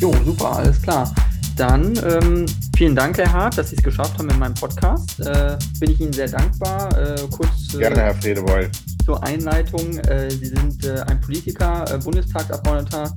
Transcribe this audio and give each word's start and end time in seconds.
Jo, 0.00 0.12
super, 0.24 0.58
alles 0.58 0.80
klar. 0.80 1.12
Dann 1.56 1.92
ähm, 2.06 2.46
vielen 2.76 2.94
Dank, 2.94 3.18
Herr 3.18 3.32
Hart, 3.32 3.58
dass 3.58 3.70
Sie 3.70 3.76
es 3.76 3.82
geschafft 3.82 4.16
haben 4.16 4.30
in 4.30 4.38
meinem 4.38 4.54
Podcast. 4.54 5.18
Äh, 5.18 5.58
bin 5.80 5.90
ich 5.90 6.00
Ihnen 6.00 6.12
sehr 6.12 6.28
dankbar. 6.28 6.96
Äh, 6.96 7.16
kurz 7.36 7.74
äh, 7.74 7.78
Gerne, 7.78 7.96
Herr 8.02 8.14
Fredewoll. 8.14 8.70
Zur 9.04 9.20
Einleitung. 9.24 9.98
Äh, 9.98 10.30
Sie 10.30 10.46
sind 10.46 10.84
äh, 10.84 11.00
ein 11.08 11.20
Politiker, 11.20 11.84
äh, 11.92 11.98
Bundestagsabgeordneter 11.98 13.12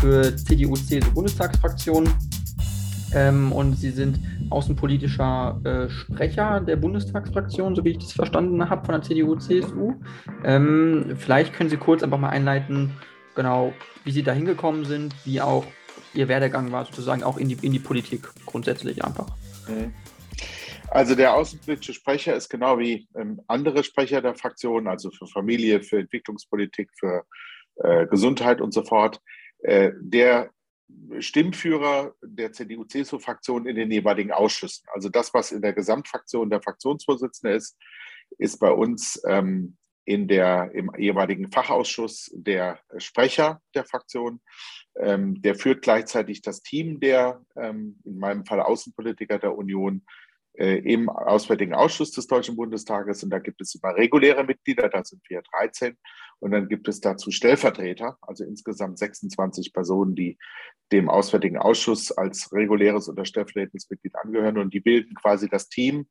für 0.00 0.34
CDU-CSU-Bundestagsfraktion 0.34 2.08
ähm, 3.14 3.52
und 3.52 3.74
Sie 3.74 3.90
sind 3.90 4.18
außenpolitischer 4.50 5.88
Sprecher 5.88 6.60
der 6.60 6.76
Bundestagsfraktion, 6.76 7.76
so 7.76 7.84
wie 7.84 7.90
ich 7.90 7.98
das 7.98 8.12
verstanden 8.12 8.68
habe, 8.68 8.84
von 8.84 8.94
der 8.94 9.02
CDU-CSU. 9.02 9.94
Ähm, 10.44 11.14
vielleicht 11.16 11.52
können 11.52 11.70
Sie 11.70 11.76
kurz 11.76 12.02
einfach 12.02 12.18
mal 12.18 12.30
einleiten, 12.30 12.94
genau, 13.36 13.72
wie 14.02 14.10
Sie 14.10 14.24
da 14.24 14.32
hingekommen 14.32 14.84
sind, 14.84 15.14
wie 15.24 15.40
auch 15.40 15.64
Ihr 16.16 16.28
Werdegang 16.28 16.72
war, 16.72 16.84
sozusagen 16.84 17.22
auch 17.22 17.36
in 17.36 17.48
die, 17.48 17.58
in 17.66 17.72
die 17.72 17.78
Politik 17.78 18.28
grundsätzlich 18.46 19.04
einfach. 19.04 19.28
Mhm. 19.68 19.92
Also 20.88 21.14
der 21.14 21.34
außenpolitische 21.34 21.94
Sprecher 21.94 22.36
ist 22.36 22.48
genau 22.48 22.78
wie 22.78 23.08
ähm, 23.16 23.40
andere 23.48 23.82
Sprecher 23.82 24.22
der 24.22 24.34
Fraktion, 24.34 24.86
also 24.86 25.10
für 25.10 25.26
Familie, 25.26 25.82
für 25.82 25.98
Entwicklungspolitik, 25.98 26.90
für 26.98 27.24
äh, 27.76 28.06
Gesundheit 28.06 28.60
und 28.60 28.72
so 28.72 28.84
fort, 28.84 29.20
äh, 29.60 29.90
der 30.00 30.50
Stimmführer 31.18 32.14
der 32.22 32.52
CDU-CSU-Fraktion 32.52 33.66
in 33.66 33.76
den 33.76 33.90
jeweiligen 33.90 34.30
Ausschüssen. 34.30 34.86
Also 34.92 35.08
das, 35.08 35.34
was 35.34 35.50
in 35.50 35.60
der 35.60 35.72
Gesamtfraktion 35.72 36.48
der 36.48 36.62
Fraktionsvorsitzende 36.62 37.56
ist, 37.56 37.76
ist 38.38 38.58
bei 38.58 38.70
uns 38.70 39.20
ähm, 39.26 39.76
in 40.06 40.28
der, 40.28 40.70
im 40.72 40.90
jeweiligen 40.96 41.50
Fachausschuss 41.50 42.30
der 42.32 42.78
Sprecher 42.96 43.60
der 43.74 43.84
Fraktion. 43.84 44.40
Ähm, 44.98 45.42
der 45.42 45.56
führt 45.56 45.82
gleichzeitig 45.82 46.40
das 46.40 46.62
Team 46.62 47.00
der, 47.00 47.44
ähm, 47.56 47.98
in 48.04 48.18
meinem 48.18 48.46
Fall 48.46 48.60
Außenpolitiker 48.60 49.38
der 49.38 49.58
Union, 49.58 50.06
äh, 50.54 50.76
im 50.76 51.10
Auswärtigen 51.10 51.74
Ausschuss 51.74 52.12
des 52.12 52.28
Deutschen 52.28 52.56
Bundestages. 52.56 53.22
Und 53.24 53.30
da 53.30 53.40
gibt 53.40 53.60
es 53.60 53.74
immer 53.74 53.94
reguläre 53.94 54.44
Mitglieder, 54.44 54.88
da 54.88 55.04
sind 55.04 55.20
wir 55.28 55.42
13. 55.42 55.98
Und 56.40 56.50
dann 56.50 56.68
gibt 56.68 56.88
es 56.88 57.00
dazu 57.00 57.30
Stellvertreter, 57.30 58.18
also 58.20 58.44
insgesamt 58.44 58.98
26 58.98 59.72
Personen, 59.72 60.14
die 60.14 60.36
dem 60.92 61.08
Auswärtigen 61.08 61.56
Ausschuss 61.58 62.12
als 62.12 62.52
reguläres 62.52 63.08
oder 63.08 63.24
stellvertretendes 63.24 63.88
Mitglied 63.90 64.14
angehören. 64.16 64.58
Und 64.58 64.74
die 64.74 64.80
bilden 64.80 65.14
quasi 65.14 65.48
das 65.48 65.68
Team 65.68 66.08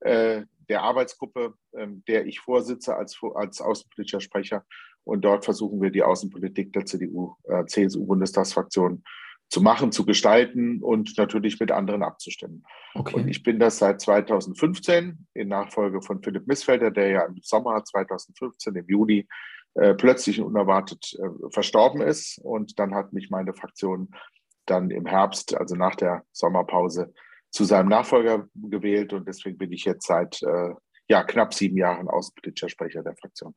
äh, 0.00 0.42
der 0.68 0.82
Arbeitsgruppe, 0.82 1.54
äh, 1.72 1.86
der 2.08 2.26
ich 2.26 2.40
vorsitze 2.40 2.96
als, 2.96 3.18
als 3.34 3.60
außenpolitischer 3.60 4.20
Sprecher. 4.20 4.64
Und 5.04 5.24
dort 5.24 5.44
versuchen 5.44 5.80
wir 5.80 5.90
die 5.90 6.02
Außenpolitik 6.02 6.72
der 6.74 6.84
CDU-CSU-Bundestagsfraktion 6.84 8.96
äh, 8.96 9.00
zu 9.48 9.62
machen, 9.62 9.92
zu 9.92 10.04
gestalten 10.04 10.82
und 10.82 11.16
natürlich 11.16 11.58
mit 11.58 11.72
anderen 11.72 12.02
abzustimmen. 12.02 12.64
Okay. 12.94 13.14
Und 13.14 13.28
ich 13.28 13.42
bin 13.42 13.58
das 13.58 13.78
seit 13.78 14.00
2015 14.00 15.26
in 15.32 15.48
Nachfolge 15.48 16.02
von 16.02 16.22
Philipp 16.22 16.46
Missfelder, 16.46 16.90
der 16.90 17.08
ja 17.08 17.24
im 17.24 17.36
Sommer 17.40 17.82
2015, 17.82 18.76
im 18.76 18.86
Juli, 18.86 19.26
äh, 19.74 19.94
plötzlich 19.94 20.40
und 20.40 20.46
unerwartet 20.46 21.16
äh, 21.18 21.50
verstorben 21.50 22.00
ist. 22.00 22.38
Und 22.42 22.78
dann 22.78 22.94
hat 22.94 23.12
mich 23.12 23.30
meine 23.30 23.54
Fraktion 23.54 24.10
dann 24.66 24.90
im 24.90 25.06
Herbst, 25.06 25.56
also 25.56 25.74
nach 25.74 25.94
der 25.94 26.22
Sommerpause, 26.32 27.12
zu 27.50 27.64
seinem 27.64 27.88
Nachfolger 27.88 28.46
gewählt. 28.54 29.12
Und 29.12 29.26
deswegen 29.26 29.58
bin 29.58 29.72
ich 29.72 29.84
jetzt 29.84 30.06
seit 30.06 30.42
äh, 30.42 30.74
ja, 31.08 31.24
knapp 31.24 31.54
sieben 31.54 31.76
Jahren 31.76 32.08
außenpolitischer 32.08 32.68
Sprecher 32.68 33.02
der 33.02 33.16
Fraktion. 33.16 33.54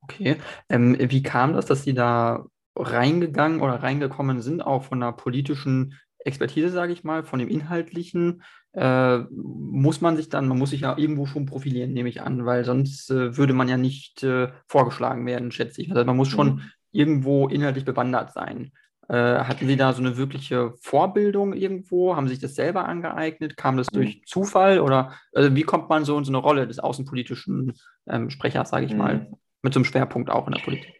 Okay. 0.00 0.36
Ähm, 0.68 0.96
wie 0.98 1.22
kam 1.22 1.54
das, 1.54 1.66
dass 1.66 1.84
Sie 1.84 1.94
da 1.94 2.46
reingegangen 2.76 3.60
oder 3.60 3.82
reingekommen 3.82 4.40
sind, 4.40 4.62
auch 4.62 4.84
von 4.84 5.00
der 5.00 5.12
politischen 5.12 5.98
Expertise, 6.18 6.70
sage 6.70 6.92
ich 6.92 7.04
mal, 7.04 7.24
von 7.24 7.38
dem 7.38 7.48
Inhaltlichen, 7.48 8.42
äh, 8.72 9.18
muss 9.30 10.00
man 10.00 10.16
sich 10.16 10.28
dann, 10.28 10.48
man 10.48 10.58
muss 10.58 10.70
sich 10.70 10.82
ja 10.82 10.96
irgendwo 10.96 11.26
schon 11.26 11.46
profilieren, 11.46 11.92
nehme 11.92 12.08
ich 12.08 12.20
an, 12.22 12.44
weil 12.44 12.64
sonst 12.64 13.10
äh, 13.10 13.36
würde 13.36 13.54
man 13.54 13.68
ja 13.68 13.76
nicht 13.76 14.22
äh, 14.22 14.48
vorgeschlagen 14.66 15.26
werden, 15.26 15.52
schätze 15.52 15.82
ich. 15.82 15.90
Also 15.90 16.04
man 16.04 16.16
muss 16.16 16.28
schon 16.28 16.48
mhm. 16.48 16.60
irgendwo 16.92 17.48
inhaltlich 17.48 17.84
bewandert 17.84 18.32
sein. 18.32 18.72
Äh, 19.08 19.14
hatten 19.44 19.66
Sie 19.66 19.76
da 19.76 19.94
so 19.94 20.02
eine 20.02 20.18
wirkliche 20.18 20.74
Vorbildung 20.80 21.54
irgendwo? 21.54 22.14
Haben 22.14 22.28
Sie 22.28 22.34
sich 22.34 22.42
das 22.42 22.54
selber 22.54 22.86
angeeignet? 22.86 23.56
Kam 23.56 23.78
das 23.78 23.86
durch 23.86 24.18
mhm. 24.18 24.26
Zufall? 24.26 24.80
Oder 24.80 25.14
also 25.32 25.54
wie 25.56 25.62
kommt 25.62 25.88
man 25.88 26.04
so 26.04 26.18
in 26.18 26.24
so 26.24 26.30
eine 26.30 26.38
Rolle 26.38 26.66
des 26.66 26.78
außenpolitischen 26.78 27.72
ähm, 28.06 28.28
Sprechers, 28.28 28.68
sage 28.68 28.84
ich 28.84 28.92
mhm. 28.92 28.98
mal, 28.98 29.32
mit 29.62 29.72
so 29.72 29.78
einem 29.78 29.86
Schwerpunkt 29.86 30.28
auch 30.30 30.46
in 30.46 30.52
der 30.52 30.60
Politik? 30.60 30.94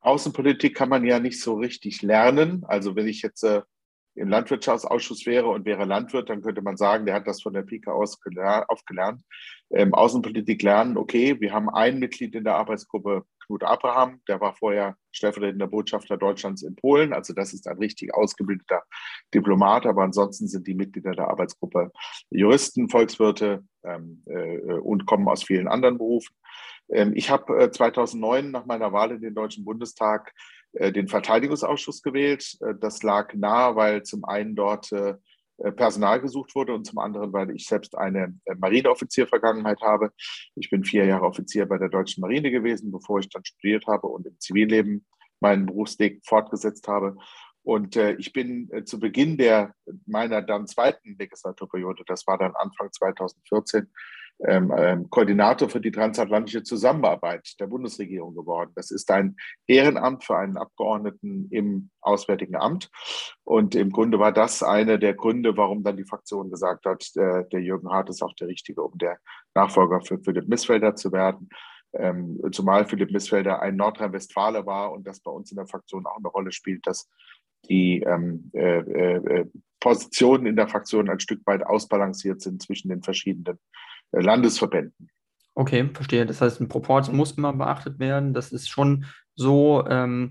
Außenpolitik 0.00 0.74
kann 0.74 0.88
man 0.88 1.04
ja 1.04 1.20
nicht 1.20 1.40
so 1.42 1.54
richtig 1.54 2.00
lernen. 2.00 2.64
Also 2.66 2.96
wenn 2.96 3.06
ich 3.06 3.20
jetzt 3.20 3.44
äh, 3.44 3.60
im 4.20 4.28
Landwirtschaftsausschuss 4.28 5.24
wäre 5.26 5.48
und 5.48 5.64
wäre 5.64 5.84
Landwirt, 5.84 6.28
dann 6.28 6.42
könnte 6.42 6.62
man 6.62 6.76
sagen, 6.76 7.06
der 7.06 7.14
hat 7.14 7.26
das 7.26 7.42
von 7.42 7.54
der 7.54 7.62
Pike 7.62 7.92
aus 7.92 8.18
aufgelernt. 8.68 9.22
Ähm, 9.70 9.94
Außenpolitik 9.94 10.62
lernen, 10.62 10.96
okay, 10.96 11.40
wir 11.40 11.52
haben 11.52 11.70
ein 11.70 11.98
Mitglied 11.98 12.34
in 12.34 12.44
der 12.44 12.56
Arbeitsgruppe, 12.56 13.24
Knut 13.46 13.64
Abraham, 13.64 14.20
der 14.28 14.40
war 14.40 14.54
vorher 14.54 14.96
stellvertretender 15.10 15.66
Botschafter 15.66 16.16
Deutschlands 16.16 16.62
in 16.62 16.76
Polen. 16.76 17.12
Also 17.12 17.32
das 17.32 17.52
ist 17.52 17.66
ein 17.66 17.78
richtig 17.78 18.14
ausgebildeter 18.14 18.82
Diplomat, 19.34 19.86
aber 19.86 20.02
ansonsten 20.02 20.46
sind 20.46 20.66
die 20.66 20.74
Mitglieder 20.74 21.12
der 21.12 21.28
Arbeitsgruppe 21.28 21.90
Juristen, 22.30 22.88
Volkswirte 22.88 23.64
ähm, 23.82 24.22
äh, 24.26 24.74
und 24.74 25.06
kommen 25.06 25.28
aus 25.28 25.42
vielen 25.42 25.66
anderen 25.66 25.98
Berufen. 25.98 26.34
Ähm, 26.90 27.12
ich 27.14 27.30
habe 27.30 27.64
äh, 27.64 27.70
2009 27.70 28.50
nach 28.50 28.66
meiner 28.66 28.92
Wahl 28.92 29.12
in 29.12 29.20
den 29.20 29.34
Deutschen 29.34 29.64
Bundestag 29.64 30.32
den 30.72 31.08
Verteidigungsausschuss 31.08 32.02
gewählt. 32.02 32.56
Äh, 32.60 32.74
das 32.80 33.02
lag 33.02 33.34
nahe, 33.34 33.76
weil 33.76 34.02
zum 34.02 34.24
einen 34.24 34.54
dort 34.54 34.92
äh, 34.92 35.14
Personal 35.76 36.22
gesucht 36.22 36.54
wurde 36.54 36.72
und 36.72 36.86
zum 36.86 36.98
anderen, 36.98 37.34
weil 37.34 37.50
ich 37.50 37.66
selbst 37.66 37.94
eine 37.94 38.34
Marineoffizier-Vergangenheit 38.58 39.82
habe. 39.82 40.10
Ich 40.54 40.70
bin 40.70 40.84
vier 40.84 41.04
Jahre 41.04 41.26
Offizier 41.26 41.66
bei 41.66 41.76
der 41.76 41.90
Deutschen 41.90 42.22
Marine 42.22 42.50
gewesen, 42.50 42.90
bevor 42.90 43.18
ich 43.18 43.28
dann 43.28 43.44
studiert 43.44 43.86
habe 43.86 44.06
und 44.06 44.26
im 44.26 44.40
Zivilleben 44.40 45.04
meinen 45.38 45.66
Berufsweg 45.66 46.22
fortgesetzt 46.24 46.88
habe. 46.88 47.16
Und 47.62 47.96
äh, 47.96 48.14
ich 48.14 48.32
bin 48.32 48.70
äh, 48.72 48.84
zu 48.84 48.98
Beginn 48.98 49.36
der 49.36 49.74
meiner 50.06 50.40
dann 50.40 50.66
zweiten 50.66 51.16
Legislaturperiode, 51.18 52.04
das 52.06 52.26
war 52.26 52.38
dann 52.38 52.54
Anfang 52.54 52.90
2014, 52.90 53.80
ähm, 53.80 53.86
ähm, 53.86 53.90
Koordinator 55.10 55.68
für 55.68 55.80
die 55.80 55.90
transatlantische 55.90 56.62
Zusammenarbeit 56.62 57.60
der 57.60 57.66
Bundesregierung 57.66 58.34
geworden. 58.34 58.72
Das 58.74 58.90
ist 58.90 59.10
ein 59.10 59.36
Ehrenamt 59.66 60.24
für 60.24 60.38
einen 60.38 60.56
Abgeordneten 60.56 61.48
im 61.50 61.90
Auswärtigen 62.00 62.56
Amt. 62.56 62.90
Und 63.44 63.74
im 63.74 63.90
Grunde 63.90 64.18
war 64.18 64.32
das 64.32 64.62
einer 64.62 64.96
der 64.96 65.14
Gründe, 65.14 65.56
warum 65.56 65.82
dann 65.82 65.98
die 65.98 66.04
Fraktion 66.04 66.50
gesagt 66.50 66.86
hat, 66.86 67.04
der, 67.16 67.44
der 67.44 67.60
Jürgen 67.60 67.90
Hart 67.90 68.08
ist 68.08 68.22
auch 68.22 68.32
der 68.34 68.48
Richtige, 68.48 68.82
um 68.82 68.96
der 68.96 69.18
Nachfolger 69.54 70.00
für 70.00 70.18
Philipp 70.18 70.48
Missfelder 70.48 70.96
zu 70.96 71.12
werden. 71.12 71.50
Ähm, 71.92 72.40
zumal 72.52 72.86
Philipp 72.86 73.10
Missfelder 73.10 73.60
ein 73.60 73.76
Nordrhein-Westfale 73.76 74.64
war 74.64 74.92
und 74.92 75.06
das 75.06 75.20
bei 75.20 75.30
uns 75.30 75.50
in 75.50 75.56
der 75.56 75.66
Fraktion 75.66 76.06
auch 76.06 76.16
eine 76.16 76.28
Rolle 76.28 76.52
spielt, 76.52 76.86
dass 76.86 77.10
die 77.68 78.00
ähm, 78.06 78.50
äh, 78.54 78.78
äh, 78.78 79.46
Positionen 79.80 80.46
in 80.46 80.56
der 80.56 80.68
Fraktion 80.68 81.10
ein 81.10 81.20
Stück 81.20 81.40
weit 81.46 81.64
ausbalanciert 81.66 82.40
sind 82.40 82.62
zwischen 82.62 82.88
den 82.88 83.02
verschiedenen 83.02 83.56
äh, 83.56 83.89
Landesverbänden. 84.12 85.10
Okay, 85.54 85.90
verstehe. 85.92 86.26
Das 86.26 86.40
heißt, 86.40 86.60
ein 86.60 86.68
Proport 86.68 87.12
muss 87.12 87.32
immer 87.32 87.52
beachtet 87.52 87.98
werden. 87.98 88.34
Das 88.34 88.52
ist 88.52 88.68
schon 88.68 89.04
so, 89.34 89.84
ähm, 89.86 90.30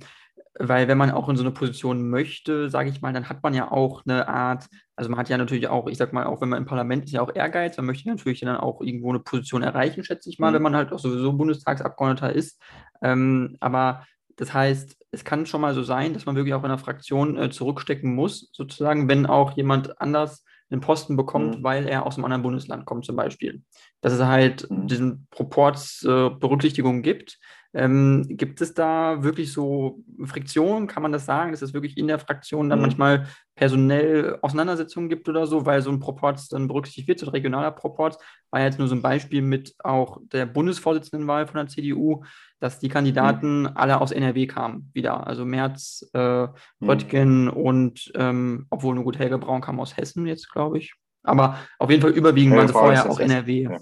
weil 0.57 0.87
wenn 0.87 0.97
man 0.97 1.11
auch 1.11 1.29
in 1.29 1.37
so 1.37 1.43
eine 1.43 1.51
Position 1.51 2.09
möchte, 2.09 2.69
sage 2.69 2.89
ich 2.89 3.01
mal, 3.01 3.13
dann 3.13 3.29
hat 3.29 3.43
man 3.43 3.53
ja 3.53 3.71
auch 3.71 4.03
eine 4.05 4.27
Art, 4.27 4.67
also 4.95 5.09
man 5.09 5.19
hat 5.19 5.29
ja 5.29 5.37
natürlich 5.37 5.67
auch, 5.67 5.87
ich 5.87 5.97
sag 5.97 6.13
mal, 6.13 6.25
auch 6.25 6.41
wenn 6.41 6.49
man 6.49 6.59
im 6.59 6.65
Parlament 6.65 7.05
ist, 7.05 7.11
ja 7.11 7.21
auch 7.21 7.33
Ehrgeiz, 7.33 7.77
man 7.77 7.85
möchte 7.85 8.09
natürlich 8.09 8.41
dann 8.41 8.57
auch 8.57 8.81
irgendwo 8.81 9.09
eine 9.09 9.19
Position 9.19 9.63
erreichen, 9.63 10.03
schätze 10.03 10.29
ich 10.29 10.39
mal, 10.39 10.51
mhm. 10.51 10.55
wenn 10.55 10.61
man 10.63 10.75
halt 10.75 10.91
auch 10.91 10.99
sowieso 10.99 11.33
Bundestagsabgeordneter 11.33 12.33
ist. 12.33 12.61
Ähm, 13.01 13.55
aber 13.59 14.05
das 14.35 14.53
heißt, 14.53 14.97
es 15.11 15.23
kann 15.23 15.45
schon 15.45 15.61
mal 15.61 15.73
so 15.73 15.83
sein, 15.83 16.13
dass 16.13 16.25
man 16.25 16.35
wirklich 16.35 16.53
auch 16.53 16.63
in 16.63 16.69
der 16.69 16.77
Fraktion 16.77 17.37
äh, 17.37 17.49
zurückstecken 17.49 18.13
muss, 18.13 18.49
sozusagen, 18.51 19.07
wenn 19.07 19.25
auch 19.25 19.55
jemand 19.55 20.01
anders 20.01 20.43
einen 20.71 20.81
Posten 20.81 21.15
bekommt, 21.15 21.59
mhm. 21.59 21.63
weil 21.63 21.87
er 21.87 22.05
aus 22.05 22.15
einem 22.15 22.25
anderen 22.25 22.43
Bundesland 22.43 22.85
kommt, 22.85 23.05
zum 23.05 23.15
Beispiel. 23.15 23.63
Dass 24.01 24.13
es 24.13 24.21
halt 24.21 24.69
mhm. 24.69 24.87
diesen 24.87 25.27
Proportsberücksichtigungen 25.31 27.01
äh, 27.01 27.03
gibt. 27.03 27.39
Ähm, 27.73 28.25
gibt 28.27 28.61
es 28.61 28.73
da 28.73 29.21
wirklich 29.23 29.53
so 29.53 29.99
Friktionen? 30.25 30.87
Kann 30.87 31.03
man 31.03 31.11
das 31.11 31.25
sagen, 31.25 31.51
dass 31.51 31.61
es 31.61 31.73
wirklich 31.73 31.97
in 31.97 32.07
der 32.07 32.17
Fraktion 32.17 32.69
dann 32.69 32.79
mhm. 32.79 32.83
manchmal 32.83 33.27
personell 33.55 34.39
Auseinandersetzungen 34.41 35.07
gibt 35.07 35.29
oder 35.29 35.45
so, 35.45 35.65
weil 35.65 35.81
so 35.81 35.91
ein 35.91 35.99
Proporz 35.99 36.47
dann 36.47 36.67
berücksichtigt 36.67 37.07
wird, 37.07 37.19
so 37.19 37.27
ein 37.27 37.31
regionaler 37.31 37.71
Proporz? 37.71 38.17
War 38.49 38.61
jetzt 38.61 38.79
nur 38.79 38.87
so 38.87 38.95
ein 38.95 39.03
Beispiel 39.03 39.43
mit 39.43 39.75
auch 39.83 40.19
der 40.31 40.47
Bundesvorsitzendenwahl 40.47 41.45
von 41.45 41.57
der 41.57 41.67
CDU, 41.67 42.23
dass 42.59 42.79
die 42.79 42.89
Kandidaten 42.89 43.61
mhm. 43.61 43.71
alle 43.75 44.01
aus 44.01 44.11
NRW 44.11 44.47
kamen 44.47 44.89
wieder. 44.93 45.27
Also 45.27 45.45
Merz, 45.45 46.09
äh, 46.13 46.43
mhm. 46.43 46.49
Röttgen 46.81 47.43
mhm. 47.43 47.49
und 47.49 48.11
ähm, 48.15 48.65
obwohl 48.71 48.95
nur 48.95 49.03
gut 49.03 49.19
Helge 49.19 49.37
Braun 49.37 49.61
kam 49.61 49.79
aus 49.79 49.95
Hessen 49.95 50.25
jetzt, 50.25 50.51
glaube 50.51 50.79
ich. 50.79 50.95
Aber 51.21 51.59
auf 51.77 51.89
jeden 51.91 52.01
Fall 52.01 52.11
überwiegend 52.11 52.55
waren 52.55 52.67
sie 52.67 52.73
vorher 52.73 53.09
auch 53.09 53.19
NRW. 53.19 53.63
Ja. 53.63 53.79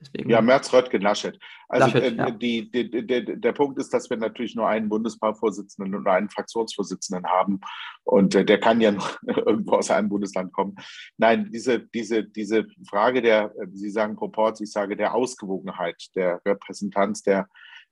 Deswegen. 0.00 0.30
Ja, 0.30 0.40
Merz, 0.40 0.72
Röttgen, 0.72 1.02
Laschet. 1.02 1.38
Also 1.68 1.86
Laschet, 1.86 2.02
äh, 2.02 2.16
ja. 2.16 2.30
die, 2.30 2.70
die, 2.70 2.90
die, 2.90 3.40
der 3.40 3.52
Punkt 3.52 3.78
ist, 3.78 3.92
dass 3.92 4.08
wir 4.08 4.16
natürlich 4.16 4.54
nur 4.54 4.66
einen 4.66 4.88
Bundesparteivorsitzenden 4.88 5.94
und 5.94 6.06
einen 6.06 6.30
Fraktionsvorsitzenden 6.30 7.26
haben. 7.26 7.60
Und 8.04 8.34
äh, 8.34 8.44
der 8.44 8.58
kann 8.58 8.80
ja 8.80 8.92
nur 8.92 9.04
irgendwo 9.46 9.72
aus 9.76 9.90
einem 9.90 10.08
Bundesland 10.08 10.52
kommen. 10.52 10.76
Nein, 11.18 11.50
diese, 11.52 11.80
diese, 11.80 12.24
diese 12.24 12.66
Frage 12.88 13.20
der, 13.20 13.52
äh, 13.60 13.66
Sie 13.72 13.90
sagen 13.90 14.16
Proports, 14.16 14.60
ich 14.60 14.72
sage 14.72 14.96
der 14.96 15.14
Ausgewogenheit, 15.14 15.96
der 16.14 16.40
Repräsentanz 16.46 17.22
der 17.22 17.46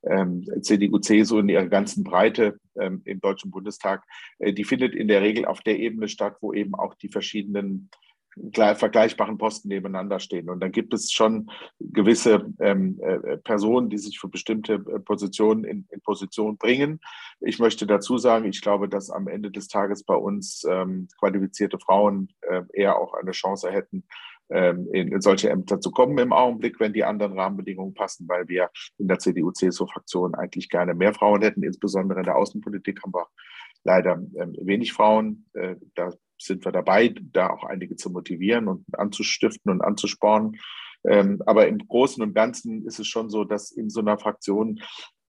ähm, 0.04 0.46
CDU, 0.62 0.98
CSU 0.98 1.38
in 1.40 1.48
ihrer 1.48 1.66
ganzen 1.66 2.04
Breite 2.04 2.58
ähm, 2.80 3.02
im 3.04 3.20
Deutschen 3.20 3.50
Bundestag, 3.50 4.04
äh, 4.38 4.52
die 4.52 4.64
findet 4.64 4.94
in 4.94 5.08
der 5.08 5.22
Regel 5.22 5.44
auf 5.44 5.60
der 5.60 5.78
Ebene 5.78 6.08
statt, 6.08 6.36
wo 6.40 6.52
eben 6.52 6.74
auch 6.74 6.94
die 6.94 7.08
verschiedenen 7.08 7.90
vergleichbaren 8.52 9.38
Posten 9.38 9.68
nebeneinander 9.68 10.18
stehen. 10.20 10.50
Und 10.50 10.60
dann 10.60 10.72
gibt 10.72 10.94
es 10.94 11.12
schon 11.12 11.50
gewisse 11.80 12.52
ähm, 12.60 12.98
äh, 13.00 13.36
Personen, 13.38 13.90
die 13.90 13.98
sich 13.98 14.18
für 14.18 14.28
bestimmte 14.28 14.74
äh, 14.74 15.00
Positionen 15.00 15.64
in, 15.64 15.86
in, 15.90 16.00
Position 16.00 16.56
bringen. 16.56 17.00
Ich 17.40 17.58
möchte 17.58 17.86
dazu 17.86 18.18
sagen, 18.18 18.46
ich 18.46 18.60
glaube, 18.60 18.88
dass 18.88 19.10
am 19.10 19.28
Ende 19.28 19.50
des 19.50 19.68
Tages 19.68 20.04
bei 20.04 20.14
uns 20.14 20.64
ähm, 20.68 21.08
qualifizierte 21.18 21.78
Frauen 21.78 22.28
äh, 22.42 22.62
eher 22.72 22.98
auch 22.98 23.14
eine 23.14 23.32
Chance 23.32 23.70
hätten, 23.70 24.04
ähm, 24.50 24.88
in, 24.92 25.08
in, 25.08 25.20
solche 25.20 25.50
Ämter 25.50 25.80
zu 25.80 25.90
kommen 25.90 26.16
im 26.18 26.32
Augenblick, 26.32 26.80
wenn 26.80 26.94
die 26.94 27.04
anderen 27.04 27.38
Rahmenbedingungen 27.38 27.92
passen, 27.92 28.26
weil 28.28 28.48
wir 28.48 28.70
in 28.96 29.06
der 29.06 29.18
CDU-CSU-Fraktion 29.18 30.34
eigentlich 30.34 30.70
gerne 30.70 30.94
mehr 30.94 31.12
Frauen 31.12 31.42
hätten. 31.42 31.62
Insbesondere 31.62 32.20
in 32.20 32.24
der 32.24 32.36
Außenpolitik 32.36 33.02
haben 33.02 33.12
wir 33.12 33.26
leider 33.84 34.12
ähm, 34.12 34.56
wenig 34.62 34.92
Frauen. 34.94 35.46
Äh, 35.52 35.76
da 35.94 36.12
sind 36.38 36.64
wir 36.64 36.72
dabei, 36.72 37.14
da 37.32 37.50
auch 37.50 37.64
einige 37.64 37.96
zu 37.96 38.10
motivieren 38.10 38.68
und 38.68 38.84
anzustiften 38.98 39.70
und 39.72 39.82
anzuspornen. 39.82 40.58
Ähm, 41.04 41.42
aber 41.46 41.68
im 41.68 41.78
Großen 41.78 42.22
und 42.22 42.34
Ganzen 42.34 42.86
ist 42.86 42.98
es 42.98 43.06
schon 43.06 43.30
so, 43.30 43.44
dass 43.44 43.70
in 43.70 43.90
so 43.90 44.00
einer 44.00 44.18
Fraktion 44.18 44.80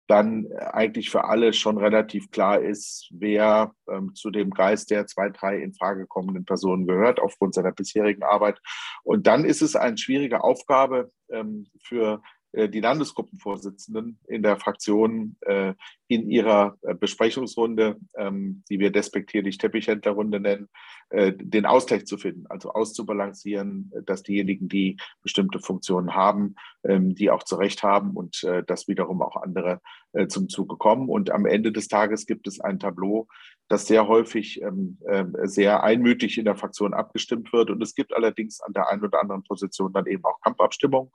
dann 0.09 0.47
eigentlich 0.57 1.11
für 1.11 1.25
alle 1.25 1.53
schon 1.53 1.77
relativ 1.77 2.31
klar 2.31 2.59
ist, 2.59 3.07
wer 3.11 3.73
ähm, 3.88 4.15
zu 4.15 4.31
dem 4.31 4.50
Geist 4.50 4.89
der 4.89 5.06
zwei, 5.06 5.29
drei 5.29 5.61
in 5.61 5.75
Frage 5.75 6.07
kommenden 6.07 6.45
Personen 6.45 6.88
gehört, 6.88 7.19
aufgrund 7.19 7.53
seiner 7.53 7.71
bisherigen 7.71 8.23
Arbeit. 8.23 8.59
Und 9.03 9.27
dann 9.27 9.45
ist 9.45 9.62
es 9.62 9.75
eine 9.75 10.00
schwierige 10.00 10.44
Aufgabe 10.44 11.12
ähm, 11.31 11.67
für 11.83 12.23
die 12.54 12.80
Landesgruppenvorsitzenden 12.80 14.19
in 14.28 14.42
der 14.42 14.57
Fraktion 14.57 15.36
äh, 15.42 15.74
in 16.07 16.30
ihrer 16.30 16.78
äh, 16.81 16.96
Besprechungsrunde, 16.96 17.98
ähm, 18.18 18.63
die 18.69 18.80
wir 18.80 18.92
despektierlich 18.92 19.57
Teppichhändlerrunde 19.57 20.40
nennen, 20.40 20.69
den 21.12 21.66
Ausgleich 21.66 22.06
zu 22.06 22.19
finden, 22.19 22.46
also 22.50 22.72
auszubalancieren, 22.72 23.92
dass 24.06 24.22
diejenigen, 24.22 24.69
die 24.69 24.98
bestimmte 25.24 25.57
Funktionen 25.60 26.13
haben, 26.13 26.54
ähm, 26.84 27.16
die 27.16 27.31
auch 27.31 27.42
zu 27.42 27.56
Recht 27.56 27.81
haben 27.81 28.12
und 28.12 28.46
dass 28.68 28.88
wiederum 28.88 29.24
auch 29.24 29.36
andere 29.36 29.81
zum 30.28 30.50
Zuge 30.50 30.75
kommen. 30.78 31.10
Und 31.10 31.31
am 31.31 31.48
Ende 31.48 31.72
des 31.72 31.88
Tages 31.88 32.28
gibt 32.28 32.48
es 32.48 32.60
ein 32.60 32.78
Tableau, 32.78 33.28
das 33.69 33.88
sehr 33.88 34.07
häufig 34.07 34.62
ähm, 34.62 35.00
sehr 35.44 35.81
einmütig 35.84 36.38
in 36.38 36.46
der 36.46 36.56
Fraktion 36.56 36.94
abgestimmt 36.94 37.51
wird. 37.54 37.72
Und 37.72 37.81
es 37.81 37.96
gibt 37.96 38.13
allerdings 38.13 38.62
an 38.62 38.74
der 38.74 38.88
einen 38.90 39.04
oder 39.04 39.19
anderen 39.19 39.44
Position 39.44 39.92
dann 39.94 40.06
eben 40.06 40.24
auch 40.25 40.40
Kampfabstimmung 40.42 41.12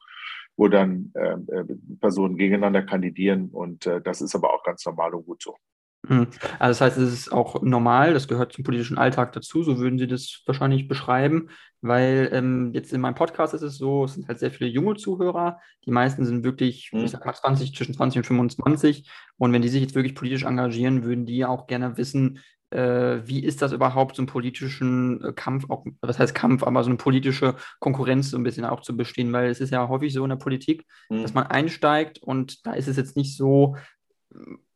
wo 0.56 0.68
dann 0.68 1.12
äh, 1.14 1.32
äh, 1.32 1.64
Personen 2.00 2.36
gegeneinander 2.36 2.82
kandidieren. 2.82 3.50
Und 3.50 3.86
äh, 3.86 4.00
das 4.00 4.20
ist 4.20 4.34
aber 4.34 4.52
auch 4.54 4.62
ganz 4.62 4.84
normal 4.86 5.14
und 5.14 5.26
gut 5.26 5.42
so. 5.42 5.56
Hm. 6.06 6.26
Also 6.58 6.68
das 6.68 6.80
heißt, 6.80 6.98
es 6.98 7.12
ist 7.12 7.32
auch 7.32 7.62
normal, 7.62 8.12
das 8.12 8.28
gehört 8.28 8.52
zum 8.52 8.64
politischen 8.64 8.98
Alltag 8.98 9.32
dazu, 9.32 9.62
so 9.62 9.78
würden 9.78 9.98
Sie 9.98 10.06
das 10.06 10.42
wahrscheinlich 10.44 10.86
beschreiben, 10.86 11.48
weil 11.80 12.28
ähm, 12.32 12.72
jetzt 12.74 12.92
in 12.92 13.00
meinem 13.00 13.14
Podcast 13.14 13.54
ist 13.54 13.62
es 13.62 13.78
so, 13.78 14.04
es 14.04 14.14
sind 14.14 14.28
halt 14.28 14.38
sehr 14.38 14.50
viele 14.50 14.68
junge 14.68 14.96
Zuhörer, 14.96 15.60
die 15.86 15.90
meisten 15.90 16.26
sind 16.26 16.44
wirklich, 16.44 16.90
mhm. 16.92 17.04
ich 17.04 17.10
sag 17.10 17.24
mal 17.24 17.32
20, 17.32 17.74
zwischen 17.74 17.94
20 17.94 18.18
und 18.18 18.24
25 18.24 19.10
und 19.38 19.52
wenn 19.52 19.62
die 19.62 19.68
sich 19.68 19.80
jetzt 19.80 19.94
wirklich 19.94 20.14
politisch 20.14 20.44
engagieren, 20.44 21.04
würden 21.04 21.24
die 21.24 21.44
auch 21.46 21.66
gerne 21.66 21.96
wissen, 21.96 22.40
wie 22.74 23.44
ist 23.44 23.62
das 23.62 23.72
überhaupt, 23.72 24.16
so 24.16 24.22
einen 24.22 24.26
politischen 24.26 25.22
äh, 25.22 25.32
Kampf, 25.32 25.70
auch, 25.70 25.84
was 26.00 26.18
heißt 26.18 26.34
Kampf, 26.34 26.62
aber 26.62 26.82
so 26.82 26.90
eine 26.90 26.96
politische 26.96 27.54
Konkurrenz 27.78 28.30
so 28.30 28.36
ein 28.36 28.42
bisschen 28.42 28.64
auch 28.64 28.80
zu 28.80 28.96
bestehen, 28.96 29.32
weil 29.32 29.50
es 29.50 29.60
ist 29.60 29.70
ja 29.70 29.88
häufig 29.88 30.12
so 30.12 30.24
in 30.24 30.30
der 30.30 30.36
Politik, 30.36 30.84
mhm. 31.08 31.22
dass 31.22 31.34
man 31.34 31.46
einsteigt 31.46 32.18
und 32.18 32.66
da 32.66 32.72
ist 32.72 32.88
es 32.88 32.96
jetzt 32.96 33.16
nicht 33.16 33.36
so, 33.36 33.76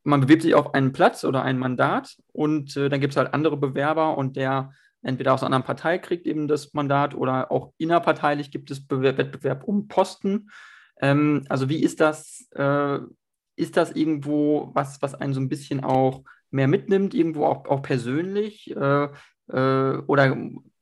man 0.05 0.21
bewirbt 0.21 0.43
sich 0.43 0.55
auf 0.55 0.75
einen 0.75 0.93
Platz 0.93 1.25
oder 1.25 1.43
ein 1.43 1.59
Mandat 1.59 2.17
und 2.33 2.77
äh, 2.77 2.89
dann 2.89 3.01
gibt 3.01 3.13
es 3.13 3.17
halt 3.17 3.35
andere 3.35 3.57
Bewerber 3.57 4.17
und 4.17 4.37
der 4.37 4.73
entweder 5.03 5.35
aus 5.35 5.43
einer 5.43 5.47
anderen 5.47 5.65
Partei 5.65 5.99
kriegt 5.99 6.27
eben 6.27 6.49
das 6.49 6.75
Mandat 6.75 7.15
oder 7.15 7.51
auch 7.51 7.73
innerparteilich 7.79 8.51
gibt 8.51 8.71
es 8.71 8.87
Bewerb, 8.87 9.19
Wettbewerb 9.19 9.65
um 9.65 9.89
Posten. 9.89 10.51
Ähm, 11.01 11.45
also 11.49 11.69
wie 11.69 11.83
ist 11.83 12.01
das, 12.01 12.49
äh, 12.55 12.99
ist 13.57 13.77
das 13.77 13.93
irgendwo 13.93 14.71
was, 14.75 15.03
was 15.03 15.15
einen 15.15 15.35
so 15.35 15.41
ein 15.41 15.49
bisschen 15.49 15.85
auch 15.85 16.23
mehr 16.51 16.69
mitnimmt, 16.69 17.15
irgendwo 17.15 17.45
auch, 17.45 17.67
auch 17.67 17.83
persönlich? 17.83 18.75
Äh, 18.75 19.09
äh, 19.49 19.99
oder 20.07 20.37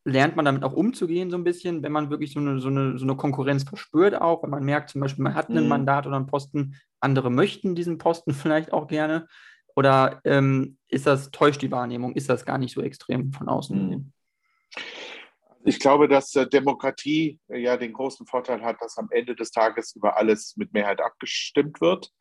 lernt 0.05 0.37
man 0.37 0.45
damit 0.45 0.63
auch 0.63 0.73
umzugehen, 0.73 1.31
so 1.31 1.37
ein 1.37 1.45
bisschen, 1.45 1.83
wenn 1.83 1.93
man 1.93 2.11
wirklich 2.11 2.33
so 2.33 2.39
eine, 2.39 2.61
so 2.61 2.69
eine, 2.69 2.97
so 2.97 3.05
eine 3.05 3.17
Konkurrenz 3.17 3.65
verspürt, 3.65 4.15
auch 4.15 4.43
wenn 4.43 4.51
man 4.51 4.65
merkt, 4.65 4.91
zum 4.91 5.01
Beispiel, 5.01 5.25
man 5.25 5.35
hat 5.35 5.49
ein 5.49 5.65
mhm. 5.65 5.69
Mandat 5.69 6.07
oder 6.07 6.17
einen 6.17 6.27
Posten, 6.27 6.77
andere 7.01 7.31
möchten 7.31 7.75
diesen 7.75 7.99
Posten 7.99 8.33
vielleicht 8.35 8.73
auch 8.73 8.87
gerne? 8.87 9.27
Oder 9.75 10.21
ähm, 10.25 10.79
ist 10.89 11.07
das, 11.07 11.31
täuscht 11.33 11.61
die 11.61 11.71
Wahrnehmung, 11.71 12.15
ist 12.15 12.31
das 12.31 12.47
gar 12.47 12.57
nicht 12.57 12.75
so 12.75 12.81
extrem 12.81 13.33
von 13.33 13.49
außen? 13.49 13.89
Mhm. 13.89 14.13
Ich 15.65 15.81
glaube, 15.81 16.07
dass 16.07 16.35
äh, 16.37 16.47
Demokratie 16.47 17.41
ja 17.49 17.77
den 17.77 17.93
großen 17.93 18.27
Vorteil 18.27 18.63
hat, 18.63 18.81
dass 18.81 18.97
am 18.99 19.09
Ende 19.11 19.35
des 19.35 19.51
Tages 19.51 19.95
über 19.97 20.17
alles 20.17 20.57
mit 20.57 20.73
Mehrheit 20.73 21.01
abgestimmt 21.01 21.81
wird 21.81 22.13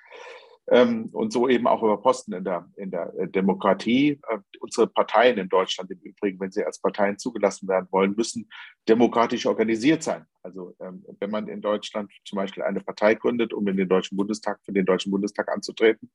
ähm, 0.68 1.10
und 1.12 1.32
so 1.32 1.48
eben 1.48 1.68
auch 1.68 1.84
über 1.84 2.02
Posten 2.02 2.34
in 2.34 2.44
der, 2.44 2.68
in 2.76 2.90
der 2.90 3.14
äh, 3.18 3.28
Demokratie. 3.28 4.20
Äh, 4.28 4.40
unsere 4.60 4.88
Parteien 4.88 5.38
in 5.38 5.50
Deutschland 5.50 5.92
im 5.92 6.00
Übrigen, 6.00 6.40
wenn 6.40 6.52
sie 6.52 6.64
als 6.64 6.80
Parteien 6.80 7.18
zugelassen 7.20 7.68
werden 7.68 7.88
wollen, 7.92 8.16
müssen 8.16 8.50
demokratisch 8.90 9.46
organisiert 9.46 10.02
sein. 10.02 10.26
Also 10.42 10.76
ähm, 10.80 11.04
wenn 11.20 11.30
man 11.30 11.48
in 11.48 11.62
Deutschland 11.62 12.12
zum 12.24 12.38
Beispiel 12.38 12.64
eine 12.64 12.80
Partei 12.80 13.16
gründet, 13.16 13.54
um 13.54 13.68
in 13.68 13.78
den 13.78 13.90
Deutschen 13.90 14.18
Bundestag, 14.18 14.60
für 14.64 14.74
den 14.74 14.86
Deutschen 14.86 15.12
Bundestag 15.12 15.52
anzutreten, 15.52 16.12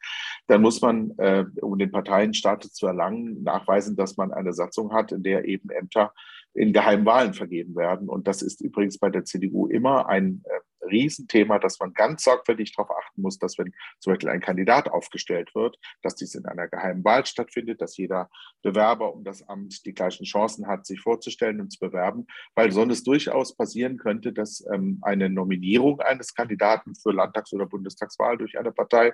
dann 0.47 0.62
muss 0.62 0.81
man, 0.81 1.12
äh, 1.19 1.44
um 1.61 1.79
den 1.79 1.91
Parteienstatus 1.91 2.73
zu 2.73 2.87
erlangen, 2.87 3.43
nachweisen, 3.43 3.96
dass 3.96 4.17
man 4.17 4.32
eine 4.32 4.53
Satzung 4.53 4.93
hat, 4.93 5.12
in 5.12 5.23
der 5.23 5.44
eben 5.44 5.70
Ämter 5.70 6.12
in 6.55 6.73
geheimen 6.73 7.06
Wahlen 7.06 7.35
vergeben 7.35 7.76
werden. 7.76 8.08
Und 8.08 8.26
das 8.26 8.43
ist 8.43 8.61
übrigens 8.61 8.99
bei 8.99 9.11
der 9.11 9.25
CDU 9.25 9.69
immer 9.69 10.08
ein 10.08 10.43
äh, 10.44 10.61
Riesenthema, 10.82 11.59
dass 11.59 11.79
man 11.81 11.93
ganz 11.94 12.25
sorgfältig 12.25 12.75
darauf 12.75 12.91
achten 12.91 13.23
muss, 13.23 13.38
dass 13.38 13.59
wenn 13.59 13.73
zum 13.99 14.12
Beispiel 14.12 14.29
ein 14.29 14.41
Kandidat 14.41 14.88
aufgestellt 14.88 15.55
wird, 15.55 15.79
dass 16.03 16.15
dies 16.15 16.35
in 16.35 16.47
einer 16.47 16.69
geheimen 16.69 17.05
Wahl 17.05 17.27
stattfindet, 17.27 17.81
dass 17.81 17.97
jeder 17.97 18.31
Bewerber 18.62 19.15
um 19.15 19.25
das 19.25 19.43
Amt 19.49 19.85
die 19.87 19.94
gleichen 19.94 20.25
Chancen 20.25 20.67
hat, 20.67 20.87
sich 20.87 21.00
vorzustellen 21.00 21.60
und 21.60 21.70
zu 21.70 21.79
bewerben, 21.79 22.27
weil 22.55 22.72
sonst 22.72 23.06
durchaus 23.06 23.56
passieren 23.56 23.96
könnte, 23.96 24.32
dass 24.32 24.65
ähm, 24.72 24.99
eine 25.03 25.29
Nominierung 25.29 26.01
eines 26.01 26.34
Kandidaten 26.34 26.94
für 26.94 27.13
Landtags- 27.13 27.53
oder 27.53 27.67
Bundestagswahl 27.67 28.39
durch 28.39 28.58
eine 28.58 28.72
Partei 28.72 29.13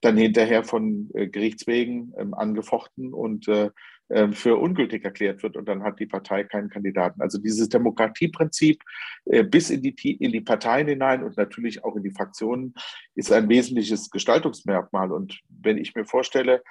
dann 0.00 0.16
hinterher 0.16 0.64
von 0.64 1.10
äh, 1.14 1.28
Gerichtswegen 1.28 2.12
ähm, 2.18 2.34
angefochten 2.34 3.12
und 3.12 3.48
äh, 3.48 3.70
ähm, 4.14 4.32
für 4.32 4.56
ungültig 4.56 5.04
erklärt 5.04 5.42
wird 5.42 5.56
und 5.56 5.66
dann 5.66 5.82
hat 5.82 5.98
die 5.98 6.06
Partei 6.06 6.44
keinen 6.44 6.70
Kandidaten. 6.70 7.20
Also 7.20 7.38
dieses 7.38 7.68
Demokratieprinzip 7.68 8.80
äh, 9.24 9.42
bis 9.42 9.70
in 9.70 9.82
die, 9.82 10.12
in 10.14 10.30
die 10.30 10.40
Parteien 10.40 10.86
hinein 10.86 11.24
und 11.24 11.36
natürlich 11.36 11.84
auch 11.84 11.96
in 11.96 12.04
die 12.04 12.12
Fraktionen 12.12 12.74
ist 13.16 13.32
ein 13.32 13.48
wesentliches 13.48 14.10
Gestaltungsmerkmal. 14.10 15.10
Und 15.10 15.40
wenn 15.48 15.78
ich 15.78 15.94
mir 15.96 16.04
vorstelle, 16.04 16.62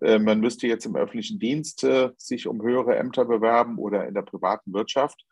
äh, 0.00 0.18
man 0.18 0.40
müsste 0.40 0.66
jetzt 0.66 0.86
im 0.86 0.96
öffentlichen 0.96 1.38
Dienst 1.38 1.84
äh, 1.84 2.10
sich 2.16 2.48
um 2.48 2.60
höhere 2.62 2.96
Ämter 2.96 3.24
bewerben 3.24 3.78
oder 3.78 4.08
in 4.08 4.14
der 4.14 4.22
privaten 4.22 4.72
Wirtschaft, 4.72 5.24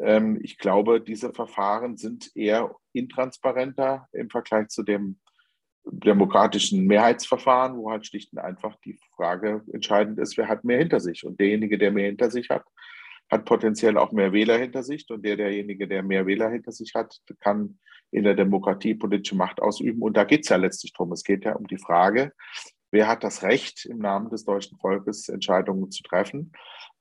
ähm, 0.00 0.38
ich 0.42 0.56
glaube, 0.56 1.02
diese 1.02 1.34
Verfahren 1.34 1.98
sind 1.98 2.34
eher 2.34 2.74
intransparenter 2.94 4.08
im 4.12 4.30
Vergleich 4.30 4.68
zu 4.68 4.82
dem 4.82 5.18
demokratischen 5.86 6.86
Mehrheitsverfahren, 6.86 7.76
wo 7.76 7.90
halt 7.90 8.06
schlicht 8.06 8.32
und 8.32 8.38
einfach 8.38 8.76
die 8.84 8.98
Frage 9.16 9.62
entscheidend 9.72 10.18
ist, 10.18 10.36
wer 10.36 10.48
hat 10.48 10.64
mehr 10.64 10.78
hinter 10.78 11.00
sich. 11.00 11.24
Und 11.24 11.38
derjenige, 11.40 11.78
der 11.78 11.90
mehr 11.90 12.06
hinter 12.06 12.30
sich 12.30 12.48
hat, 12.50 12.64
hat 13.30 13.44
potenziell 13.44 13.98
auch 13.98 14.12
mehr 14.12 14.32
Wähler 14.32 14.58
hinter 14.58 14.82
sich. 14.82 15.06
Und 15.10 15.24
der, 15.24 15.36
derjenige, 15.36 15.86
der 15.86 16.02
mehr 16.02 16.26
Wähler 16.26 16.50
hinter 16.50 16.72
sich 16.72 16.94
hat, 16.94 17.18
kann 17.40 17.78
in 18.10 18.24
der 18.24 18.34
Demokratie 18.34 18.94
politische 18.94 19.36
Macht 19.36 19.60
ausüben. 19.60 20.02
Und 20.02 20.16
da 20.16 20.24
geht 20.24 20.42
es 20.42 20.48
ja 20.48 20.56
letztlich 20.56 20.92
drum. 20.92 21.12
Es 21.12 21.24
geht 21.24 21.44
ja 21.44 21.54
um 21.54 21.66
die 21.66 21.78
Frage, 21.78 22.32
wer 22.90 23.08
hat 23.08 23.24
das 23.24 23.42
Recht, 23.42 23.84
im 23.86 23.98
Namen 23.98 24.30
des 24.30 24.44
deutschen 24.44 24.78
Volkes 24.78 25.28
Entscheidungen 25.28 25.90
zu 25.90 26.02
treffen. 26.02 26.52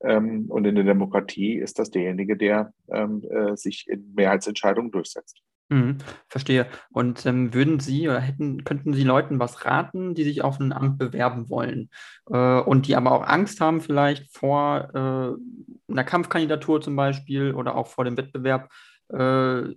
Ähm, 0.02 0.46
und 0.50 0.66
in 0.66 0.76
der 0.76 0.84
Demokratie 0.84 1.56
ist 1.56 1.80
das 1.80 1.92
derjenige, 1.92 2.36
der 2.36 2.74
ähm, 2.92 3.24
äh, 3.30 3.56
sich 3.56 3.88
in 3.88 4.14
Mehrheitsentscheidungen 4.16 4.92
durchsetzt. 4.92 5.42
Mhm, 5.74 5.98
verstehe. 6.28 6.68
Und 6.92 7.26
ähm, 7.26 7.52
würden 7.54 7.80
Sie 7.80 8.08
oder 8.08 8.20
hätten, 8.20 8.64
könnten 8.64 8.94
Sie 8.94 9.04
Leuten 9.04 9.40
was 9.40 9.66
raten, 9.66 10.14
die 10.14 10.24
sich 10.24 10.44
auf 10.44 10.60
ein 10.60 10.72
Amt 10.72 11.00
bewerben 11.00 11.50
wollen 11.50 11.90
äh, 12.30 12.60
und 12.60 12.88
die 12.88 12.96
aber 12.96 13.12
auch 13.12 13.26
Angst 13.26 13.60
haben, 13.60 13.82
vielleicht 13.82 14.32
vor 14.32 14.90
äh, 14.94 15.92
einer 15.92 16.04
Kampfkandidatur 16.04 16.80
zum 16.82 16.96
Beispiel 16.96 17.54
oder 17.56 17.76
auch 17.76 17.88
vor 17.88 18.06
dem 18.06 18.18
Wettbewerb? 18.18 18.70
Äh, 19.10 19.74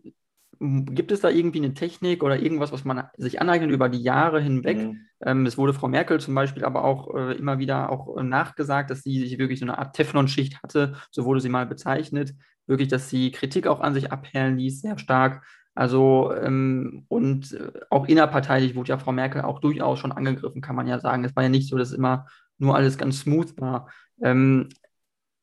Gibt 0.58 1.12
es 1.12 1.20
da 1.20 1.28
irgendwie 1.28 1.58
eine 1.58 1.74
Technik 1.74 2.22
oder 2.22 2.38
irgendwas, 2.38 2.72
was 2.72 2.84
man 2.84 3.04
sich 3.16 3.40
aneignet 3.40 3.70
über 3.70 3.88
die 3.88 4.02
Jahre 4.02 4.40
hinweg? 4.40 4.78
Mhm. 4.78 5.00
Ähm, 5.24 5.46
es 5.46 5.56
wurde 5.56 5.72
Frau 5.74 5.88
Merkel 5.88 6.20
zum 6.20 6.34
Beispiel 6.34 6.64
aber 6.64 6.84
auch 6.84 7.14
äh, 7.14 7.32
immer 7.36 7.58
wieder 7.58 7.90
auch 7.90 8.16
äh, 8.16 8.22
nachgesagt, 8.22 8.90
dass 8.90 9.02
sie 9.02 9.20
sich 9.20 9.38
wirklich 9.38 9.60
so 9.60 9.64
eine 9.64 9.78
Art 9.78 9.96
Teflon-Schicht 9.96 10.62
hatte, 10.62 10.96
so 11.10 11.24
wurde 11.24 11.40
sie 11.40 11.48
mal 11.48 11.66
bezeichnet. 11.66 12.34
Wirklich, 12.66 12.88
dass 12.88 13.08
sie 13.08 13.30
Kritik 13.30 13.66
auch 13.66 13.80
an 13.80 13.94
sich 13.94 14.12
abperlen 14.12 14.56
ließ, 14.56 14.80
sehr 14.80 14.98
stark. 14.98 15.46
Also 15.76 16.32
ähm, 16.34 17.04
und 17.08 17.52
äh, 17.52 17.70
auch 17.90 18.08
innerparteilich 18.08 18.74
wurde 18.74 18.88
ja 18.88 18.98
Frau 18.98 19.12
Merkel 19.12 19.42
auch 19.42 19.60
durchaus 19.60 19.98
schon 19.98 20.10
angegriffen, 20.10 20.62
kann 20.62 20.74
man 20.74 20.86
ja 20.86 20.98
sagen. 20.98 21.22
Es 21.22 21.36
war 21.36 21.42
ja 21.42 21.50
nicht 21.50 21.68
so, 21.68 21.76
dass 21.76 21.92
immer 21.92 22.26
nur 22.58 22.74
alles 22.74 22.96
ganz 22.96 23.20
smooth 23.20 23.60
war. 23.60 23.90
Ähm, 24.22 24.70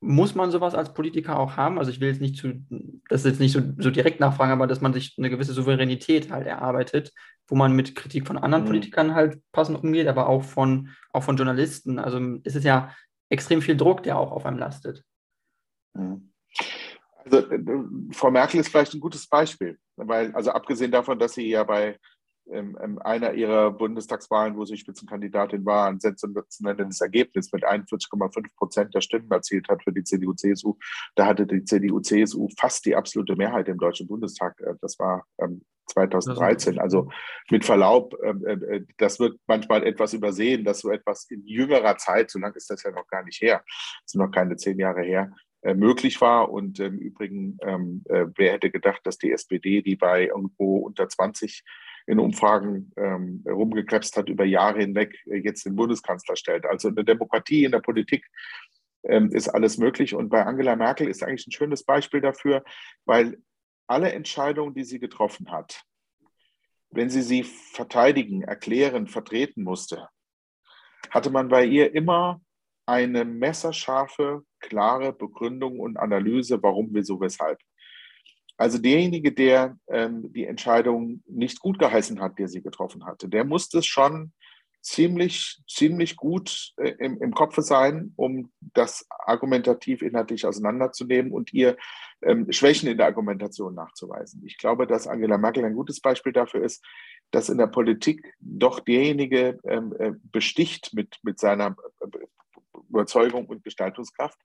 muss 0.02 0.34
man 0.34 0.52
sowas 0.52 0.74
als 0.74 0.94
Politiker 0.94 1.40
auch 1.40 1.56
haben? 1.56 1.78
Also 1.78 1.92
ich 1.92 2.02
will 2.02 2.10
jetzt 2.10 2.20
nicht 2.20 2.36
zu, 2.36 2.66
das 3.10 3.24
jetzt 3.24 3.40
nicht 3.40 3.54
so, 3.54 3.62
so 3.78 3.92
direkt 3.92 4.20
nachfragen, 4.20 4.52
aber 4.52 4.66
dass 4.66 4.82
man 4.82 4.92
sich 4.92 5.16
eine 5.18 5.30
gewisse 5.30 5.54
Souveränität 5.54 6.32
halt 6.32 6.48
erarbeitet, 6.48 7.14
wo 7.48 7.56
man 7.56 7.74
mit 7.74 7.96
Kritik 7.96 8.28
von 8.28 8.40
anderen 8.40 8.64
mhm. 8.64 8.70
Politikern 8.70 9.16
halt 9.16 9.40
passend 9.52 9.82
umgeht, 9.82 10.08
aber 10.08 10.28
auch 10.28 10.44
von, 10.44 10.90
auch 11.12 11.24
von 11.24 11.38
Journalisten. 11.38 12.00
Also 12.00 12.20
es 12.44 12.56
ist 12.56 12.66
ja 12.66 12.94
extrem 13.30 13.62
viel 13.62 13.78
Druck, 13.78 14.02
der 14.02 14.18
auch 14.18 14.32
auf 14.32 14.48
einem 14.48 14.58
lastet. 14.58 15.04
Mhm. 15.94 16.32
Also 17.26 17.38
äh, 17.38 17.60
Frau 18.12 18.32
Merkel 18.32 18.60
ist 18.60 18.70
vielleicht 18.70 18.94
ein 18.94 19.00
gutes 19.00 19.28
Beispiel, 19.28 19.78
weil, 19.96 20.34
also 20.34 20.52
abgesehen 20.52 20.92
davon, 20.92 21.20
dass 21.20 21.34
sie 21.34 21.50
ja 21.50 21.64
bei 21.64 21.98
in, 22.46 22.76
in 22.76 23.00
einer 23.00 23.34
ihrer 23.34 23.72
Bundestagswahlen, 23.72 24.58
wo 24.58 24.66
sie 24.66 24.78
Spitzenkandidatin 24.78 25.66
war, 25.66 25.88
ein 25.88 26.00
sensationelles 26.00 27.02
Ergebnis 27.02 27.52
mit 27.52 27.66
41,5 27.66 28.56
Prozent 28.58 28.94
der 28.94 29.02
Stimmen 29.02 29.32
erzielt 29.32 29.70
hat 29.70 29.84
für 29.84 29.94
die 29.94 30.04
CDU-CSU. 30.04 30.76
Da 31.16 31.26
hatte 31.26 31.48
die 31.48 31.64
CDU-CSU 31.64 32.50
fast 32.58 32.86
die 32.86 32.96
absolute 32.96 33.36
Mehrheit 33.36 33.70
im 33.70 33.78
Deutschen 33.78 34.08
Bundestag. 34.08 34.60
Äh, 34.60 34.74
das 34.82 35.00
war 35.00 35.26
2013. 35.88 36.74
Ähm, 36.74 36.80
also 36.80 37.10
mit 37.50 37.66
Verlaub, 37.66 38.16
ähm, 38.24 38.46
äh, 38.46 38.54
äh, 38.54 38.86
das 38.98 39.20
wird 39.20 39.40
manchmal 39.48 39.86
etwas 39.86 40.14
übersehen, 40.14 40.64
dass 40.64 40.80
so 40.80 40.92
etwas 40.92 41.26
in 41.30 41.46
jüngerer 41.46 41.98
Zeit, 41.98 42.32
so 42.32 42.40
lange 42.40 42.56
ist 42.56 42.70
das 42.70 42.84
ja 42.84 42.92
noch 42.92 43.08
gar 43.08 43.24
nicht 43.24 43.42
her, 43.42 43.64
sind 44.06 44.22
noch 44.22 44.32
keine 44.32 44.56
zehn 44.58 44.80
Jahre 44.80 45.02
her, 45.02 45.32
möglich 45.64 46.20
war. 46.22 46.52
Und 46.52 46.80
im 46.80 46.98
Übrigen, 46.98 47.58
ähm, 47.62 48.04
wer 48.06 48.54
hätte 48.54 48.70
gedacht, 48.70 49.02
dass 49.04 49.18
die 49.18 49.32
SPD, 49.32 49.82
die 49.82 49.96
bei 49.96 50.28
irgendwo 50.28 50.78
unter 50.78 51.08
20 51.08 51.64
in 52.06 52.20
Umfragen 52.20 52.92
ähm, 52.98 53.44
rumgekrebst 53.48 54.18
hat 54.18 54.30
über 54.30 54.46
Jahre 54.46 54.80
hinweg, 54.80 55.18
äh, 55.28 55.38
jetzt 55.38 55.66
den 55.66 55.76
Bundeskanzler 55.76 56.36
stellt. 56.36 56.66
Also 56.66 56.90
in 56.90 56.96
der 56.96 57.06
Demokratie, 57.06 57.64
in 57.64 57.72
der 57.72 57.80
Politik 57.80 58.30
ähm, 59.04 59.32
ist 59.32 59.50
alles 59.50 59.78
möglich. 59.78 60.14
Und 60.14 60.30
bei 60.30 60.46
Angela 60.46 60.76
Merkel 60.76 61.08
ist 61.08 61.24
eigentlich 61.24 61.48
ein 61.48 61.52
schönes 61.52 61.84
Beispiel 61.84 62.22
dafür, 62.22 62.64
weil 63.06 63.38
alle 63.88 64.12
Entscheidungen, 64.12 64.74
die 64.74 64.84
sie 64.84 65.00
getroffen 65.00 65.52
hat, 65.52 65.84
wenn 66.92 67.10
sie 67.10 67.22
sie 67.22 67.44
verteidigen, 67.44 68.44
erklären, 68.44 69.08
vertreten 69.08 69.64
musste, 69.64 70.10
hatte 71.10 71.32
man 71.32 71.48
bei 71.48 71.66
ihr 71.66 71.94
immer 71.94 72.42
eine 72.86 73.26
messerscharfe, 73.26 74.44
klare 74.60 75.14
Begründung 75.14 75.80
und 75.80 75.98
Analyse, 75.98 76.62
warum, 76.62 76.90
wieso, 76.92 77.20
weshalb. 77.20 77.60
Also 78.58 78.78
derjenige, 78.78 79.32
der 79.32 79.78
ähm, 79.88 80.32
die 80.32 80.46
Entscheidung 80.46 81.24
nicht 81.26 81.60
gut 81.60 81.80
geheißen 81.80 82.22
hat, 82.22 82.38
der 82.40 82.48
sie 82.48 82.62
getroffen 82.62 83.06
hatte, 83.06 83.28
der 83.28 83.46
muss 83.46 83.74
es 83.74 83.86
schon 83.86 84.32
ziemlich, 84.84 85.62
ziemlich 85.68 86.16
gut 86.18 86.74
äh, 86.78 86.94
im, 87.00 87.20
im 87.22 87.34
Kopf 87.34 87.58
sein, 87.60 88.14
um 88.16 88.52
das 88.74 89.08
argumentativ 89.26 90.02
inhaltlich 90.02 90.46
auseinanderzunehmen 90.46 91.32
und 91.32 91.54
ihr 91.54 91.78
ähm, 92.22 92.52
Schwächen 92.52 92.90
in 92.90 92.98
der 92.98 93.08
Argumentation 93.08 93.74
nachzuweisen. 93.74 94.44
Ich 94.46 94.58
glaube, 94.58 94.86
dass 94.86 95.08
Angela 95.08 95.38
Merkel 95.38 95.66
ein 95.66 95.76
gutes 95.76 96.02
Beispiel 96.02 96.34
dafür 96.34 96.64
ist, 96.64 96.86
dass 97.32 97.50
in 97.50 97.58
der 97.58 97.68
Politik 97.68 98.34
doch 98.40 98.80
derjenige 98.82 99.58
ähm, 99.66 99.96
äh, 99.98 100.12
besticht 100.32 100.94
mit, 100.94 101.18
mit 101.24 101.40
seiner 101.40 101.76
äh, 102.02 102.08
Überzeugung 102.94 103.46
und 103.48 103.64
Gestaltungskraft, 103.64 104.40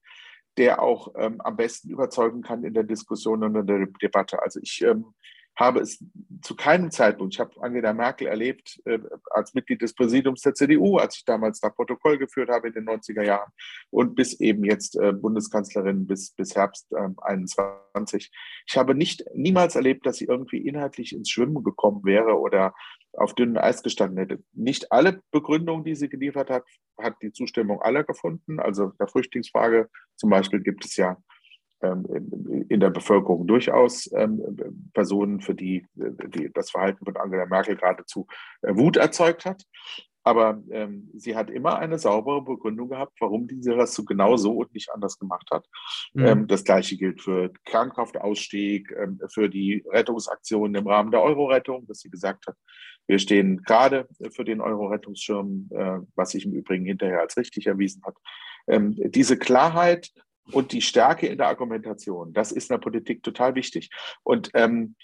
der 0.57 0.83
auch 0.83 1.15
ähm, 1.17 1.41
am 1.41 1.57
besten 1.57 1.91
überzeugen 1.91 2.43
kann 2.43 2.65
in 2.65 2.75
der 2.75 2.85
Diskussion 2.85 3.45
und 3.45 3.55
in 3.55 3.67
der 3.67 3.87
Debatte. 3.87 4.43
Also 4.43 4.61
ich 4.61 4.83
ähm, 4.83 5.15
habe 5.59 5.81
es 5.81 6.05
zu 6.41 6.55
keinem 6.55 6.91
Zeitpunkt, 6.91 7.35
ich 7.35 7.41
habe 7.41 7.61
Angela 7.61 7.93
Merkel 7.93 8.29
erlebt 8.29 8.81
äh, 8.85 9.01
als 9.31 9.55
Mitglied 9.55 9.83
des 9.83 9.93
Präsidiums 9.93 10.43
der 10.43 10.55
CDU, 10.55 10.99
als 10.99 11.17
ich 11.17 11.25
damals 11.25 11.59
da 11.59 11.69
Protokoll 11.69 12.17
geführt 12.17 12.49
habe 12.49 12.69
in 12.69 12.75
den 12.75 12.89
90er 12.89 13.23
Jahren 13.23 13.51
und 13.91 14.15
bis 14.15 14.39
eben 14.39 14.65
jetzt 14.65 14.97
äh, 14.97 15.13
Bundeskanzlerin 15.13 16.07
bis, 16.07 16.31
bis 16.31 16.55
Herbst 16.55 16.87
äh, 16.93 17.09
21. 17.23 18.31
Ich 18.69 18.77
habe 18.77 18.95
nicht, 18.95 19.25
niemals 19.35 19.75
erlebt, 19.75 20.07
dass 20.07 20.19
sie 20.19 20.27
irgendwie 20.27 20.59
inhaltlich 20.59 21.13
ins 21.13 21.29
Schwimmen 21.29 21.65
gekommen 21.65 22.05
wäre 22.05 22.39
oder 22.39 22.73
auf 23.19 23.35
dünnem 23.35 23.59
Eis 23.59 23.83
gestanden 23.83 24.19
hätte. 24.19 24.43
Nicht 24.53 24.93
alle 24.93 25.23
Begründungen, 25.31 25.85
die 25.85 25.95
sie 25.95 26.09
geliefert 26.09 26.51
hat, 26.51 26.65
hat 27.01 27.15
die 27.23 27.33
Zustimmung 27.33 27.81
aller 27.83 28.05
gefunden. 28.05 28.61
Also 28.61 28.93
der 29.01 29.09
Flüchtlingsfrage 29.09 29.89
zum 30.17 30.31
Beispiel 30.31 30.61
gibt 30.61 30.85
es 30.85 30.97
ja 30.97 31.17
ähm, 31.83 32.07
in 32.69 32.81
der 32.81 32.91
Bevölkerung 32.91 33.47
durchaus 33.47 34.11
ähm, 34.13 34.41
Personen, 34.95 35.41
für 35.41 35.55
die, 35.55 35.87
die 35.95 36.51
das 36.53 36.71
Verhalten 36.71 37.05
von 37.05 37.17
Angela 37.17 37.47
Merkel 37.47 37.77
geradezu 37.77 38.27
äh, 38.63 38.75
Wut 38.75 38.97
erzeugt 38.97 39.45
hat. 39.45 39.63
Aber 40.25 40.63
ähm, 40.71 41.09
sie 41.15 41.37
hat 41.37 41.49
immer 41.49 41.79
eine 41.79 41.99
saubere 41.99 42.43
Begründung 42.43 42.91
gehabt, 42.91 43.17
warum 43.21 43.47
diese 43.47 43.77
das 43.77 43.95
so 43.95 44.05
genau 44.05 44.37
so 44.37 44.53
und 44.53 44.75
nicht 44.75 44.91
anders 44.93 45.19
gemacht 45.19 45.49
hat. 45.51 45.67
Mhm. 46.13 46.27
Ähm, 46.27 46.47
das 46.49 46.65
Gleiche 46.65 46.99
gilt 46.99 47.23
für 47.23 47.51
Kernkraftausstieg, 47.65 48.93
ähm, 48.93 49.21
für 49.33 49.49
die 49.49 49.85
Rettungsaktionen 49.89 50.75
im 50.75 50.87
Rahmen 50.87 51.13
der 51.13 51.23
Euro-Rettung, 51.23 51.87
dass 51.87 52.01
sie 52.01 52.11
gesagt 52.11 52.47
hat, 52.47 52.57
wir 53.09 53.19
stehen 53.19 53.63
gerade 53.63 54.07
für 54.31 54.45
den 54.45 54.61
Euro-Rettungsschirm, 54.61 55.71
äh, 55.73 55.99
was 56.15 56.31
sich 56.31 56.45
im 56.45 56.53
Übrigen 56.53 56.85
hinterher 56.85 57.21
als 57.21 57.37
richtig 57.37 57.67
erwiesen 57.67 58.03
hat. 58.05 58.17
Ähm, 58.69 58.95
diese 58.99 59.39
Klarheit 59.39 60.13
und 60.53 60.73
die 60.73 60.83
Stärke 60.83 61.27
in 61.27 61.39
der 61.39 61.49
Argumentation, 61.49 62.33
das 62.33 62.53
ist 62.53 62.71
in 62.71 62.75
der 62.75 62.83
Politik 62.83 63.23
total 63.23 63.55
wichtig. 63.55 63.91
Und 64.23 64.51
ähm, 64.55 64.95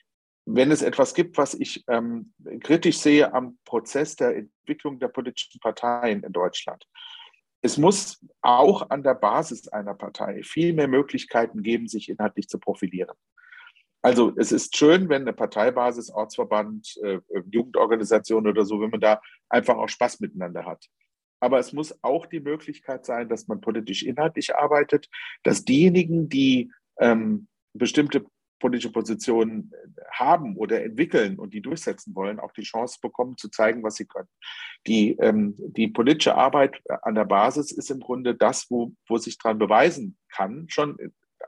wenn 0.46 0.70
es 0.70 0.82
etwas 0.82 1.14
gibt, 1.14 1.38
was 1.38 1.54
ich 1.54 1.82
ähm, 1.88 2.34
kritisch 2.60 2.98
sehe 2.98 3.32
am 3.32 3.58
Prozess 3.64 4.14
der 4.16 4.36
Entwicklung 4.36 4.98
der 4.98 5.08
politischen 5.08 5.58
Parteien 5.60 6.22
in 6.22 6.32
Deutschland, 6.32 6.86
es 7.62 7.78
muss 7.78 8.22
auch 8.42 8.90
an 8.90 9.02
der 9.02 9.14
Basis 9.14 9.68
einer 9.68 9.94
Partei 9.94 10.42
viel 10.42 10.74
mehr 10.74 10.88
Möglichkeiten 10.88 11.62
geben, 11.62 11.88
sich 11.88 12.10
inhaltlich 12.10 12.46
zu 12.46 12.58
profilieren. 12.58 13.16
Also 14.04 14.34
es 14.36 14.52
ist 14.52 14.76
schön, 14.76 15.08
wenn 15.08 15.22
eine 15.22 15.32
Parteibasis, 15.32 16.10
Ortsverband, 16.10 16.94
äh, 17.02 17.20
Jugendorganisation 17.50 18.46
oder 18.46 18.66
so, 18.66 18.78
wenn 18.82 18.90
man 18.90 19.00
da 19.00 19.22
einfach 19.48 19.78
auch 19.78 19.88
Spaß 19.88 20.20
miteinander 20.20 20.66
hat. 20.66 20.84
Aber 21.40 21.58
es 21.58 21.72
muss 21.72 21.98
auch 22.02 22.26
die 22.26 22.40
Möglichkeit 22.40 23.06
sein, 23.06 23.30
dass 23.30 23.48
man 23.48 23.62
politisch 23.62 24.02
inhaltlich 24.02 24.54
arbeitet, 24.54 25.08
dass 25.42 25.64
diejenigen, 25.64 26.28
die 26.28 26.70
ähm, 26.98 27.48
bestimmte 27.72 28.26
politische 28.60 28.92
Positionen 28.92 29.72
äh, 29.72 30.02
haben 30.12 30.58
oder 30.58 30.84
entwickeln 30.84 31.38
und 31.38 31.54
die 31.54 31.62
durchsetzen 31.62 32.14
wollen, 32.14 32.40
auch 32.40 32.52
die 32.52 32.62
Chance 32.62 32.98
bekommen, 33.00 33.38
zu 33.38 33.48
zeigen, 33.48 33.82
was 33.82 33.94
sie 33.94 34.04
können. 34.04 34.28
Die, 34.86 35.16
ähm, 35.18 35.54
die 35.56 35.88
politische 35.88 36.34
Arbeit 36.34 36.78
an 37.00 37.14
der 37.14 37.24
Basis 37.24 37.72
ist 37.72 37.90
im 37.90 38.00
Grunde 38.00 38.34
das, 38.34 38.66
wo, 38.68 38.92
wo 39.08 39.16
sich 39.16 39.38
daran 39.38 39.58
beweisen 39.58 40.18
kann, 40.28 40.66
schon 40.68 40.98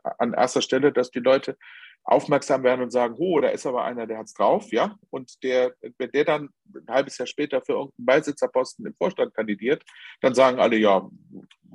an 0.03 0.33
erster 0.33 0.63
Stelle, 0.63 0.91
dass 0.91 1.11
die 1.11 1.19
Leute 1.19 1.59
aufmerksam 2.07 2.63
werden 2.63 2.83
und 2.83 2.91
sagen, 2.91 3.17
oh, 3.19 3.41
da 3.41 3.49
ist 3.49 3.67
aber 3.67 3.85
einer, 3.85 4.07
der 4.07 4.19
hat's 4.19 4.33
drauf, 4.33 4.73
ja. 4.73 4.97
Und 5.11 5.43
der, 5.43 5.75
wenn 5.99 6.13
der 6.13 6.25
dann 6.25 6.51
ein 6.73 6.87
halbes 6.89 7.19
Jahr 7.19 7.27
später 7.27 7.61
für 7.61 7.73
irgendeinen 7.73 8.07
Beisitzerposten 8.07 8.87
im 8.87 8.95
Vorstand 8.95 9.35
kandidiert, 9.35 9.83
dann 10.21 10.35
sagen 10.35 10.61
alle, 10.61 10.77
ja, 10.77 11.09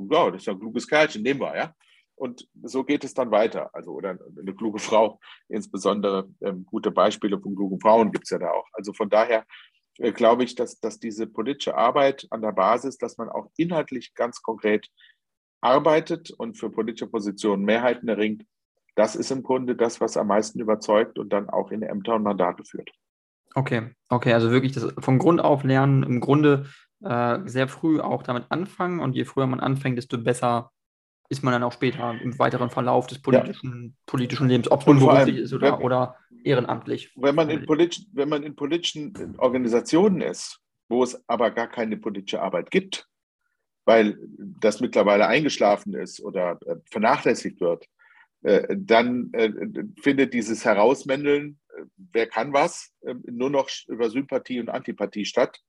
ja, 0.09 0.31
das 0.31 0.41
ist 0.41 0.47
ja 0.47 0.53
ein 0.53 0.59
kluges 0.59 0.87
Kerlchen, 0.87 1.21
nehmen 1.21 1.41
wir, 1.41 1.55
ja. 1.55 1.75
Und 2.15 2.47
so 2.63 2.83
geht 2.83 3.03
es 3.03 3.13
dann 3.13 3.31
weiter. 3.31 3.73
Also, 3.73 3.91
oder 3.91 4.17
eine 4.39 4.55
kluge 4.55 4.79
Frau, 4.79 5.19
insbesondere 5.49 6.29
ähm, 6.41 6.65
gute 6.65 6.91
Beispiele 6.91 7.39
von 7.39 7.55
klugen 7.55 7.79
Frauen 7.81 8.11
gibt 8.11 8.25
es 8.25 8.29
ja 8.29 8.37
da 8.37 8.51
auch. 8.51 8.67
Also 8.73 8.93
von 8.93 9.09
daher 9.09 9.45
äh, 9.97 10.11
glaube 10.13 10.43
ich, 10.43 10.55
dass, 10.55 10.79
dass 10.79 10.99
diese 10.99 11.27
politische 11.27 11.75
Arbeit 11.75 12.27
an 12.29 12.41
der 12.41 12.51
Basis, 12.53 12.97
dass 12.97 13.17
man 13.17 13.27
auch 13.27 13.47
inhaltlich 13.57 14.13
ganz 14.13 14.41
konkret 14.41 14.87
arbeitet 15.61 16.31
und 16.31 16.57
für 16.57 16.69
politische 16.69 17.07
Positionen 17.07 17.65
Mehrheiten 17.65 18.07
erringt, 18.07 18.45
das 18.95 19.15
ist 19.15 19.31
im 19.31 19.43
Grunde 19.43 19.75
das, 19.75 20.01
was 20.01 20.17
am 20.17 20.27
meisten 20.27 20.59
überzeugt 20.59 21.17
und 21.17 21.31
dann 21.31 21.49
auch 21.49 21.71
in 21.71 21.81
Ämter 21.81 22.15
und 22.15 22.23
Mandate 22.23 22.63
führt. 22.63 22.89
Okay, 23.53 23.93
okay, 24.09 24.33
also 24.33 24.51
wirklich 24.51 24.71
das 24.71 24.93
von 24.99 25.19
Grund 25.19 25.41
auf 25.41 25.63
lernen, 25.63 26.03
im 26.03 26.19
Grunde 26.19 26.67
äh, 27.01 27.39
sehr 27.45 27.67
früh 27.67 27.99
auch 27.99 28.23
damit 28.23 28.45
anfangen 28.49 28.99
und 28.99 29.15
je 29.15 29.25
früher 29.25 29.47
man 29.47 29.59
anfängt, 29.59 29.97
desto 29.97 30.17
besser 30.17 30.71
ist 31.29 31.43
man 31.43 31.53
dann 31.53 31.63
auch 31.63 31.71
später 31.71 32.13
im 32.21 32.37
weiteren 32.39 32.69
Verlauf 32.69 33.07
des 33.07 33.21
politischen, 33.21 33.83
ja. 33.85 34.03
politischen 34.05 34.49
Lebens, 34.49 34.69
ob 34.69 34.81
es 34.81 34.87
nun 34.87 34.99
beruflich 34.99 35.37
ist 35.37 35.53
oder, 35.53 35.77
wenn, 35.77 35.85
oder 35.85 36.17
ehrenamtlich. 36.43 37.13
Wenn 37.15 37.35
man, 37.35 37.49
in 37.49 37.65
politisch, 37.65 38.05
wenn 38.11 38.27
man 38.27 38.43
in 38.43 38.55
politischen 38.55 39.13
Organisationen 39.37 40.19
ist, 40.19 40.59
wo 40.89 41.03
es 41.03 41.23
aber 41.29 41.51
gar 41.51 41.67
keine 41.67 41.95
politische 41.95 42.41
Arbeit 42.41 42.69
gibt, 42.69 43.07
weil 43.85 44.17
das 44.37 44.81
mittlerweile 44.81 45.27
eingeschlafen 45.27 45.93
ist 45.93 46.21
oder 46.21 46.59
äh, 46.65 46.75
vernachlässigt 46.89 47.61
wird, 47.61 47.87
dann 48.41 49.29
äh, 49.33 49.51
findet 50.01 50.33
dieses 50.33 50.65
Herausmändeln, 50.65 51.59
äh, 51.77 51.83
wer 52.11 52.27
kann 52.27 52.53
was, 52.53 52.91
äh, 53.01 53.13
nur 53.25 53.49
noch 53.49 53.69
über 53.87 54.09
Sympathie 54.09 54.59
und 54.59 54.69
Antipathie 54.69 55.25
statt. 55.25 55.59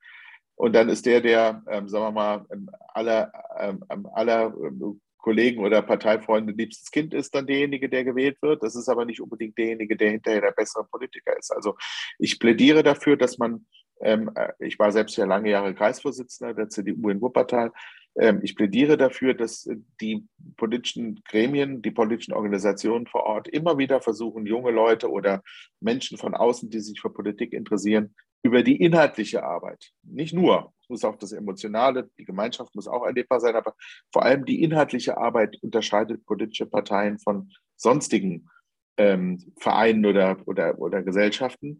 Und 0.54 0.74
dann 0.74 0.88
ist 0.88 1.06
der, 1.06 1.20
der, 1.20 1.62
ähm, 1.68 1.88
sagen 1.88 2.04
wir 2.04 2.12
mal, 2.12 2.46
aller, 2.94 3.32
ähm, 3.58 4.06
aller 4.14 4.54
ähm, 4.54 5.00
Kollegen 5.22 5.64
oder 5.64 5.80
Parteifreunde 5.80 6.52
liebstes 6.52 6.90
Kind 6.90 7.14
ist 7.14 7.34
dann 7.34 7.46
derjenige, 7.46 7.88
der 7.88 8.04
gewählt 8.04 8.36
wird. 8.42 8.62
Das 8.62 8.76
ist 8.76 8.88
aber 8.88 9.06
nicht 9.06 9.22
unbedingt 9.22 9.56
derjenige, 9.56 9.96
der 9.96 10.10
hinterher 10.10 10.42
der 10.42 10.52
bessere 10.52 10.84
Politiker 10.84 11.36
ist. 11.38 11.50
Also 11.50 11.76
ich 12.18 12.38
plädiere 12.38 12.82
dafür, 12.82 13.16
dass 13.16 13.38
man, 13.38 13.64
ähm, 14.02 14.30
äh, 14.34 14.52
ich 14.58 14.78
war 14.78 14.92
selbst 14.92 15.16
ja 15.16 15.24
lange 15.24 15.50
Jahre 15.50 15.74
Kreisvorsitzender 15.74 16.52
der 16.52 16.68
CDU 16.68 17.08
in 17.08 17.22
Wuppertal, 17.22 17.72
ähm, 18.16 18.40
ich 18.42 18.54
plädiere 18.54 18.96
dafür, 18.96 19.34
dass 19.34 19.68
die 20.00 20.26
politischen 20.56 21.22
Gremien, 21.24 21.80
die 21.80 21.90
politischen 21.90 22.34
Organisationen 22.34 23.06
vor 23.06 23.24
Ort 23.24 23.48
immer 23.48 23.78
wieder 23.78 24.00
versuchen, 24.02 24.44
junge 24.44 24.70
Leute 24.70 25.10
oder 25.10 25.42
Menschen 25.80 26.18
von 26.18 26.34
außen, 26.34 26.68
die 26.68 26.80
sich 26.80 27.00
für 27.00 27.10
Politik 27.10 27.52
interessieren, 27.52 28.14
über 28.42 28.62
die 28.62 28.76
inhaltliche 28.76 29.44
Arbeit, 29.44 29.92
nicht 30.02 30.34
nur, 30.34 30.72
es 30.82 30.88
muss 30.88 31.04
auch 31.04 31.16
das 31.16 31.32
Emotionale, 31.32 32.11
die 32.18 32.25
Gemeinschaft 32.25 32.75
muss 32.75 32.88
auch 32.88 33.04
erlebbar 33.04 33.40
sein, 33.40 33.54
aber 33.54 33.75
vor 34.12 34.25
allem 34.25 34.44
die 34.44 34.62
inhaltliche 34.62 35.16
Arbeit 35.16 35.56
unterscheidet 35.62 36.26
politische 36.26 36.66
Parteien 36.66 37.18
von 37.18 37.52
sonstigen 37.76 38.49
ähm, 38.96 39.38
Vereinen 39.58 40.04
oder, 40.04 40.37
oder, 40.46 40.78
oder 40.78 41.02
Gesellschaften. 41.02 41.78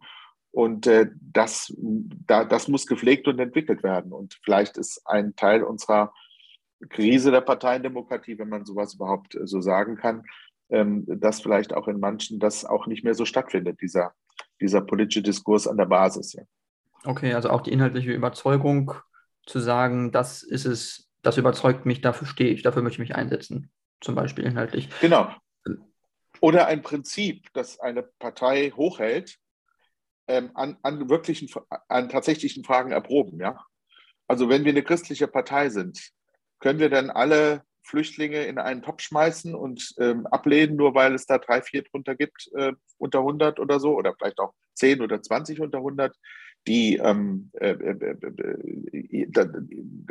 Und 0.51 0.87
äh, 0.87 1.09
das, 1.19 1.73
da, 1.77 2.45
das 2.45 2.67
muss 2.67 2.85
gepflegt 2.85 3.27
und 3.27 3.39
entwickelt 3.39 3.81
werden. 3.83 4.13
Und 4.13 4.39
vielleicht 4.43 4.77
ist 4.77 5.01
ein 5.05 5.35
Teil 5.35 5.63
unserer 5.63 6.13
Krise 6.89 7.31
der 7.31 7.41
Parteiendemokratie, 7.41 8.37
wenn 8.37 8.49
man 8.49 8.65
sowas 8.65 8.93
überhaupt 8.93 9.35
äh, 9.35 9.47
so 9.47 9.61
sagen 9.61 9.95
kann, 9.95 10.23
ähm, 10.69 11.05
dass 11.07 11.41
vielleicht 11.41 11.73
auch 11.73 11.87
in 11.87 11.99
manchen 11.99 12.39
das 12.39 12.65
auch 12.65 12.87
nicht 12.87 13.03
mehr 13.03 13.15
so 13.15 13.25
stattfindet, 13.25 13.81
dieser, 13.81 14.13
dieser 14.63 14.81
politische 14.81 15.21
Diskurs 15.21 15.67
an 15.67 15.77
der 15.77 15.85
Basis. 15.85 16.33
Ja. 16.33 16.43
Okay, 17.05 17.33
also 17.33 17.49
auch 17.49 17.61
die 17.61 17.71
inhaltliche 17.71 18.11
Überzeugung 18.11 18.93
zu 19.45 19.59
sagen, 19.59 20.11
das 20.11 20.41
ist 20.41 20.65
es, 20.65 21.09
das 21.21 21.37
überzeugt 21.37 21.85
mich, 21.85 22.01
dafür 22.01 22.27
stehe 22.27 22.51
ich, 22.51 22.63
dafür 22.63 22.81
möchte 22.81 22.95
ich 23.01 23.09
mich 23.09 23.15
einsetzen, 23.15 23.71
zum 24.01 24.15
Beispiel 24.15 24.45
inhaltlich. 24.45 24.89
Genau. 25.01 25.29
Oder 26.39 26.67
ein 26.67 26.81
Prinzip, 26.81 27.47
das 27.53 27.79
eine 27.79 28.03
Partei 28.03 28.71
hochhält, 28.75 29.37
ähm, 30.27 30.51
an, 30.53 30.77
an 30.81 31.09
wirklichen, 31.09 31.49
an 31.89 32.09
tatsächlichen 32.09 32.63
Fragen 32.63 32.91
erproben, 32.91 33.39
ja. 33.39 33.63
Also 34.27 34.47
wenn 34.47 34.63
wir 34.63 34.71
eine 34.71 34.83
christliche 34.83 35.27
Partei 35.27 35.69
sind, 35.69 36.11
können 36.59 36.79
wir 36.79 36.89
dann 36.89 37.09
alle 37.09 37.63
Flüchtlinge 37.83 38.43
in 38.43 38.57
einen 38.57 38.81
Topf 38.81 39.01
schmeißen 39.01 39.53
und 39.55 39.93
ähm, 39.99 40.25
ablehnen, 40.27 40.75
nur 40.75 40.95
weil 40.95 41.13
es 41.13 41.25
da 41.25 41.37
drei, 41.37 41.61
vier 41.61 41.83
drunter 41.83 42.15
gibt, 42.15 42.49
äh, 42.55 42.73
unter 42.97 43.19
100 43.19 43.59
oder 43.59 43.79
so, 43.79 43.95
oder 43.95 44.15
vielleicht 44.15 44.39
auch 44.39 44.53
10 44.75 45.01
oder 45.01 45.21
20 45.21 45.59
unter 45.59 45.79
100, 45.79 46.15
die 46.67 46.95
ähm, 46.95 47.51
äh, 47.59 47.71
äh, 47.71 48.17
äh, 49.11 49.23
äh 49.23 49.47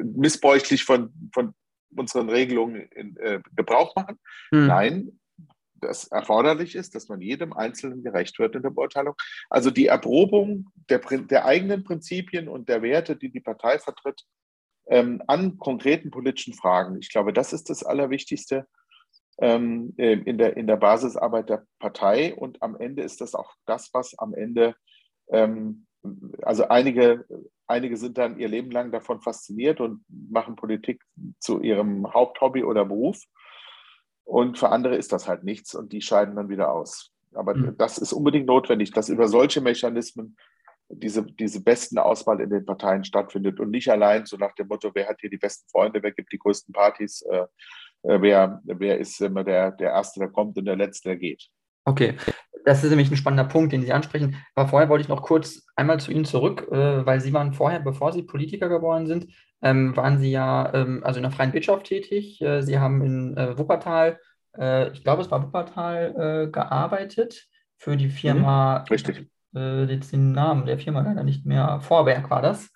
missbräuchlich 0.04 0.84
von, 0.84 1.12
von 1.32 1.54
unseren 1.96 2.28
Regelungen 2.28 2.82
in, 2.92 3.16
äh, 3.16 3.40
Gebrauch 3.56 3.96
machen. 3.96 4.18
Hm. 4.50 4.66
Nein, 4.66 5.20
das 5.82 6.04
erforderlich 6.04 6.74
ist, 6.74 6.94
dass 6.94 7.08
man 7.08 7.20
jedem 7.20 7.52
Einzelnen 7.52 8.02
gerecht 8.02 8.38
wird 8.38 8.54
in 8.54 8.62
der 8.62 8.70
Beurteilung. 8.70 9.14
Also 9.50 9.70
die 9.70 9.86
Erprobung 9.86 10.68
der, 10.88 11.00
der 11.00 11.44
eigenen 11.44 11.84
Prinzipien 11.84 12.48
und 12.48 12.68
der 12.68 12.82
Werte, 12.82 13.16
die 13.16 13.30
die 13.30 13.40
Partei 13.40 13.78
vertritt, 13.78 14.24
ähm, 14.86 15.22
an 15.26 15.58
konkreten 15.58 16.10
politischen 16.10 16.54
Fragen. 16.54 16.98
Ich 17.00 17.10
glaube, 17.10 17.32
das 17.32 17.52
ist 17.52 17.70
das 17.70 17.84
Allerwichtigste 17.84 18.66
ähm, 19.38 19.94
äh, 19.96 20.14
in, 20.14 20.38
der, 20.38 20.56
in 20.56 20.66
der 20.66 20.76
Basisarbeit 20.76 21.48
der 21.48 21.64
Partei. 21.78 22.34
Und 22.34 22.62
am 22.62 22.76
Ende 22.76 23.02
ist 23.02 23.20
das 23.20 23.34
auch 23.34 23.54
das, 23.66 23.90
was 23.92 24.18
am 24.18 24.34
Ende, 24.34 24.74
ähm, 25.30 25.86
also 26.42 26.68
einige, 26.68 27.24
einige 27.66 27.96
sind 27.96 28.18
dann 28.18 28.38
ihr 28.38 28.48
Leben 28.48 28.70
lang 28.70 28.90
davon 28.90 29.20
fasziniert 29.20 29.80
und 29.80 30.04
machen 30.08 30.56
Politik 30.56 31.02
zu 31.38 31.60
ihrem 31.60 32.12
Haupthobby 32.12 32.64
oder 32.64 32.84
Beruf. 32.84 33.22
Und 34.24 34.58
für 34.58 34.70
andere 34.70 34.96
ist 34.96 35.12
das 35.12 35.28
halt 35.28 35.44
nichts 35.44 35.74
und 35.74 35.92
die 35.92 36.02
scheiden 36.02 36.36
dann 36.36 36.48
wieder 36.48 36.72
aus. 36.72 37.12
Aber 37.34 37.54
mhm. 37.54 37.76
das 37.78 37.98
ist 37.98 38.12
unbedingt 38.12 38.46
notwendig, 38.46 38.92
dass 38.92 39.08
über 39.08 39.28
solche 39.28 39.60
Mechanismen 39.60 40.36
diese, 40.88 41.24
diese 41.24 41.62
besten 41.62 41.98
Auswahl 41.98 42.40
in 42.40 42.50
den 42.50 42.66
Parteien 42.66 43.04
stattfindet 43.04 43.60
und 43.60 43.70
nicht 43.70 43.88
allein 43.88 44.26
so 44.26 44.36
nach 44.36 44.54
dem 44.54 44.68
Motto, 44.68 44.90
wer 44.94 45.08
hat 45.08 45.20
hier 45.20 45.30
die 45.30 45.38
besten 45.38 45.68
Freunde, 45.70 46.02
wer 46.02 46.12
gibt 46.12 46.32
die 46.32 46.38
größten 46.38 46.72
Partys, 46.72 47.22
äh, 47.22 47.46
äh, 48.02 48.20
wer, 48.20 48.60
wer 48.64 48.98
ist 48.98 49.20
immer 49.20 49.44
der, 49.44 49.72
der 49.72 49.90
Erste, 49.90 50.20
der 50.20 50.28
kommt 50.28 50.56
und 50.58 50.64
der 50.64 50.76
Letzte, 50.76 51.10
der 51.10 51.16
geht. 51.16 51.48
Okay, 51.84 52.14
das 52.64 52.84
ist 52.84 52.90
nämlich 52.90 53.10
ein 53.10 53.16
spannender 53.16 53.50
Punkt, 53.50 53.72
den 53.72 53.82
Sie 53.82 53.92
ansprechen. 53.92 54.36
Aber 54.54 54.68
vorher 54.68 54.88
wollte 54.88 55.02
ich 55.02 55.08
noch 55.08 55.22
kurz 55.22 55.66
einmal 55.74 55.98
zu 55.98 56.12
Ihnen 56.12 56.24
zurück, 56.24 56.68
äh, 56.70 57.04
weil 57.04 57.20
Sie 57.20 57.32
waren 57.32 57.52
vorher, 57.52 57.80
bevor 57.80 58.12
Sie 58.12 58.22
Politiker 58.22 58.68
geworden 58.68 59.06
sind, 59.06 59.32
ähm, 59.62 59.96
waren 59.96 60.18
Sie 60.18 60.30
ja 60.30 60.72
ähm, 60.74 61.02
also 61.02 61.18
in 61.18 61.22
der 61.22 61.32
freien 61.32 61.52
Wirtschaft 61.52 61.86
tätig. 61.86 62.40
Äh, 62.40 62.62
Sie 62.62 62.78
haben 62.78 63.02
in 63.02 63.36
äh, 63.36 63.58
Wuppertal, 63.58 64.20
äh, 64.56 64.92
ich 64.92 65.02
glaube, 65.02 65.22
es 65.22 65.30
war 65.30 65.42
Wuppertal, 65.42 66.50
gearbeitet 66.52 67.48
für 67.78 67.96
die 67.96 68.10
Firma. 68.10 68.80
Mhm, 68.80 68.84
richtig 68.92 69.26
äh, 69.54 69.84
jetzt 69.84 70.12
den 70.12 70.32
Namen 70.32 70.66
der 70.66 70.78
Firma 70.78 71.00
leider 71.00 71.24
nicht 71.24 71.46
mehr. 71.46 71.80
Vorwerk 71.80 72.30
war 72.30 72.42
das. 72.42 72.70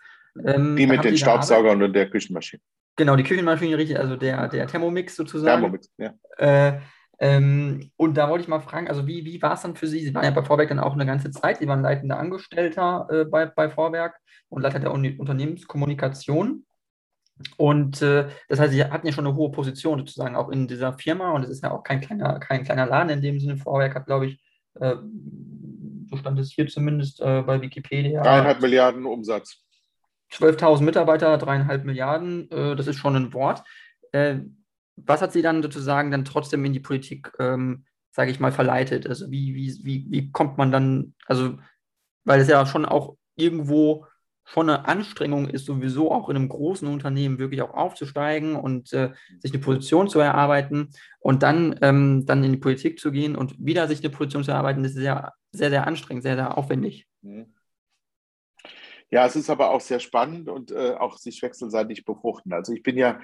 Ähm, 0.44 0.76
die 0.76 0.86
mit 0.86 1.04
den 1.04 1.16
Staubsaugern 1.16 1.82
und 1.82 1.92
der 1.92 2.10
Küchenmaschine. 2.10 2.60
Genau, 2.96 3.16
die 3.16 3.24
Küchenmaschine, 3.24 3.76
richtig, 3.76 3.98
also 3.98 4.16
der, 4.16 4.48
der 4.48 4.66
Thermomix 4.66 5.16
sozusagen. 5.16 5.60
Thermomix, 5.60 5.90
ja. 5.98 6.14
Äh, 6.38 6.80
ähm, 7.18 7.90
und 7.96 8.16
da 8.16 8.28
wollte 8.28 8.42
ich 8.42 8.48
mal 8.48 8.60
fragen, 8.60 8.88
also 8.88 9.06
wie, 9.06 9.24
wie 9.24 9.40
war 9.40 9.54
es 9.54 9.62
dann 9.62 9.76
für 9.76 9.86
Sie? 9.86 10.00
Sie 10.00 10.14
waren 10.14 10.24
ja 10.24 10.30
bei 10.30 10.42
Vorwerk 10.42 10.68
dann 10.68 10.78
auch 10.78 10.92
eine 10.92 11.06
ganze 11.06 11.30
Zeit, 11.30 11.58
Sie 11.58 11.68
waren 11.68 11.82
leitender 11.82 12.18
Angestellter 12.18 13.06
äh, 13.10 13.24
bei, 13.24 13.46
bei 13.46 13.70
Vorwerk 13.70 14.18
und 14.48 14.62
Leiter 14.62 14.80
der 14.80 14.92
Unternehmenskommunikation. 14.92 16.64
Und 17.56 18.02
äh, 18.02 18.28
das 18.48 18.60
heißt, 18.60 18.72
Sie 18.72 18.84
hatten 18.84 19.06
ja 19.06 19.12
schon 19.12 19.26
eine 19.26 19.36
hohe 19.36 19.50
Position 19.50 19.98
sozusagen 19.98 20.36
auch 20.36 20.50
in 20.50 20.68
dieser 20.68 20.94
Firma 20.94 21.32
und 21.32 21.44
es 21.44 21.50
ist 21.50 21.62
ja 21.62 21.70
auch 21.70 21.82
kein 21.82 22.00
kleiner, 22.00 22.38
kein 22.38 22.64
kleiner 22.64 22.86
Laden 22.86 23.10
in 23.10 23.22
dem 23.22 23.40
Sinne. 23.40 23.56
Vorwerk 23.56 23.94
hat, 23.94 24.06
glaube 24.06 24.26
ich, 24.26 24.40
äh, 24.80 24.96
so 26.08 26.16
stand 26.16 26.38
es 26.38 26.52
hier 26.52 26.66
zumindest 26.66 27.20
äh, 27.20 27.42
bei 27.42 27.60
Wikipedia. 27.60 28.22
Dreieinhalb 28.22 28.60
Milliarden 28.60 29.06
Umsatz. 29.06 29.62
12.000 30.32 30.82
Mitarbeiter, 30.82 31.38
dreieinhalb 31.38 31.84
Milliarden, 31.84 32.50
äh, 32.50 32.76
das 32.76 32.86
ist 32.86 32.96
schon 32.96 33.16
ein 33.16 33.32
Wort. 33.32 33.62
Äh, 34.12 34.40
was 34.96 35.22
hat 35.22 35.32
Sie 35.32 35.42
dann 35.42 35.62
sozusagen 35.62 36.10
dann 36.10 36.24
trotzdem 36.24 36.64
in 36.64 36.72
die 36.72 36.80
Politik, 36.80 37.32
ähm, 37.38 37.84
sage 38.10 38.30
ich 38.30 38.40
mal, 38.40 38.52
verleitet? 38.52 39.06
Also 39.06 39.30
wie, 39.30 39.54
wie, 39.54 39.78
wie, 39.84 40.06
wie 40.08 40.32
kommt 40.32 40.58
man 40.58 40.72
dann, 40.72 41.14
also 41.26 41.58
weil 42.24 42.40
es 42.40 42.48
ja 42.48 42.64
schon 42.66 42.84
auch 42.84 43.16
irgendwo 43.36 44.06
schon 44.46 44.70
eine 44.70 44.86
Anstrengung 44.86 45.48
ist, 45.48 45.66
sowieso 45.66 46.12
auch 46.12 46.28
in 46.28 46.36
einem 46.36 46.48
großen 46.48 46.86
Unternehmen 46.88 47.38
wirklich 47.38 47.62
auch 47.62 47.74
aufzusteigen 47.74 48.54
und 48.54 48.92
äh, 48.92 49.12
sich 49.40 49.52
eine 49.52 49.60
Position 49.60 50.08
zu 50.08 50.20
erarbeiten 50.20 50.90
und 51.18 51.42
dann, 51.42 51.76
ähm, 51.82 52.24
dann 52.26 52.44
in 52.44 52.52
die 52.52 52.58
Politik 52.58 53.00
zu 53.00 53.10
gehen 53.10 53.34
und 53.34 53.54
wieder 53.58 53.88
sich 53.88 54.00
eine 54.00 54.10
Position 54.10 54.44
zu 54.44 54.52
erarbeiten, 54.52 54.84
das 54.84 54.94
ist 54.94 55.02
ja 55.02 55.32
sehr, 55.50 55.70
sehr 55.70 55.86
anstrengend, 55.86 56.22
sehr, 56.22 56.36
sehr 56.36 56.56
aufwendig. 56.56 57.08
Mhm. 57.22 57.52
Ja, 59.10 59.26
es 59.26 59.36
ist 59.36 59.50
aber 59.50 59.70
auch 59.70 59.80
sehr 59.80 60.00
spannend 60.00 60.48
und 60.48 60.70
äh, 60.70 60.94
auch 60.94 61.16
sich 61.16 61.42
wechselseitig 61.42 62.04
befruchten. 62.04 62.52
Also 62.52 62.72
ich 62.72 62.82
bin 62.82 62.96
ja 62.96 63.20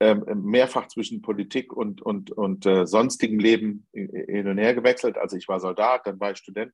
ähm, 0.00 0.24
mehrfach 0.42 0.88
zwischen 0.88 1.22
Politik 1.22 1.72
und, 1.72 2.02
und, 2.02 2.30
und 2.30 2.66
äh, 2.66 2.86
sonstigem 2.86 3.38
Leben 3.38 3.86
hin 3.92 4.46
und 4.48 4.58
her 4.58 4.74
gewechselt. 4.74 5.18
Also 5.18 5.36
ich 5.36 5.48
war 5.48 5.60
Soldat, 5.60 6.06
dann 6.06 6.20
war 6.20 6.30
ich 6.32 6.38
Student 6.38 6.72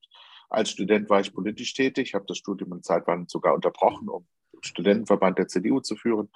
als 0.54 0.70
Student 0.70 1.10
war 1.10 1.20
ich 1.20 1.34
politisch 1.34 1.74
tätig, 1.74 2.14
habe 2.14 2.26
das 2.26 2.38
Studium 2.38 2.72
in 2.72 2.82
Zeitwand 2.82 3.30
sogar 3.30 3.54
unterbrochen, 3.54 4.08
um 4.08 4.26
Studentenverband 4.62 5.38
der 5.38 5.48
CDU 5.48 5.80
zu 5.80 5.96
führen. 5.96 6.30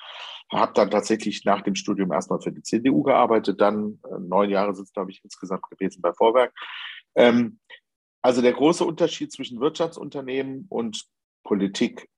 Habe 0.51 0.73
dann 0.75 0.91
tatsächlich 0.91 1.45
nach 1.45 1.63
dem 1.63 1.75
Studium 1.75 2.13
erstmal 2.13 2.41
für 2.41 2.53
die 2.53 2.63
CDU 2.63 3.03
gearbeitet, 3.03 3.61
dann 3.61 4.01
äh, 4.05 4.19
neun 4.19 4.51
Jahre 4.51 4.75
sind 4.75 4.85
es, 4.85 4.93
glaube 4.93 5.11
ich, 5.11 5.23
insgesamt 5.25 5.63
gewesen 5.71 6.03
bei 6.03 6.13
Vorwerk. 6.13 6.55
Ähm, 7.15 7.59
also 8.23 8.43
der 8.43 8.53
große 8.53 8.85
Unterschied 8.85 9.33
zwischen 9.33 9.61
Wirtschaftsunternehmen 9.61 10.67
und 10.69 11.07
Politik 11.45 12.09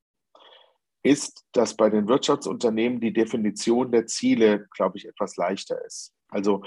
ist, 1.02 1.44
dass 1.52 1.76
bei 1.76 1.88
den 1.88 2.08
Wirtschaftsunternehmen 2.08 3.00
die 3.00 3.12
Definition 3.12 3.90
der 3.90 4.06
Ziele, 4.06 4.66
glaube 4.74 4.98
ich, 4.98 5.06
etwas 5.06 5.36
leichter 5.36 5.82
ist. 5.84 6.14
Also 6.28 6.62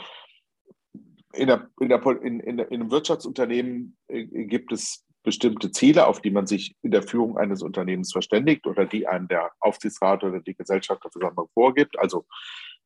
in, 1.34 1.48
der, 1.48 1.70
in, 1.80 1.90
der, 1.90 2.06
in, 2.22 2.40
in 2.40 2.60
einem 2.60 2.92
Wirtschaftsunternehmen 2.92 3.98
äh, 4.08 4.26
gibt 4.26 4.72
es 4.72 5.03
bestimmte 5.24 5.72
Ziele, 5.72 6.06
auf 6.08 6.22
die 6.22 6.32
man 6.32 6.46
sich 6.46 6.76
in 6.82 6.92
der 6.92 7.04
Führung 7.04 7.38
eines 7.38 7.62
Unternehmens 7.62 8.12
verständigt 8.12 8.68
oder 8.68 8.86
die 8.86 9.08
einem 9.08 9.28
der 9.28 9.52
Aufsichtsrat 9.60 10.24
oder 10.24 10.42
die 10.42 10.56
Gesellschafterversammlung 10.56 11.50
vorgibt. 11.54 11.98
Also 11.98 12.26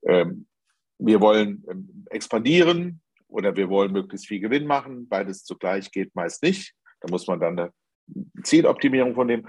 ähm, 0.05 0.47
wir 0.99 1.19
wollen 1.19 1.63
ähm, 1.69 2.05
expandieren 2.09 3.01
oder 3.27 3.55
wir 3.55 3.69
wollen 3.69 3.91
möglichst 3.91 4.27
viel 4.27 4.39
Gewinn 4.39 4.67
machen. 4.67 5.07
Beides 5.09 5.43
zugleich 5.43 5.91
geht 5.91 6.15
meist 6.15 6.43
nicht. 6.43 6.73
Da 7.01 7.09
muss 7.09 7.27
man 7.27 7.39
dann 7.39 7.59
eine 7.59 7.73
Zieloptimierung 8.43 9.15
von. 9.15 9.47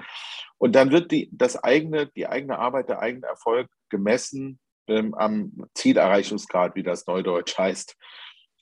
Und 0.59 0.75
dann 0.75 0.91
wird 0.91 1.13
die, 1.13 1.29
das 1.33 1.63
eigene, 1.63 2.09
die 2.09 2.27
eigene 2.27 2.59
Arbeit, 2.59 2.89
der 2.89 3.01
eigene 3.01 3.27
Erfolg 3.27 3.69
gemessen 3.91 4.59
ähm, 4.89 5.15
am 5.15 5.53
Zielerreichungsgrad, 5.75 6.75
wie 6.75 6.83
das 6.83 7.07
Neudeutsch 7.07 7.57
heißt. 7.57 7.97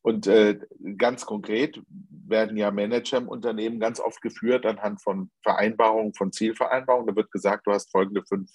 Und 0.07 0.29
äh, 0.29 0.57
ganz 0.99 1.27
konkret 1.27 1.83
werden 1.89 2.57
ja 2.57 2.71
Manager 2.71 3.17
im 3.17 3.27
Unternehmen 3.27 3.81
ganz 3.81 3.99
oft 3.99 4.23
geführt 4.23 4.65
anhand 4.65 5.03
von 5.03 5.33
Vereinbarungen, 5.43 6.15
von 6.15 6.31
Zielvereinbarungen. 6.31 7.09
Da 7.09 7.17
wird 7.17 7.33
gesagt, 7.33 7.67
du 7.67 7.73
hast 7.73 7.91
folgende 7.91 8.23
fünf 8.25 8.49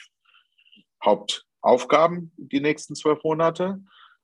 Hauptaufgaben 1.03 2.31
die 2.37 2.61
nächsten 2.61 2.95
zwölf 2.95 3.21
Monate. 3.25 3.81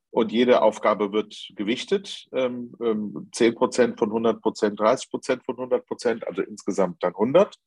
Und 0.10 0.32
jede 0.32 0.62
Aufgabe 0.62 1.12
wird 1.12 1.50
gewichtet. 1.54 2.30
Ähm, 2.32 2.74
10 3.34 3.48
ähm, 3.48 3.56
Prozent 3.56 4.00
von 4.00 4.08
100 4.08 4.42
Prozent, 4.42 4.80
30 4.80 5.10
Prozent 5.10 5.44
von 5.44 5.58
100 5.58 5.86
Prozent, 5.86 6.26
also 6.26 6.42
insgesamt 6.44 7.04
dann 7.04 7.12
100. 7.12 7.58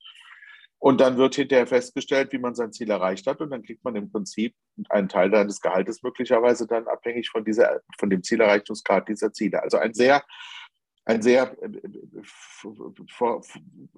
Und 0.83 0.99
dann 0.99 1.15
wird 1.17 1.35
hinterher 1.35 1.67
festgestellt, 1.67 2.33
wie 2.33 2.39
man 2.39 2.55
sein 2.55 2.73
Ziel 2.73 2.89
erreicht 2.89 3.27
hat. 3.27 3.39
Und 3.39 3.51
dann 3.51 3.61
kriegt 3.61 3.83
man 3.83 3.95
im 3.95 4.11
Prinzip 4.11 4.55
einen 4.89 5.09
Teil 5.09 5.29
deines 5.29 5.61
Gehaltes 5.61 6.01
möglicherweise 6.01 6.65
dann 6.65 6.87
abhängig 6.87 7.29
von, 7.29 7.45
dieser, 7.45 7.81
von 7.99 8.09
dem 8.09 8.23
Zielerreichungsgrad 8.23 9.07
dieser 9.07 9.31
Ziele. 9.31 9.61
Also 9.61 9.77
ein 9.77 9.93
sehr, 9.93 10.23
ein 11.05 11.21
sehr 11.21 11.55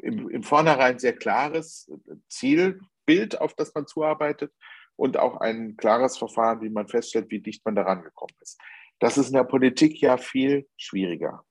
im, 0.01 0.29
im 0.29 0.43
Vornherein 0.43 0.99
sehr 0.99 1.15
klares 1.15 1.89
Zielbild, 2.27 3.39
auf 3.39 3.53
das 3.53 3.73
man 3.73 3.87
zuarbeitet 3.87 4.51
und 4.97 5.17
auch 5.17 5.37
ein 5.37 5.77
klares 5.77 6.17
Verfahren, 6.17 6.59
wie 6.59 6.69
man 6.69 6.89
feststellt, 6.89 7.31
wie 7.31 7.39
dicht 7.39 7.63
man 7.63 7.75
daran 7.75 8.03
gekommen 8.03 8.35
ist. 8.41 8.59
Das 8.99 9.17
ist 9.17 9.27
in 9.27 9.35
der 9.35 9.45
Politik 9.45 10.01
ja 10.01 10.17
viel 10.17 10.67
schwieriger. 10.75 11.45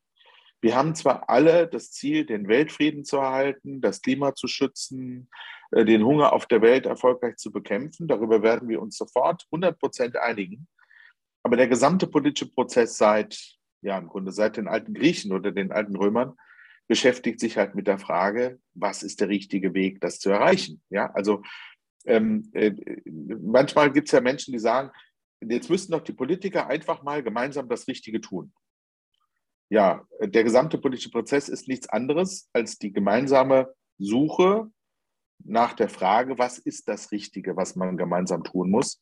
Wir 0.63 0.77
haben 0.77 0.95
zwar 0.95 1.29
alle 1.29 1.67
das 1.67 1.91
Ziel, 1.91 2.25
den 2.25 2.47
Weltfrieden 2.47 3.05
zu 3.05 3.17
erhalten, 3.17 3.81
das 3.81 4.01
Klima 4.01 4.37
zu 4.37 4.47
schützen, 4.47 5.29
äh, 5.73 5.85
den 5.85 6.05
Hunger 6.05 6.33
auf 6.33 6.47
der 6.47 6.63
Welt 6.63 6.87
erfolgreich 6.87 7.37
zu 7.37 7.51
bekämpfen. 7.51 8.07
Darüber 8.07 8.43
werden 8.43 8.69
wir 8.69 8.81
uns 8.81 8.97
sofort 8.97 9.45
100 9.51 9.77
Prozent 9.77 10.17
einigen. 10.17 10.69
Aber 11.43 11.57
der 11.57 11.67
gesamte 11.67 12.07
politische 12.07 12.49
Prozess 12.49 12.97
seit, 12.97 13.59
ja, 13.83 13.99
im 13.99 14.07
Grunde 14.07 14.31
seit 14.31 14.57
den 14.57 14.69
alten 14.69 14.95
Griechen 14.95 15.33
oder 15.33 15.51
den 15.51 15.73
alten 15.73 15.97
Römern 15.97 16.35
beschäftigt 16.87 17.41
sich 17.41 17.57
halt 17.57 17.75
mit 17.75 17.89
der 17.89 17.99
Frage, 17.99 18.61
was 18.75 19.03
ist 19.03 19.21
der 19.21 19.29
richtige 19.29 19.75
Weg, 19.75 20.01
das 20.01 20.21
zu 20.21 20.31
erreichen? 20.31 20.81
Ja, 20.91 21.11
also 21.13 21.43
ähm, 22.07 22.49
äh, 22.53 22.73
manchmal 23.05 23.93
gibt 23.93 24.07
es 24.07 24.13
ja 24.13 24.21
Menschen, 24.21 24.53
die 24.53 24.61
sagen, 24.61 24.93
jetzt 25.41 25.71
müssten 25.71 25.91
doch 25.91 26.03
die 26.03 26.13
Politiker 26.13 26.69
einfach 26.69 27.03
mal 27.03 27.25
gemeinsam 27.25 27.69
das 27.69 27.89
Richtige 27.89 28.21
tun 28.21 28.53
ja, 29.73 30.07
der 30.21 30.45
gesamte 30.45 30.77
politische 30.77 31.11
Prozess 31.11 31.49
ist 31.49 31.67
nichts 31.67 31.89
anderes 31.89 32.51
als 32.53 32.79
die 32.79 32.93
gemeinsame 32.93 33.73
Suche 33.99 34.71
nach 35.43 35.73
der 35.73 35.89
Frage, 35.89 36.39
was 36.39 36.59
ist 36.59 36.89
das 36.89 37.11
Richtige, 37.11 37.57
was 37.57 37.75
man 37.75 37.97
gemeinsam 37.97 38.45
tun 38.45 38.71
muss. 38.71 39.01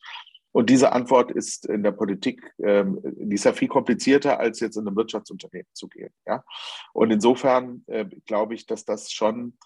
Und 0.53 0.71
diese 0.71 0.93
Antwort 0.93 1.33
ist 1.33 1.67
in 1.67 1.83
der 1.83 1.91
Politik, 1.91 2.55
ähm, 2.63 3.01
die 3.03 3.35
ist 3.35 3.45
ja 3.45 3.53
viel 3.53 3.67
komplizierter, 3.67 4.39
als 4.39 4.61
jetzt 4.61 4.77
in 4.77 4.87
einem 4.87 4.97
Wirtschaftsunternehmen 4.97 5.67
zu 5.73 5.89
gehen. 5.89 6.13
Ja? 6.25 6.45
Und 6.93 7.11
insofern 7.11 7.83
äh, 7.89 8.05
glaube 8.27 8.55
ich, 8.55 8.67
dass 8.67 8.85
das 8.85 9.11
schon 9.11 9.59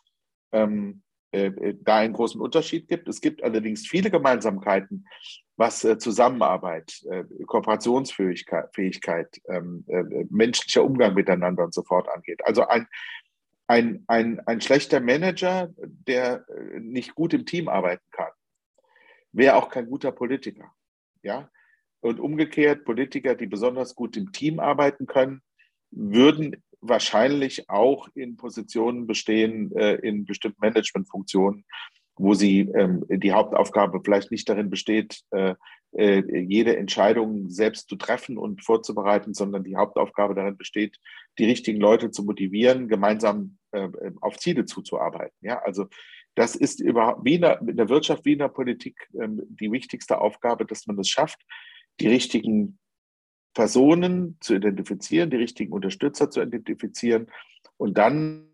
ähm, 0.53 1.03
äh, 1.33 1.49
äh, 1.49 1.77
da 1.83 1.97
einen 1.97 2.15
großen 2.15 2.41
Unterschied 2.41 2.89
gibt. 2.89 3.09
Es 3.09 3.21
gibt 3.21 3.43
allerdings 3.43 3.87
viele 3.87 4.11
Gemeinsamkeiten, 4.11 5.07
was 5.57 5.85
äh, 5.85 5.99
Zusammenarbeit, 5.99 7.03
äh, 7.11 7.25
Kooperationsfähigkeit, 7.47 8.75
Fähigkeit, 8.75 9.41
ähm, 9.49 9.85
äh, 9.89 10.03
menschlicher 10.31 10.85
Umgang 10.85 11.15
miteinander 11.15 11.65
und 11.65 11.75
so 11.75 11.83
fort 11.83 12.09
angeht. 12.09 12.45
Also 12.45 12.67
ein, 12.67 12.87
ein, 13.67 14.05
ein, 14.09 14.41
ein 14.47 14.61
schlechter 14.61 15.01
Manager, 15.01 15.73
der 15.79 16.45
nicht 16.79 17.15
gut 17.15 17.33
im 17.33 17.47
Team 17.47 17.69
arbeiten 17.69 18.05
kann, 18.11 18.31
wäre 19.33 19.57
auch 19.57 19.71
kein 19.71 19.87
guter 19.87 20.13
Politiker. 20.13 20.71
Ja? 21.23 21.51
Und 22.01 22.21
umgekehrt, 22.21 22.85
Politiker, 22.85 23.35
die 23.35 23.47
besonders 23.47 23.95
gut 23.95 24.17
im 24.19 24.33
Team 24.33 24.61
arbeiten 24.61 25.07
können, 25.07 25.41
würden 25.91 26.63
wahrscheinlich 26.83 27.71
auch 27.71 28.09
in 28.15 28.37
Positionen 28.37 29.07
bestehen, 29.07 29.71
in 29.73 30.27
bestimmten 30.27 30.61
Managementfunktionen, 30.61 31.65
wo 32.17 32.35
sie 32.35 32.61
ähm, 32.61 33.05
die 33.09 33.33
Hauptaufgabe 33.33 34.01
vielleicht 34.05 34.31
nicht 34.31 34.49
darin 34.49 34.71
besteht, 34.71 35.23
äh, 35.31 35.55
äh, 35.97 36.23
jede 36.41 36.77
Entscheidung 36.77 37.51
selbst 37.51 37.89
zu 37.89 37.97
treffen 37.97 38.39
und 38.39 38.65
vorzubereiten, 38.65 39.35
sondern 39.35 39.65
die 39.65 39.77
Hauptaufgabe 39.77 40.35
darin 40.35 40.57
besteht, 40.57 40.99
die 41.39 41.45
richtigen 41.45 41.81
Leute 41.81 42.11
zu 42.11 42.25
motivieren, 42.25 42.89
gemeinsam 42.89 43.59
äh, 43.73 43.89
auf 44.21 44.39
Ziele 44.39 44.65
zuzuarbeiten. 44.65 45.37
Ja, 45.41 45.61
also 45.63 45.87
das 46.35 46.57
ist 46.57 46.81
überhaupt 46.81 47.25
wie 47.25 47.35
in 47.35 47.43
der, 47.43 47.61
in 47.61 47.77
der 47.77 47.89
Wirtschaft 47.89 48.25
wie 48.25 48.33
in 48.33 48.41
der 48.41 48.49
Politik 48.49 49.09
ähm, 49.21 49.43
die 49.49 49.71
wichtigste 49.71 50.21
Aufgabe, 50.21 50.67
dass 50.67 50.87
man 50.87 50.99
es 50.99 51.09
schafft, 51.09 51.41
die 52.01 52.09
richtigen 52.09 52.79
Personen 53.55 54.37
zu 54.41 54.57
identifizieren, 54.57 55.31
die 55.31 55.37
richtigen 55.37 55.73
Unterstützer 55.73 56.29
zu 56.29 56.43
identifizieren 56.43 57.29
und 57.77 57.97
dann 57.99 58.49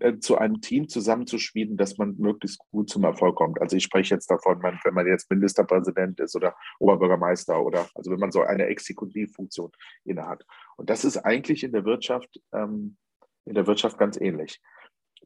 äh, 0.00 0.18
zu 0.18 0.36
einem 0.36 0.60
Team 0.60 0.88
zusammenzuschmieden, 0.88 1.76
dass 1.76 1.96
man 1.96 2.16
möglichst 2.18 2.58
gut 2.70 2.90
zum 2.90 3.04
Erfolg 3.04 3.36
kommt. 3.36 3.60
Also 3.60 3.76
ich 3.76 3.84
spreche 3.84 4.14
jetzt 4.14 4.30
davon, 4.30 4.62
wenn 4.62 4.94
man 4.94 5.06
jetzt 5.06 5.30
Ministerpräsident 5.30 6.20
ist 6.20 6.36
oder 6.36 6.54
Oberbürgermeister 6.78 7.62
oder 7.62 7.88
also 7.94 8.10
wenn 8.10 8.18
man 8.18 8.30
so 8.30 8.42
eine 8.42 8.66
Exekutivfunktion 8.66 9.70
innehat. 10.04 10.44
Und 10.76 10.90
das 10.90 11.04
ist 11.04 11.16
eigentlich 11.16 11.64
in 11.64 11.72
der 11.72 11.86
Wirtschaft, 11.86 12.40
ähm, 12.52 12.98
in 13.46 13.54
der 13.54 13.66
Wirtschaft 13.66 13.96
ganz 13.98 14.20
ähnlich. 14.20 14.60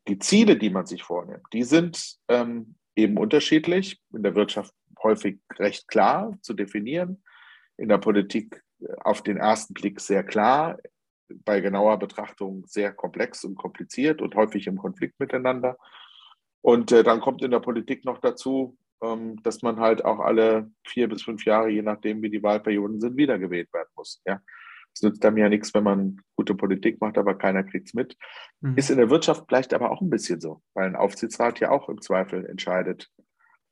Die 0.06 0.18
Ziele, 0.18 0.56
die 0.56 0.70
man 0.70 0.86
sich 0.86 1.02
vornimmt, 1.02 1.46
die 1.52 1.64
sind 1.64 2.16
ähm, 2.28 2.76
eben 2.94 3.16
unterschiedlich. 3.16 4.00
In 4.12 4.22
der 4.22 4.36
Wirtschaft 4.36 4.72
häufig 5.02 5.40
recht 5.58 5.88
klar 5.88 6.38
zu 6.42 6.54
definieren. 6.54 7.24
In 7.76 7.88
der 7.88 7.98
Politik 7.98 8.62
auf 9.00 9.22
den 9.22 9.36
ersten 9.36 9.74
Blick 9.74 10.00
sehr 10.00 10.22
klar, 10.22 10.78
bei 11.28 11.60
genauer 11.60 11.98
Betrachtung 11.98 12.64
sehr 12.66 12.92
komplex 12.92 13.44
und 13.44 13.56
kompliziert 13.56 14.22
und 14.22 14.34
häufig 14.34 14.66
im 14.66 14.76
Konflikt 14.76 15.18
miteinander. 15.18 15.76
Und 16.60 16.92
äh, 16.92 17.02
dann 17.02 17.20
kommt 17.20 17.42
in 17.42 17.50
der 17.50 17.60
Politik 17.60 18.04
noch 18.04 18.18
dazu, 18.18 18.76
ähm, 19.02 19.42
dass 19.42 19.62
man 19.62 19.80
halt 19.80 20.04
auch 20.04 20.20
alle 20.20 20.70
vier 20.86 21.08
bis 21.08 21.22
fünf 21.22 21.44
Jahre, 21.44 21.68
je 21.68 21.82
nachdem 21.82 22.22
wie 22.22 22.30
die 22.30 22.42
Wahlperioden 22.42 23.00
sind, 23.00 23.16
wiedergewählt 23.16 23.72
werden 23.72 23.90
muss. 23.96 24.22
Ja. 24.24 24.40
Es 24.94 25.02
nützt 25.02 25.24
einem 25.24 25.38
ja 25.38 25.48
nichts, 25.48 25.74
wenn 25.74 25.82
man 25.82 26.20
gute 26.36 26.54
Politik 26.54 27.00
macht, 27.00 27.18
aber 27.18 27.34
keiner 27.34 27.64
kriegt 27.64 27.88
es 27.88 27.94
mit. 27.94 28.16
Mhm. 28.60 28.76
Ist 28.76 28.90
in 28.90 28.98
der 28.98 29.10
Wirtschaft 29.10 29.44
vielleicht 29.48 29.74
aber 29.74 29.90
auch 29.90 30.00
ein 30.00 30.10
bisschen 30.10 30.40
so, 30.40 30.62
weil 30.72 30.86
ein 30.86 30.96
Aufsichtsrat 30.96 31.58
ja 31.60 31.70
auch 31.70 31.88
im 31.88 32.00
Zweifel 32.00 32.46
entscheidet, 32.46 33.10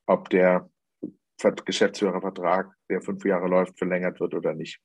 ob 0.07 0.31
der 0.31 0.69
Geschäftsführervertrag, 1.65 2.73
der 2.91 3.03
fünf 3.03 3.25
Jahre 3.25 3.49
läuft, 3.49 3.79
verlängert 3.79 4.21
wird 4.21 4.35
oder 4.35 4.55
nicht. 4.55 4.81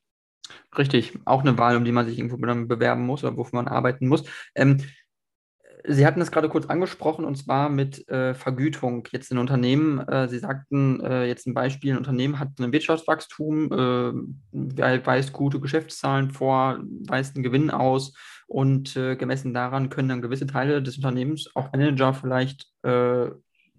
Richtig, 0.78 1.18
auch 1.26 1.42
eine 1.42 1.58
Wahl, 1.58 1.76
um 1.78 1.86
die 1.86 1.92
man 1.92 2.06
sich 2.06 2.18
irgendwo 2.18 2.38
bewerben 2.38 3.06
muss 3.06 3.24
oder 3.24 3.38
wofür 3.38 3.58
man 3.58 3.68
arbeiten 3.68 4.08
muss. 4.08 4.24
Ähm, 4.56 4.78
Sie 5.90 6.06
hatten 6.06 6.20
es 6.20 6.32
gerade 6.32 6.50
kurz 6.50 6.66
angesprochen 6.66 7.24
und 7.24 7.36
zwar 7.38 7.70
mit 7.70 8.08
äh, 8.10 8.34
Vergütung 8.34 9.08
jetzt 9.12 9.32
in 9.32 9.38
Unternehmen. 9.38 10.00
Äh, 10.00 10.28
Sie 10.28 10.40
sagten 10.40 11.00
äh, 11.00 11.26
jetzt 11.26 11.48
ein 11.48 11.54
Beispiel: 11.54 11.92
Ein 11.94 11.98
Unternehmen 11.98 12.40
hat 12.40 12.60
ein 12.60 12.74
Wirtschaftswachstum, 12.74 13.72
äh, 13.72 15.06
weist 15.06 15.32
gute 15.32 15.62
Geschäftszahlen 15.62 16.32
vor, 16.32 16.80
weist 17.08 17.36
einen 17.36 17.44
Gewinn 17.44 17.72
aus 17.72 18.14
und 18.48 18.98
äh, 18.98 19.16
gemessen 19.16 19.54
daran 19.54 19.90
können 19.90 20.10
dann 20.10 20.22
gewisse 20.22 20.48
Teile 20.48 20.82
des 20.82 20.98
Unternehmens, 20.98 21.50
auch 21.56 21.72
Manager 21.72 22.14
vielleicht 22.14 22.68
äh, 22.84 23.30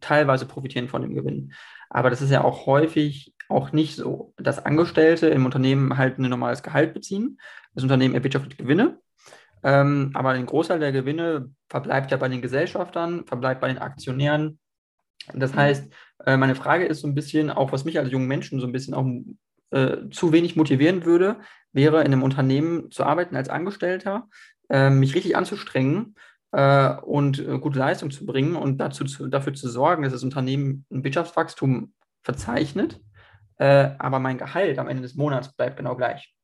teilweise 0.00 0.46
profitieren 0.46 0.88
von 0.88 1.02
dem 1.02 1.14
Gewinn. 1.14 1.52
Aber 1.90 2.10
das 2.10 2.22
ist 2.22 2.30
ja 2.30 2.42
auch 2.42 2.66
häufig 2.66 3.34
auch 3.48 3.72
nicht 3.72 3.96
so, 3.96 4.34
dass 4.36 4.64
Angestellte 4.64 5.28
im 5.28 5.44
Unternehmen 5.46 5.96
halt 5.96 6.18
ein 6.18 6.28
normales 6.28 6.62
Gehalt 6.62 6.94
beziehen. 6.94 7.38
Das 7.74 7.82
Unternehmen 7.82 8.14
erwirtschaftet 8.14 8.58
Gewinne, 8.58 8.98
ähm, 9.62 10.10
aber 10.14 10.30
ein 10.30 10.46
Großteil 10.46 10.80
der 10.80 10.92
Gewinne 10.92 11.50
verbleibt 11.68 12.10
ja 12.10 12.16
bei 12.16 12.28
den 12.28 12.42
Gesellschaftern, 12.42 13.24
verbleibt 13.26 13.60
bei 13.60 13.68
den 13.68 13.78
Aktionären. 13.78 14.58
Das 15.34 15.54
heißt, 15.54 15.92
äh, 16.26 16.36
meine 16.36 16.54
Frage 16.54 16.86
ist 16.86 17.00
so 17.00 17.08
ein 17.08 17.14
bisschen, 17.14 17.50
auch 17.50 17.72
was 17.72 17.84
mich 17.84 17.98
als 17.98 18.10
jungen 18.10 18.28
Menschen 18.28 18.60
so 18.60 18.66
ein 18.66 18.72
bisschen 18.72 18.94
auch 18.94 19.06
äh, 19.70 20.08
zu 20.10 20.32
wenig 20.32 20.56
motivieren 20.56 21.04
würde, 21.04 21.40
wäre 21.72 22.00
in 22.00 22.06
einem 22.06 22.22
Unternehmen 22.22 22.90
zu 22.90 23.04
arbeiten 23.04 23.36
als 23.36 23.48
Angestellter, 23.48 24.28
äh, 24.70 24.90
mich 24.90 25.14
richtig 25.14 25.36
anzustrengen 25.36 26.14
äh, 26.52 26.94
und 26.94 27.38
äh, 27.38 27.58
gute 27.58 27.78
Leistung 27.78 28.10
zu 28.10 28.24
bringen 28.24 28.56
und 28.56 28.78
dazu 28.78 29.04
zu, 29.04 29.28
dafür 29.28 29.54
zu 29.54 29.68
sorgen, 29.68 30.02
dass 30.02 30.12
das 30.12 30.24
Unternehmen 30.24 30.86
ein 30.90 31.04
Wirtschaftswachstum 31.04 31.92
verzeichnet 32.22 33.00
äh, 33.58 33.90
aber 33.98 34.18
mein 34.18 34.38
Gehalt 34.38 34.78
am 34.78 34.88
Ende 34.88 35.02
des 35.02 35.14
Monats 35.14 35.52
bleibt 35.54 35.76
genau 35.76 35.96
gleich. 35.96 36.34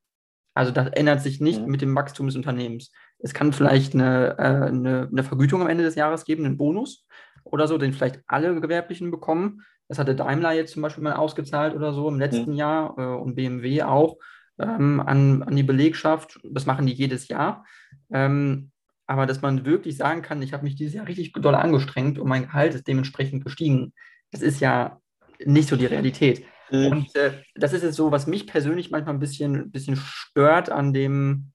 Also 0.54 0.70
das 0.70 0.88
ändert 0.90 1.20
sich 1.20 1.40
nicht 1.40 1.62
mhm. 1.62 1.70
mit 1.70 1.82
dem 1.82 1.94
Wachstum 1.94 2.26
des 2.26 2.36
Unternehmens. 2.36 2.92
Es 3.18 3.34
kann 3.34 3.52
vielleicht 3.52 3.94
eine, 3.94 4.38
äh, 4.38 4.68
eine, 4.68 5.08
eine, 5.10 5.24
Vergütung 5.24 5.62
am 5.62 5.68
Ende 5.68 5.84
des 5.84 5.96
Jahres 5.96 6.24
geben, 6.24 6.44
einen 6.44 6.56
Bonus 6.56 7.06
oder 7.42 7.66
so, 7.66 7.76
den 7.76 7.92
vielleicht 7.92 8.20
alle 8.26 8.60
Gewerblichen 8.60 9.10
bekommen. 9.10 9.62
Das 9.88 9.98
hatte 9.98 10.14
Daimler 10.14 10.52
jetzt 10.52 10.72
zum 10.72 10.82
Beispiel 10.82 11.02
mal 11.02 11.14
ausgezahlt 11.14 11.74
oder 11.74 11.92
so 11.92 12.08
im 12.08 12.18
letzten 12.18 12.52
mhm. 12.52 12.56
Jahr 12.56 12.94
äh, 12.96 13.20
und 13.20 13.34
BMW 13.34 13.82
auch 13.82 14.16
ähm, 14.58 15.00
an, 15.00 15.42
an 15.42 15.56
die 15.56 15.62
Belegschaft. 15.64 16.38
Das 16.44 16.66
machen 16.66 16.86
die 16.86 16.92
jedes 16.92 17.28
Jahr. 17.28 17.64
Ähm, 18.12 18.70
aber 19.06 19.26
dass 19.26 19.42
man 19.42 19.66
wirklich 19.66 19.96
sagen 19.96 20.22
kann, 20.22 20.40
ich 20.40 20.52
habe 20.52 20.64
mich 20.64 20.76
dieses 20.76 20.94
Jahr 20.94 21.06
richtig 21.06 21.32
doll 21.32 21.54
angestrengt 21.54 22.18
und 22.18 22.28
mein 22.28 22.44
Gehalt 22.44 22.74
ist 22.74 22.86
dementsprechend 22.86 23.44
gestiegen, 23.44 23.92
das 24.30 24.40
ist 24.40 24.60
ja 24.60 25.00
nicht 25.44 25.68
so 25.68 25.76
die 25.76 25.86
Realität. 25.86 26.44
Mhm. 26.70 26.86
Und 26.86 27.16
äh, 27.16 27.42
das 27.54 27.72
ist 27.72 27.82
jetzt 27.82 27.96
so, 27.96 28.10
was 28.10 28.26
mich 28.26 28.46
persönlich 28.46 28.90
manchmal 28.90 29.14
ein 29.14 29.20
bisschen, 29.20 29.70
bisschen 29.70 29.96
stört 29.96 30.70
an 30.70 30.92
dem, 30.92 31.52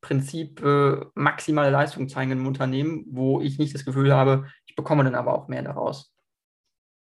Prinzip 0.00 0.62
äh, 0.62 1.04
maximale 1.14 1.70
Leistung 1.70 2.08
zeigen 2.08 2.32
im 2.32 2.46
Unternehmen, 2.46 3.04
wo 3.10 3.40
ich 3.40 3.58
nicht 3.58 3.74
das 3.74 3.84
Gefühl 3.84 4.14
habe, 4.14 4.48
ich 4.64 4.74
bekomme 4.74 5.04
dann 5.04 5.14
aber 5.14 5.34
auch 5.34 5.48
mehr 5.48 5.62
daraus. 5.62 6.12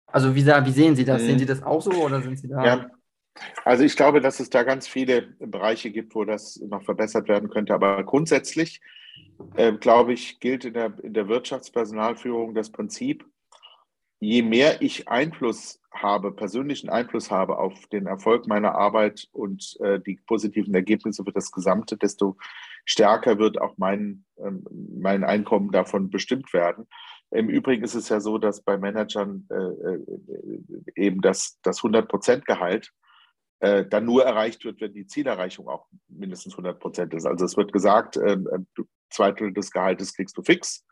Also 0.08 0.36
wie, 0.36 0.46
wie 0.46 0.72
sehen 0.72 0.96
Sie 0.96 1.06
das? 1.06 1.22
Mhm. 1.22 1.28
Sehen 1.28 1.40
Sie 1.40 1.46
das 1.46 1.62
auch 1.62 1.82
so 1.82 1.92
oder 1.92 2.22
sind 2.22 2.40
Sie 2.40 2.48
da? 2.48 2.66
Ja. 2.66 2.90
Also 3.66 3.84
ich 3.84 3.96
glaube, 3.96 4.20
dass 4.20 4.40
es 4.40 4.50
da 4.50 4.64
ganz 4.64 4.88
viele 4.88 5.22
Bereiche 5.40 5.92
gibt, 5.92 6.16
wo 6.16 6.26
das 6.26 6.60
noch 6.68 6.84
verbessert 6.84 7.28
werden 7.28 7.50
könnte. 7.50 7.76
Aber 7.76 8.04
grundsätzlich, 8.04 8.82
äh, 9.56 9.74
glaube 9.74 10.14
ich, 10.14 10.40
gilt 10.40 10.66
in 10.66 10.74
der, 10.74 10.94
in 11.04 11.14
der 11.14 11.28
Wirtschaftspersonalführung 11.28 12.56
das 12.56 12.72
Prinzip, 12.72 13.26
je 14.20 14.42
mehr 14.42 14.82
ich 14.82 15.08
Einfluss 15.08 15.80
habe, 16.02 16.32
persönlichen 16.32 16.90
Einfluss 16.90 17.32
habe 17.32 17.58
auf 17.58 17.88
den 17.88 18.08
Erfolg 18.08 18.48
meiner 18.48 18.76
Arbeit 18.76 19.28
und 19.32 19.78
äh, 19.82 20.00
die 20.00 20.20
positiven 20.26 20.74
Ergebnisse 20.74 21.24
für 21.24 21.32
das 21.32 21.52
Gesamte, 21.52 21.98
desto 21.98 22.38
stärker 22.86 23.38
wird 23.40 23.60
auch 23.62 23.78
mein, 23.78 24.26
ähm, 24.38 24.64
mein 25.00 25.24
Einkommen 25.24 25.72
davon 25.72 26.10
bestimmt 26.10 26.54
werden. 26.54 26.88
Im 27.32 27.50
Übrigen 27.50 27.84
ist 27.84 27.96
es 27.96 28.10
ja 28.10 28.20
so, 28.20 28.38
dass 28.38 28.62
bei 28.62 28.78
Managern 28.78 29.48
äh, 29.52 29.56
äh 29.56 30.00
eben 30.96 31.22
das, 31.22 31.60
das 31.62 31.82
100%-Gehalt 31.82 32.94
äh, 33.60 33.86
dann 33.86 34.06
nur 34.06 34.24
erreicht 34.24 34.64
wird, 34.64 34.80
wenn 34.82 34.94
die 34.94 35.08
Zielerreichung 35.08 35.68
auch 35.68 35.88
mindestens 36.08 36.56
100% 36.56 37.16
ist. 37.16 37.26
Also 37.26 37.44
es 37.44 37.58
wird 37.58 37.74
gesagt, 37.74 38.16
äh, 38.18 38.38
zwei 39.10 39.32
Drittel 39.32 39.54
des 39.54 39.72
Gehaltes 39.72 40.14
kriegst 40.14 40.38
du 40.38 40.44
fix 40.44 40.86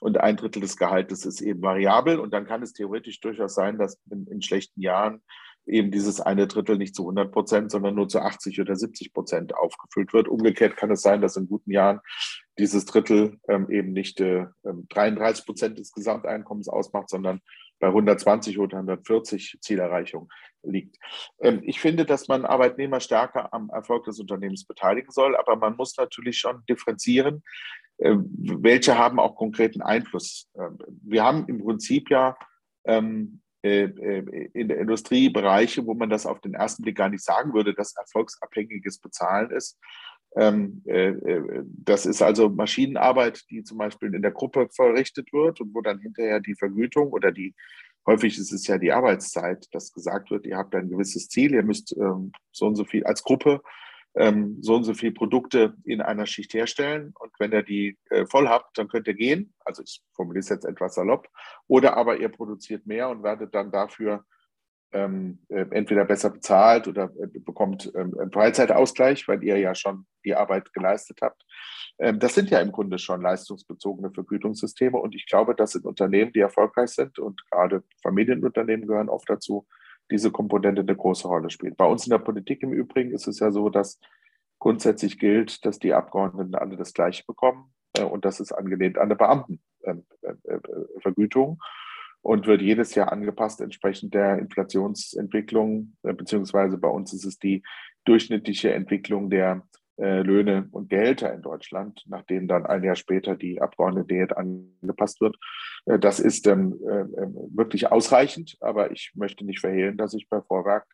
und 0.00 0.18
ein 0.18 0.36
Drittel 0.36 0.60
des 0.60 0.76
Gehaltes 0.76 1.24
ist 1.24 1.40
eben 1.40 1.62
variabel. 1.62 2.18
Und 2.18 2.32
dann 2.32 2.46
kann 2.46 2.62
es 2.62 2.72
theoretisch 2.72 3.20
durchaus 3.20 3.54
sein, 3.54 3.78
dass 3.78 4.00
in, 4.10 4.26
in 4.26 4.42
schlechten 4.42 4.80
Jahren 4.80 5.22
eben 5.66 5.90
dieses 5.90 6.20
eine 6.20 6.46
Drittel 6.46 6.78
nicht 6.78 6.94
zu 6.94 7.02
100 7.02 7.30
Prozent, 7.30 7.70
sondern 7.70 7.94
nur 7.94 8.08
zu 8.08 8.20
80 8.20 8.60
oder 8.60 8.74
70 8.74 9.12
Prozent 9.12 9.54
aufgefüllt 9.54 10.12
wird. 10.12 10.28
Umgekehrt 10.28 10.76
kann 10.76 10.90
es 10.90 11.02
sein, 11.02 11.20
dass 11.20 11.36
in 11.36 11.48
guten 11.48 11.70
Jahren 11.70 12.00
dieses 12.58 12.86
Drittel 12.86 13.38
ähm, 13.48 13.70
eben 13.70 13.92
nicht 13.92 14.20
äh, 14.20 14.46
33 14.64 15.42
ähm, 15.42 15.46
Prozent 15.46 15.78
des 15.78 15.92
Gesamteinkommens 15.92 16.68
ausmacht, 16.68 17.10
sondern 17.10 17.40
bei 17.80 17.88
120 17.88 18.58
oder 18.58 18.78
140 18.78 19.58
Zielerreichung 19.60 20.28
liegt. 20.62 20.96
Ähm, 21.40 21.60
ich 21.62 21.80
finde, 21.80 22.04
dass 22.04 22.28
man 22.28 22.44
Arbeitnehmer 22.44 23.00
stärker 23.00 23.52
am 23.52 23.70
Erfolg 23.70 24.04
des 24.04 24.18
Unternehmens 24.18 24.64
beteiligen 24.64 25.10
soll, 25.10 25.36
aber 25.36 25.56
man 25.56 25.76
muss 25.76 25.96
natürlich 25.96 26.38
schon 26.38 26.64
differenzieren, 26.68 27.42
welche 27.98 28.96
haben 28.96 29.18
auch 29.18 29.34
konkreten 29.34 29.82
Einfluss. 29.82 30.48
Ähm, 30.56 30.78
wir 31.02 31.24
haben 31.24 31.46
im 31.48 31.58
Prinzip 31.58 32.10
ja 32.10 32.36
ähm, 32.84 33.40
äh, 33.62 33.84
äh, 33.84 34.50
in 34.54 34.68
der 34.68 34.78
Industrie 34.78 35.30
Bereiche, 35.30 35.84
wo 35.84 35.94
man 35.94 36.08
das 36.08 36.26
auf 36.26 36.40
den 36.40 36.54
ersten 36.54 36.84
Blick 36.84 36.96
gar 36.96 37.08
nicht 37.08 37.24
sagen 37.24 37.52
würde, 37.54 37.74
dass 37.74 37.96
erfolgsabhängiges 37.96 38.98
Bezahlen 38.98 39.50
ist. 39.50 39.78
Ähm, 40.36 40.82
das 40.84 42.04
ist 42.04 42.20
also 42.20 42.50
Maschinenarbeit, 42.50 43.44
die 43.50 43.64
zum 43.64 43.78
Beispiel 43.78 44.14
in 44.14 44.20
der 44.20 44.30
Gruppe 44.30 44.68
verrichtet 44.70 45.32
wird 45.32 45.60
und 45.60 45.74
wo 45.74 45.80
dann 45.80 45.98
hinterher 46.00 46.38
die 46.38 46.54
Vergütung 46.54 47.08
oder 47.08 47.32
die, 47.32 47.54
häufig 48.06 48.38
ist 48.38 48.52
es 48.52 48.66
ja 48.66 48.76
die 48.76 48.92
Arbeitszeit, 48.92 49.66
dass 49.72 49.92
gesagt 49.92 50.30
wird, 50.30 50.44
ihr 50.44 50.58
habt 50.58 50.74
ein 50.74 50.90
gewisses 50.90 51.28
Ziel, 51.28 51.54
ihr 51.54 51.62
müsst 51.62 51.96
so 52.52 52.66
und 52.66 52.76
so 52.76 52.84
viel 52.84 53.04
als 53.04 53.22
Gruppe 53.22 53.62
ähm, 54.14 54.58
so 54.60 54.76
und 54.76 54.84
so 54.84 54.94
viele 54.94 55.12
Produkte 55.12 55.74
in 55.84 56.00
einer 56.00 56.26
Schicht 56.26 56.54
herstellen 56.54 57.12
und 57.18 57.32
wenn 57.38 57.52
ihr 57.52 57.62
die 57.62 57.98
äh, 58.10 58.26
voll 58.26 58.48
habt, 58.48 58.78
dann 58.78 58.88
könnt 58.88 59.06
ihr 59.06 59.14
gehen. 59.14 59.54
Also 59.64 59.82
ich 59.82 60.02
formuliere 60.14 60.40
es 60.40 60.48
jetzt 60.48 60.64
etwas 60.64 60.94
salopp. 60.94 61.28
Oder 61.66 61.96
aber 61.96 62.18
ihr 62.18 62.28
produziert 62.28 62.86
mehr 62.86 63.08
und 63.08 63.22
werdet 63.22 63.54
dann 63.54 63.70
dafür 63.70 64.24
ähm, 64.92 65.38
äh, 65.48 65.66
entweder 65.70 66.04
besser 66.04 66.30
bezahlt 66.30 66.88
oder 66.88 67.10
äh, 67.20 67.38
bekommt 67.38 67.92
ähm, 67.94 68.16
einen 68.18 68.32
Freizeitausgleich, 68.32 69.28
weil 69.28 69.42
ihr 69.44 69.58
ja 69.58 69.74
schon 69.74 70.06
die 70.24 70.34
Arbeit 70.34 70.72
geleistet 70.72 71.18
habt. 71.20 71.44
Ähm, 71.98 72.18
das 72.18 72.34
sind 72.34 72.50
ja 72.50 72.60
im 72.60 72.72
Grunde 72.72 72.98
schon 72.98 73.20
leistungsbezogene 73.20 74.10
Vergütungssysteme 74.10 74.96
und 74.98 75.14
ich 75.14 75.26
glaube, 75.26 75.54
dass 75.54 75.74
in 75.74 75.82
Unternehmen, 75.82 76.32
die 76.32 76.40
erfolgreich 76.40 76.90
sind 76.90 77.18
und 77.18 77.44
gerade 77.50 77.82
Familienunternehmen 78.02 78.86
gehören 78.86 79.10
oft 79.10 79.28
dazu, 79.28 79.66
diese 80.10 80.30
Komponente 80.30 80.82
eine 80.82 80.96
große 80.96 81.28
Rolle 81.28 81.50
spielt. 81.50 81.76
Bei 81.76 81.86
uns 81.86 82.06
in 82.06 82.10
der 82.10 82.18
Politik 82.18 82.62
im 82.62 82.72
Übrigen 82.72 83.12
ist 83.12 83.28
es 83.28 83.40
ja 83.40 83.50
so, 83.50 83.68
dass 83.68 84.00
grundsätzlich 84.58 85.18
gilt, 85.18 85.64
dass 85.64 85.78
die 85.78 85.94
Abgeordneten 85.94 86.54
alle 86.54 86.76
das 86.76 86.92
Gleiche 86.92 87.24
bekommen 87.26 87.72
äh, 87.96 88.04
und 88.04 88.24
das 88.24 88.40
ist 88.40 88.52
angelehnt 88.52 88.98
an 88.98 89.04
eine 89.04 89.16
Beamtenvergütung 89.16 91.50
ähm, 91.50 91.54
äh, 91.54 91.54
äh, 91.54 91.56
und 92.20 92.46
wird 92.46 92.62
jedes 92.62 92.94
Jahr 92.94 93.12
angepasst 93.12 93.60
entsprechend 93.60 94.14
der 94.14 94.38
Inflationsentwicklung, 94.38 95.96
äh, 96.02 96.12
beziehungsweise 96.12 96.78
bei 96.78 96.88
uns 96.88 97.12
ist 97.12 97.24
es 97.24 97.38
die 97.38 97.62
durchschnittliche 98.04 98.72
Entwicklung 98.72 99.30
der 99.30 99.62
äh, 99.98 100.22
Löhne 100.22 100.68
und 100.70 100.88
Gehälter 100.90 101.32
in 101.32 101.42
Deutschland, 101.42 102.04
nachdem 102.06 102.48
dann 102.48 102.66
ein 102.66 102.84
Jahr 102.84 102.96
später 102.96 103.36
die 103.36 103.60
Abgeordnete 103.60 104.36
angepasst 104.36 105.20
wird. 105.20 105.36
Äh, 105.86 105.98
das 105.98 106.20
ist 106.20 106.46
ähm, 106.46 106.74
äh, 106.82 107.04
wirklich 107.56 107.90
ausreichend, 107.90 108.56
aber 108.60 108.92
ich 108.92 109.12
möchte 109.14 109.44
nicht 109.44 109.60
verhehlen, 109.60 109.96
dass 109.96 110.14
ich 110.14 110.28
bei 110.28 110.40
Vorwerk 110.40 110.86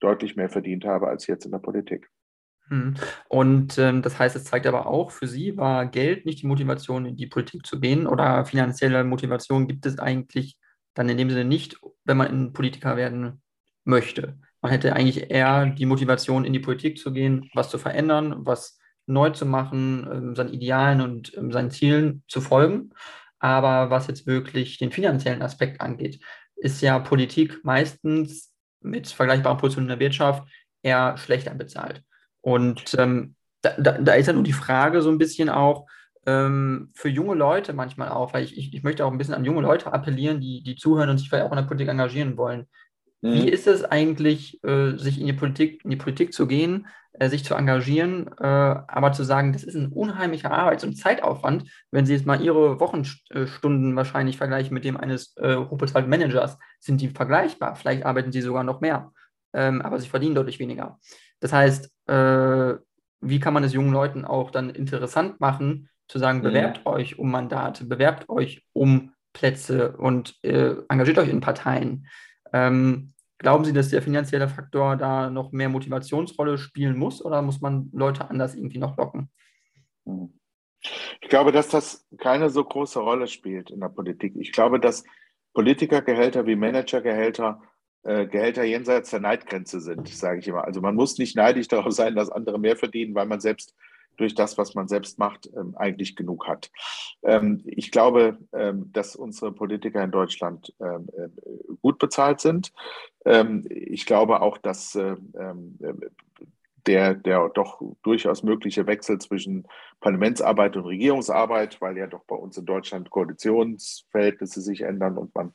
deutlich 0.00 0.36
mehr 0.36 0.50
verdient 0.50 0.84
habe 0.84 1.08
als 1.08 1.26
jetzt 1.26 1.44
in 1.46 1.52
der 1.52 1.58
Politik. 1.58 2.08
Hm. 2.68 2.94
Und 3.28 3.78
ähm, 3.78 4.02
das 4.02 4.18
heißt, 4.18 4.36
es 4.36 4.44
zeigt 4.44 4.66
aber 4.66 4.86
auch, 4.86 5.10
für 5.10 5.26
Sie 5.26 5.56
war 5.56 5.86
Geld 5.86 6.24
nicht 6.24 6.42
die 6.42 6.46
Motivation, 6.46 7.06
in 7.06 7.16
die 7.16 7.26
Politik 7.26 7.66
zu 7.66 7.78
gehen 7.78 8.06
oder 8.06 8.44
finanzielle 8.46 9.04
Motivation 9.04 9.66
gibt 9.66 9.84
es 9.84 9.98
eigentlich 9.98 10.56
dann 10.94 11.08
in 11.08 11.18
dem 11.18 11.28
Sinne 11.28 11.44
nicht, 11.44 11.76
wenn 12.04 12.16
man 12.16 12.28
ein 12.28 12.52
Politiker 12.52 12.96
werden 12.96 13.42
möchte. 13.84 14.38
Man 14.64 14.70
hätte 14.70 14.96
eigentlich 14.96 15.30
eher 15.30 15.66
die 15.66 15.84
Motivation, 15.84 16.46
in 16.46 16.54
die 16.54 16.58
Politik 16.58 16.96
zu 16.96 17.12
gehen, 17.12 17.50
was 17.52 17.68
zu 17.68 17.76
verändern, 17.76 18.46
was 18.46 18.78
neu 19.04 19.28
zu 19.28 19.44
machen, 19.44 20.08
ähm, 20.10 20.34
seinen 20.34 20.54
Idealen 20.54 21.02
und 21.02 21.36
ähm, 21.36 21.52
seinen 21.52 21.70
Zielen 21.70 22.22
zu 22.28 22.40
folgen. 22.40 22.94
Aber 23.38 23.90
was 23.90 24.06
jetzt 24.06 24.26
wirklich 24.26 24.78
den 24.78 24.90
finanziellen 24.90 25.42
Aspekt 25.42 25.82
angeht, 25.82 26.18
ist 26.56 26.80
ja 26.80 26.98
Politik 26.98 27.62
meistens 27.62 28.54
mit 28.80 29.06
vergleichbaren 29.06 29.58
Positionen 29.58 29.90
in 29.90 29.98
der 29.98 30.00
Wirtschaft 30.00 30.48
eher 30.82 31.18
schlechter 31.18 31.54
bezahlt. 31.54 32.02
Und 32.40 32.96
ähm, 32.98 33.34
da, 33.60 33.76
da, 33.76 34.14
ist 34.14 34.28
ja 34.28 34.32
nur 34.32 34.44
die 34.44 34.54
Frage 34.54 35.02
so 35.02 35.10
ein 35.10 35.18
bisschen 35.18 35.50
auch 35.50 35.86
ähm, 36.24 36.90
für 36.94 37.10
junge 37.10 37.34
Leute 37.34 37.74
manchmal 37.74 38.08
auch, 38.08 38.32
weil 38.32 38.44
ich, 38.44 38.56
ich, 38.56 38.72
ich, 38.72 38.82
möchte 38.82 39.04
auch 39.04 39.12
ein 39.12 39.18
bisschen 39.18 39.34
an 39.34 39.44
junge 39.44 39.60
Leute 39.60 39.92
appellieren, 39.92 40.40
die, 40.40 40.62
die 40.62 40.76
zuhören 40.76 41.10
und 41.10 41.18
sich 41.18 41.28
vielleicht 41.28 41.44
auch 41.44 41.52
in 41.52 41.58
der 41.58 41.64
Politik 41.64 41.88
engagieren 41.88 42.38
wollen. 42.38 42.66
Wie 43.24 43.40
mhm. 43.40 43.48
ist 43.48 43.66
es 43.66 43.84
eigentlich, 43.84 44.62
äh, 44.64 44.98
sich 44.98 45.18
in 45.18 45.26
die 45.26 45.32
Politik, 45.32 45.82
in 45.82 45.88
die 45.88 45.96
Politik 45.96 46.34
zu 46.34 46.46
gehen, 46.46 46.86
äh, 47.14 47.30
sich 47.30 47.42
zu 47.42 47.54
engagieren, 47.54 48.28
äh, 48.38 48.44
aber 48.44 49.12
zu 49.12 49.24
sagen, 49.24 49.54
das 49.54 49.64
ist 49.64 49.76
ein 49.76 49.92
unheimlicher 49.92 50.50
Arbeits- 50.50 50.84
und 50.84 50.98
Zeitaufwand, 50.98 51.64
wenn 51.90 52.04
Sie 52.04 52.12
jetzt 52.12 52.26
mal 52.26 52.42
Ihre 52.42 52.80
Wochenstunden 52.80 53.96
wahrscheinlich 53.96 54.36
vergleichen 54.36 54.74
mit 54.74 54.84
dem 54.84 54.98
eines 54.98 55.34
äh, 55.38 55.56
hochbezahlten 55.56 56.10
Managers, 56.10 56.58
sind 56.80 57.00
die 57.00 57.08
vergleichbar. 57.08 57.76
Vielleicht 57.76 58.04
arbeiten 58.04 58.30
Sie 58.30 58.42
sogar 58.42 58.62
noch 58.62 58.82
mehr, 58.82 59.10
ähm, 59.54 59.80
aber 59.80 59.98
Sie 60.00 60.08
verdienen 60.08 60.34
deutlich 60.34 60.58
weniger. 60.58 60.98
Das 61.40 61.54
heißt, 61.54 61.90
äh, 62.08 62.74
wie 63.22 63.40
kann 63.40 63.54
man 63.54 63.64
es 63.64 63.72
jungen 63.72 63.94
Leuten 63.94 64.26
auch 64.26 64.50
dann 64.50 64.68
interessant 64.68 65.40
machen, 65.40 65.88
zu 66.08 66.18
sagen, 66.18 66.40
mhm. 66.40 66.42
bewerbt 66.42 66.84
euch 66.84 67.18
um 67.18 67.30
Mandate, 67.30 67.86
bewerbt 67.86 68.28
euch 68.28 68.66
um 68.74 69.14
Plätze 69.32 69.96
und 69.96 70.34
äh, 70.44 70.74
engagiert 70.90 71.16
euch 71.16 71.30
in 71.30 71.40
Parteien. 71.40 72.06
Ähm, 72.52 73.13
Glauben 73.44 73.66
Sie, 73.66 73.74
dass 73.74 73.90
der 73.90 74.00
finanzielle 74.00 74.48
Faktor 74.48 74.96
da 74.96 75.28
noch 75.28 75.52
mehr 75.52 75.68
Motivationsrolle 75.68 76.56
spielen 76.56 76.96
muss 76.96 77.22
oder 77.22 77.42
muss 77.42 77.60
man 77.60 77.90
Leute 77.92 78.30
anders 78.30 78.54
irgendwie 78.54 78.78
noch 78.78 78.96
locken? 78.96 79.28
Ich 81.20 81.28
glaube, 81.28 81.52
dass 81.52 81.68
das 81.68 82.06
keine 82.16 82.48
so 82.48 82.64
große 82.64 82.98
Rolle 82.98 83.26
spielt 83.26 83.70
in 83.70 83.80
der 83.80 83.90
Politik. 83.90 84.32
Ich 84.36 84.50
glaube, 84.50 84.80
dass 84.80 85.04
Politikergehälter 85.52 86.46
wie 86.46 86.56
Managergehälter 86.56 87.60
äh, 88.04 88.26
Gehälter 88.26 88.64
jenseits 88.64 89.10
der 89.10 89.20
Neidgrenze 89.20 89.78
sind, 89.78 90.08
sage 90.08 90.38
ich 90.38 90.48
immer. 90.48 90.64
Also 90.64 90.80
man 90.80 90.94
muss 90.94 91.18
nicht 91.18 91.36
neidisch 91.36 91.68
darauf 91.68 91.92
sein, 91.92 92.14
dass 92.14 92.30
andere 92.30 92.58
mehr 92.58 92.76
verdienen, 92.76 93.14
weil 93.14 93.26
man 93.26 93.40
selbst 93.40 93.74
durch 94.16 94.34
das, 94.34 94.56
was 94.58 94.74
man 94.74 94.88
selbst 94.88 95.18
macht, 95.18 95.50
ähm, 95.56 95.74
eigentlich 95.76 96.16
genug 96.16 96.46
hat. 96.46 96.70
Ähm, 97.22 97.62
ich 97.66 97.90
glaube, 97.90 98.38
ähm, 98.52 98.90
dass 98.92 99.16
unsere 99.16 99.52
Politiker 99.52 100.02
in 100.02 100.10
Deutschland 100.10 100.72
ähm, 100.80 101.08
äh, 101.16 101.28
gut 101.82 101.98
bezahlt 101.98 102.40
sind. 102.40 102.72
Ähm, 103.24 103.66
ich 103.68 104.06
glaube 104.06 104.40
auch, 104.42 104.58
dass 104.58 104.94
äh, 104.94 105.16
ähm, 105.38 105.78
der, 106.86 107.14
der 107.14 107.48
doch 107.48 107.80
durchaus 108.02 108.42
mögliche 108.42 108.86
Wechsel 108.86 109.18
zwischen 109.18 109.66
Parlamentsarbeit 110.00 110.76
und 110.76 110.84
Regierungsarbeit, 110.84 111.80
weil 111.80 111.96
ja 111.96 112.06
doch 112.06 112.24
bei 112.24 112.36
uns 112.36 112.58
in 112.58 112.66
Deutschland 112.66 113.10
Koalitionsverhältnisse 113.10 114.60
sich 114.60 114.82
ändern 114.82 115.16
und 115.16 115.34
man 115.34 115.54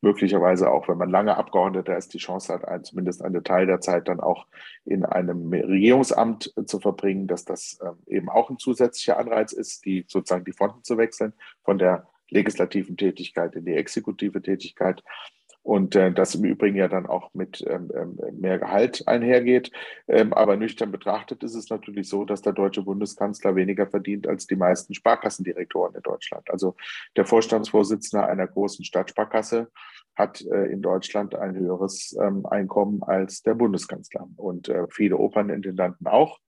möglicherweise 0.00 0.70
auch, 0.70 0.88
wenn 0.88 0.98
man 0.98 1.10
lange 1.10 1.36
Abgeordneter 1.36 1.96
ist, 1.96 2.14
die 2.14 2.18
Chance 2.18 2.52
hat, 2.52 2.86
zumindest 2.86 3.22
einen 3.22 3.42
Teil 3.42 3.66
der 3.66 3.80
Zeit 3.80 4.06
dann 4.06 4.20
auch 4.20 4.46
in 4.84 5.04
einem 5.04 5.52
Regierungsamt 5.52 6.52
zu 6.66 6.78
verbringen, 6.78 7.26
dass 7.26 7.44
das 7.44 7.78
ähm, 7.82 7.96
eben 8.06 8.28
auch 8.28 8.48
ein 8.50 8.58
zusätzlicher 8.58 9.18
Anreiz 9.18 9.52
ist, 9.52 9.84
die 9.84 10.04
sozusagen 10.06 10.44
die 10.44 10.52
Fronten 10.52 10.84
zu 10.84 10.96
wechseln 10.98 11.32
von 11.64 11.78
der 11.78 12.06
legislativen 12.30 12.96
Tätigkeit 12.96 13.56
in 13.56 13.64
die 13.64 13.74
exekutive 13.74 14.40
Tätigkeit. 14.40 15.02
Und 15.68 15.96
äh, 15.96 16.10
das 16.10 16.34
im 16.34 16.44
Übrigen 16.44 16.78
ja 16.78 16.88
dann 16.88 17.04
auch 17.04 17.34
mit 17.34 17.62
ähm, 17.68 17.92
ähm, 17.94 18.18
mehr 18.40 18.58
Gehalt 18.58 19.06
einhergeht. 19.06 19.70
Ähm, 20.08 20.32
aber 20.32 20.56
nüchtern 20.56 20.90
betrachtet 20.90 21.44
ist 21.44 21.54
es 21.54 21.68
natürlich 21.68 22.08
so, 22.08 22.24
dass 22.24 22.40
der 22.40 22.54
deutsche 22.54 22.82
Bundeskanzler 22.82 23.54
weniger 23.54 23.86
verdient 23.86 24.26
als 24.26 24.46
die 24.46 24.56
meisten 24.56 24.94
Sparkassendirektoren 24.94 25.94
in 25.94 26.00
Deutschland. 26.00 26.48
Also 26.48 26.74
der 27.16 27.26
Vorstandsvorsitzende 27.26 28.26
einer 28.26 28.46
großen 28.46 28.82
Stadtsparkasse 28.82 29.70
hat 30.16 30.40
äh, 30.40 30.72
in 30.72 30.80
Deutschland 30.80 31.34
ein 31.34 31.54
höheres 31.54 32.16
ähm, 32.18 32.46
Einkommen 32.46 33.02
als 33.02 33.42
der 33.42 33.52
Bundeskanzler 33.52 34.26
und 34.36 34.70
äh, 34.70 34.86
viele 34.88 35.18
Opernintendanten 35.18 36.06
auch. 36.06 36.38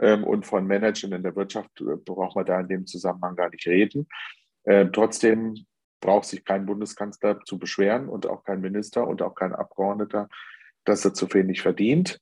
Ähm, 0.00 0.22
und 0.22 0.46
von 0.46 0.68
Managern 0.68 1.10
in 1.10 1.24
der 1.24 1.34
Wirtschaft 1.34 1.80
äh, 1.80 1.96
braucht 1.96 2.36
man 2.36 2.46
da 2.46 2.60
in 2.60 2.68
dem 2.68 2.86
Zusammenhang 2.86 3.34
gar 3.34 3.50
nicht 3.50 3.66
reden. 3.66 4.06
Äh, 4.62 4.86
trotzdem 4.92 5.66
braucht 6.02 6.26
sich 6.26 6.44
kein 6.44 6.66
Bundeskanzler 6.66 7.40
zu 7.44 7.58
beschweren 7.58 8.10
und 8.10 8.26
auch 8.26 8.44
kein 8.44 8.60
Minister 8.60 9.06
und 9.06 9.22
auch 9.22 9.34
kein 9.34 9.54
Abgeordneter, 9.54 10.28
dass 10.84 11.04
er 11.06 11.14
zu 11.14 11.32
wenig 11.32 11.62
verdient. 11.62 12.20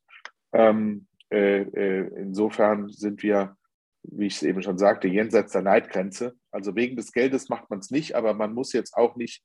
Ähm, 0.53 1.09
äh, 1.33 1.63
äh, 1.63 2.11
insofern 2.17 2.91
sind 2.91 3.25
wir, 3.25 3.57
wie 4.03 4.27
ich 4.27 4.37
es 4.37 4.43
eben 4.45 4.63
schon 4.63 4.79
sagte, 4.79 5.09
jenseits 5.09 5.53
der 5.53 5.63
Neidgrenze. 5.63 6.35
Also 6.53 6.77
wegen 6.77 6.97
des 6.97 7.13
Geldes 7.13 7.49
macht 7.49 7.71
man 7.71 7.81
es 7.81 7.91
nicht, 7.91 8.15
aber 8.15 8.35
man 8.35 8.53
muss 8.53 8.73
jetzt 8.73 8.95
auch 8.95 9.17
nicht 9.17 9.43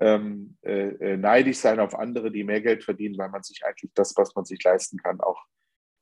ähm, 0.00 0.56
äh, 0.62 0.88
äh, 0.88 1.16
neidisch 1.16 1.58
sein 1.58 1.78
auf 1.78 1.94
andere, 1.94 2.30
die 2.30 2.44
mehr 2.44 2.60
Geld 2.60 2.84
verdienen, 2.84 3.18
weil 3.18 3.30
man 3.30 3.42
sich 3.42 3.64
eigentlich 3.64 3.92
das, 3.94 4.16
was 4.16 4.34
man 4.34 4.44
sich 4.44 4.62
leisten 4.62 4.98
kann, 4.98 5.20
auch 5.20 5.44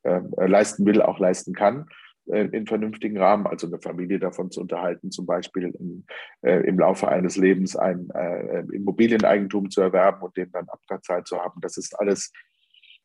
ähm, 0.04 0.32
äh, 0.36 0.46
leisten 0.46 0.86
will, 0.86 1.02
auch 1.02 1.18
leisten 1.18 1.54
kann. 1.54 1.88
Äh, 2.28 2.46
in 2.46 2.66
vernünftigen 2.66 3.18
Rahmen, 3.18 3.46
also 3.46 3.68
eine 3.68 3.78
Familie 3.78 4.18
davon 4.18 4.50
zu 4.50 4.60
unterhalten, 4.60 5.12
zum 5.12 5.26
Beispiel 5.26 5.72
im, 5.78 6.04
äh, 6.42 6.66
im 6.66 6.78
Laufe 6.78 7.06
eines 7.06 7.36
Lebens 7.36 7.76
ein 7.76 8.10
äh, 8.10 8.60
Immobilieneigentum 8.72 9.70
zu 9.70 9.80
erwerben 9.80 10.22
und 10.22 10.36
dem 10.36 10.50
dann 10.50 10.68
Abtragszeit 10.68 11.28
zu 11.28 11.38
haben. 11.38 11.60
Das 11.60 11.76
ist 11.76 11.98
alles 12.00 12.32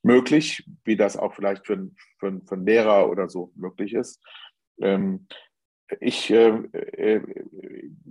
möglich, 0.02 0.68
wie 0.86 0.96
das 0.96 1.18
auch 1.18 1.36
vielleicht 1.36 1.68
für, 1.68 1.92
für, 2.18 2.42
für 2.48 2.56
einen 2.56 2.66
Lehrer 2.66 3.10
oder 3.12 3.30
so 3.30 3.52
möglich 3.56 3.94
ist. 3.94 4.20
Ähm, 4.82 5.28
ich 6.00 6.32
äh, 6.32 6.50
äh, 6.74 7.22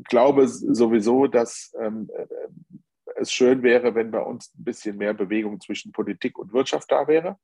glaube 0.04 0.46
sowieso, 0.46 1.26
dass 1.26 1.74
ähm, 1.80 2.08
es 3.16 3.32
schön 3.32 3.64
wäre, 3.64 3.96
wenn 3.96 4.12
bei 4.12 4.20
uns 4.20 4.54
ein 4.54 4.62
bisschen 4.62 4.96
mehr 4.96 5.14
Bewegung 5.14 5.60
zwischen 5.60 5.90
Politik 5.90 6.38
und 6.38 6.52
Wirtschaft 6.52 6.92
da 6.92 7.08
wäre. 7.08 7.36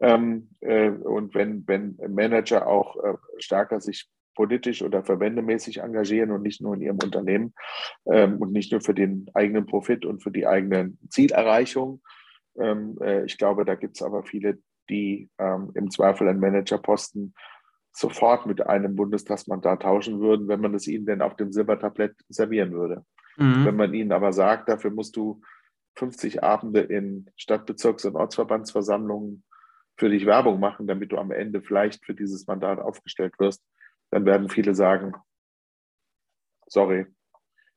Ähm, 0.00 0.50
äh, 0.60 0.90
und 0.90 1.34
wenn, 1.34 1.66
wenn 1.66 1.96
Manager 2.08 2.66
auch 2.66 2.96
äh, 3.02 3.14
stärker 3.38 3.80
sich 3.80 4.08
politisch 4.34 4.82
oder 4.82 5.02
verwendemäßig 5.02 5.78
engagieren 5.78 6.30
und 6.30 6.42
nicht 6.42 6.60
nur 6.60 6.74
in 6.74 6.82
ihrem 6.82 6.98
Unternehmen 7.02 7.54
ähm, 8.04 8.38
und 8.38 8.52
nicht 8.52 8.70
nur 8.70 8.82
für 8.82 8.94
den 8.94 9.28
eigenen 9.34 9.66
Profit 9.66 10.04
und 10.04 10.22
für 10.22 10.30
die 10.30 10.46
eigene 10.46 10.92
Zielerreichung. 11.08 12.02
Ähm, 12.58 12.98
äh, 13.00 13.24
ich 13.24 13.38
glaube, 13.38 13.64
da 13.64 13.74
gibt 13.74 13.96
es 13.96 14.02
aber 14.02 14.22
viele, 14.22 14.58
die 14.88 15.30
ähm, 15.38 15.72
im 15.74 15.90
Zweifel 15.90 16.28
einen 16.28 16.40
Managerposten 16.40 17.34
sofort 17.92 18.46
mit 18.46 18.66
einem 18.66 18.94
Bundestagsmandat 18.94 19.82
tauschen 19.82 20.20
würden, 20.20 20.48
wenn 20.48 20.60
man 20.60 20.74
es 20.74 20.86
ihnen 20.86 21.06
denn 21.06 21.22
auf 21.22 21.34
dem 21.36 21.50
Silbertablett 21.50 22.14
servieren 22.28 22.72
würde. 22.72 23.04
Mhm. 23.38 23.64
Wenn 23.64 23.76
man 23.76 23.94
ihnen 23.94 24.12
aber 24.12 24.34
sagt, 24.34 24.68
dafür 24.68 24.90
musst 24.90 25.16
du 25.16 25.40
50 25.96 26.42
Abende 26.42 26.80
in 26.80 27.30
Stadtbezirks- 27.38 28.06
und 28.06 28.16
Ortsverbandsversammlungen 28.16 29.44
für 29.96 30.08
dich 30.08 30.26
Werbung 30.26 30.60
machen, 30.60 30.86
damit 30.86 31.12
du 31.12 31.18
am 31.18 31.30
Ende 31.30 31.62
vielleicht 31.62 32.04
für 32.04 32.14
dieses 32.14 32.46
Mandat 32.46 32.78
aufgestellt 32.78 33.38
wirst, 33.38 33.64
dann 34.10 34.24
werden 34.24 34.48
viele 34.48 34.74
sagen, 34.74 35.14
sorry, 36.66 37.06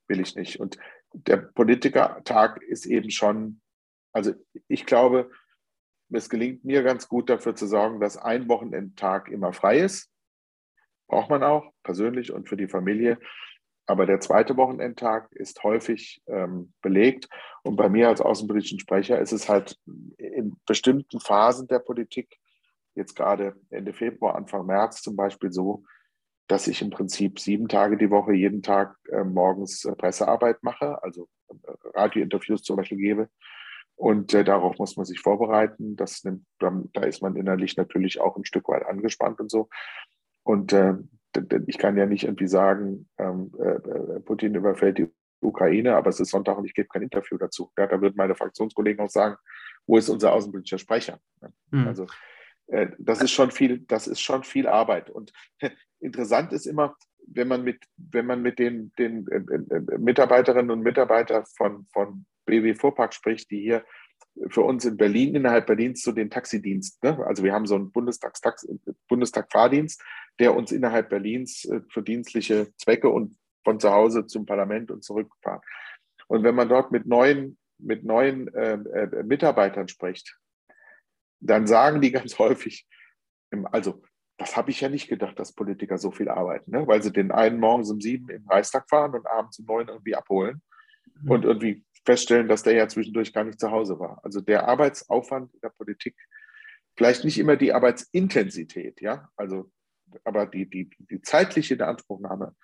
will 0.07 0.19
ich 0.19 0.35
nicht. 0.35 0.59
Und 0.59 0.77
der 1.13 1.37
Politikertag 1.37 2.61
ist 2.61 2.85
eben 2.85 3.09
schon, 3.09 3.61
also 4.11 4.33
ich 4.67 4.85
glaube, 4.85 5.31
es 6.11 6.29
gelingt 6.29 6.65
mir 6.65 6.83
ganz 6.83 7.07
gut 7.07 7.29
dafür 7.29 7.55
zu 7.55 7.67
sorgen, 7.67 7.99
dass 7.99 8.17
ein 8.17 8.49
Wochenendtag 8.49 9.29
immer 9.29 9.53
frei 9.53 9.79
ist. 9.79 10.11
Braucht 11.07 11.29
man 11.29 11.43
auch 11.43 11.71
persönlich 11.83 12.31
und 12.31 12.49
für 12.49 12.57
die 12.57 12.67
Familie. 12.67 13.19
Aber 13.89 14.05
der 14.05 14.19
zweite 14.19 14.55
Wochenendtag 14.55 15.31
ist 15.31 15.63
häufig 15.63 16.21
ähm, 16.27 16.73
belegt. 16.83 17.27
Und 17.63 17.75
bei 17.75 17.89
mir 17.89 18.07
als 18.07 18.21
außenpolitischen 18.21 18.79
Sprecher 18.79 19.19
ist 19.19 19.31
es 19.31 19.49
halt 19.49 19.79
in 20.17 20.55
bestimmten 20.67 21.19
Phasen 21.19 21.67
der 21.67 21.79
Politik, 21.79 22.37
jetzt 22.93 23.15
gerade 23.15 23.55
Ende 23.71 23.91
Februar, 23.91 24.35
Anfang 24.35 24.67
März 24.67 25.01
zum 25.01 25.15
Beispiel 25.15 25.51
so, 25.51 25.85
dass 26.45 26.67
ich 26.67 26.83
im 26.83 26.91
Prinzip 26.91 27.39
sieben 27.39 27.67
Tage 27.67 27.97
die 27.97 28.11
Woche 28.11 28.33
jeden 28.33 28.61
Tag 28.61 28.95
äh, 29.11 29.23
morgens 29.23 29.83
äh, 29.85 29.95
Pressearbeit 29.95 30.61
mache, 30.61 31.01
also 31.01 31.27
äh, 31.49 31.55
Radiointerviews 31.95 32.61
zum 32.61 32.75
Beispiel 32.75 32.99
gebe. 32.99 33.29
Und 33.95 34.35
äh, 34.35 34.43
darauf 34.43 34.77
muss 34.77 34.97
man 34.97 35.07
sich 35.07 35.19
vorbereiten. 35.19 35.95
Das 35.95 36.23
nimmt, 36.23 36.45
da 36.59 37.01
ist 37.01 37.23
man 37.23 37.35
innerlich 37.35 37.75
natürlich 37.75 38.21
auch 38.21 38.37
ein 38.37 38.45
Stück 38.45 38.67
weit 38.69 38.85
angespannt 38.85 39.39
und 39.39 39.49
so. 39.49 39.67
Und 40.43 40.73
ich 41.67 41.77
kann 41.77 41.97
ja 41.97 42.05
nicht 42.05 42.23
irgendwie 42.23 42.47
sagen, 42.47 43.07
ähm, 43.17 43.51
äh, 43.59 43.63
äh, 43.63 44.19
Putin 44.21 44.55
überfällt 44.55 44.97
die 44.97 45.09
Ukraine, 45.41 45.95
aber 45.95 46.09
es 46.09 46.19
ist 46.19 46.31
Sonntag 46.31 46.57
und 46.57 46.65
ich 46.65 46.73
gebe 46.73 46.89
kein 46.89 47.03
Interview 47.03 47.37
dazu. 47.37 47.71
Ja, 47.77 47.87
da 47.87 48.01
würden 48.01 48.15
meine 48.17 48.35
Fraktionskollegen 48.35 49.05
auch 49.05 49.09
sagen, 49.09 49.37
wo 49.85 49.97
ist 49.97 50.09
unser 50.09 50.33
außenpolitischer 50.33 50.79
Sprecher? 50.79 51.19
Mhm. 51.71 51.87
Also 51.87 52.07
äh, 52.67 52.87
das 52.97 53.21
ist 53.21 53.31
schon 53.31 53.51
viel, 53.51 53.79
das 53.87 54.07
ist 54.07 54.21
schon 54.21 54.43
viel 54.43 54.67
Arbeit. 54.67 55.09
Und 55.09 55.31
interessant 55.99 56.53
ist 56.53 56.65
immer, 56.65 56.95
wenn 57.27 57.47
man 57.47 57.63
mit, 57.63 57.85
wenn 57.97 58.25
man 58.25 58.41
mit 58.41 58.59
den, 58.59 58.91
den 58.97 59.27
äh 59.27 59.97
Mitarbeiterinnen 59.97 60.71
und 60.71 60.81
Mitarbeitern 60.81 61.45
von, 61.45 61.85
von 61.93 62.25
BW 62.45 62.73
Vorpark 62.73 63.13
spricht, 63.13 63.51
die 63.51 63.61
hier 63.61 63.85
für 64.49 64.61
uns 64.61 64.85
in 64.85 64.97
Berlin, 64.97 65.35
innerhalb 65.35 65.67
Berlins, 65.67 66.01
so 66.01 66.11
den 66.11 66.29
Taxidienst. 66.29 67.03
Ne? 67.03 67.25
Also 67.25 67.43
wir 67.43 67.53
haben 67.53 67.65
so 67.65 67.75
einen 67.75 67.91
Bundestag-Fahrdienst, 67.91 70.01
der 70.39 70.55
uns 70.55 70.71
innerhalb 70.71 71.09
Berlins 71.09 71.65
äh, 71.65 71.81
für 71.89 72.01
dienstliche 72.01 72.73
Zwecke 72.77 73.09
und 73.09 73.37
von 73.63 73.79
zu 73.79 73.91
Hause 73.91 74.25
zum 74.25 74.45
Parlament 74.45 74.89
und 74.89 75.03
zurückfahren. 75.03 75.61
Und 76.27 76.43
wenn 76.43 76.55
man 76.55 76.69
dort 76.69 76.91
mit 76.91 77.05
neuen, 77.05 77.57
mit 77.77 78.03
neuen 78.03 78.53
äh, 78.53 78.73
äh, 78.73 79.23
Mitarbeitern 79.23 79.87
spricht, 79.87 80.37
dann 81.39 81.67
sagen 81.67 82.01
die 82.01 82.11
ganz 82.11 82.39
häufig, 82.39 82.87
also 83.71 84.01
das 84.37 84.55
habe 84.55 84.71
ich 84.71 84.79
ja 84.79 84.89
nicht 84.89 85.09
gedacht, 85.09 85.37
dass 85.37 85.53
Politiker 85.53 85.97
so 85.97 86.11
viel 86.11 86.29
arbeiten, 86.29 86.71
ne? 86.71 86.87
weil 86.87 87.03
sie 87.03 87.11
den 87.11 87.31
einen 87.31 87.59
morgens 87.59 87.91
um 87.91 87.99
sieben 87.99 88.29
im 88.29 88.47
Reichstag 88.47 88.87
fahren 88.89 89.13
und 89.13 89.27
abends 89.27 89.59
um 89.59 89.65
neun 89.65 89.89
irgendwie 89.89 90.15
abholen 90.15 90.61
mhm. 91.21 91.31
und 91.31 91.45
irgendwie 91.45 91.83
feststellen, 92.05 92.47
dass 92.47 92.63
der 92.63 92.73
ja 92.73 92.87
zwischendurch 92.87 93.33
gar 93.33 93.43
nicht 93.43 93.59
zu 93.59 93.69
Hause 93.71 93.99
war. 93.99 94.19
Also 94.23 94.39
der 94.39 94.67
Arbeitsaufwand 94.67 95.53
in 95.53 95.59
der 95.61 95.69
Politik, 95.69 96.15
vielleicht 96.95 97.25
nicht 97.25 97.37
immer 97.37 97.57
die 97.57 97.73
Arbeitsintensität, 97.73 99.01
ja, 99.01 99.29
also 99.35 99.69
aber 100.23 100.45
die, 100.45 100.69
die, 100.69 100.89
die 101.09 101.21
zeitliche 101.21 101.75
Inanspruchnahme 101.75 102.55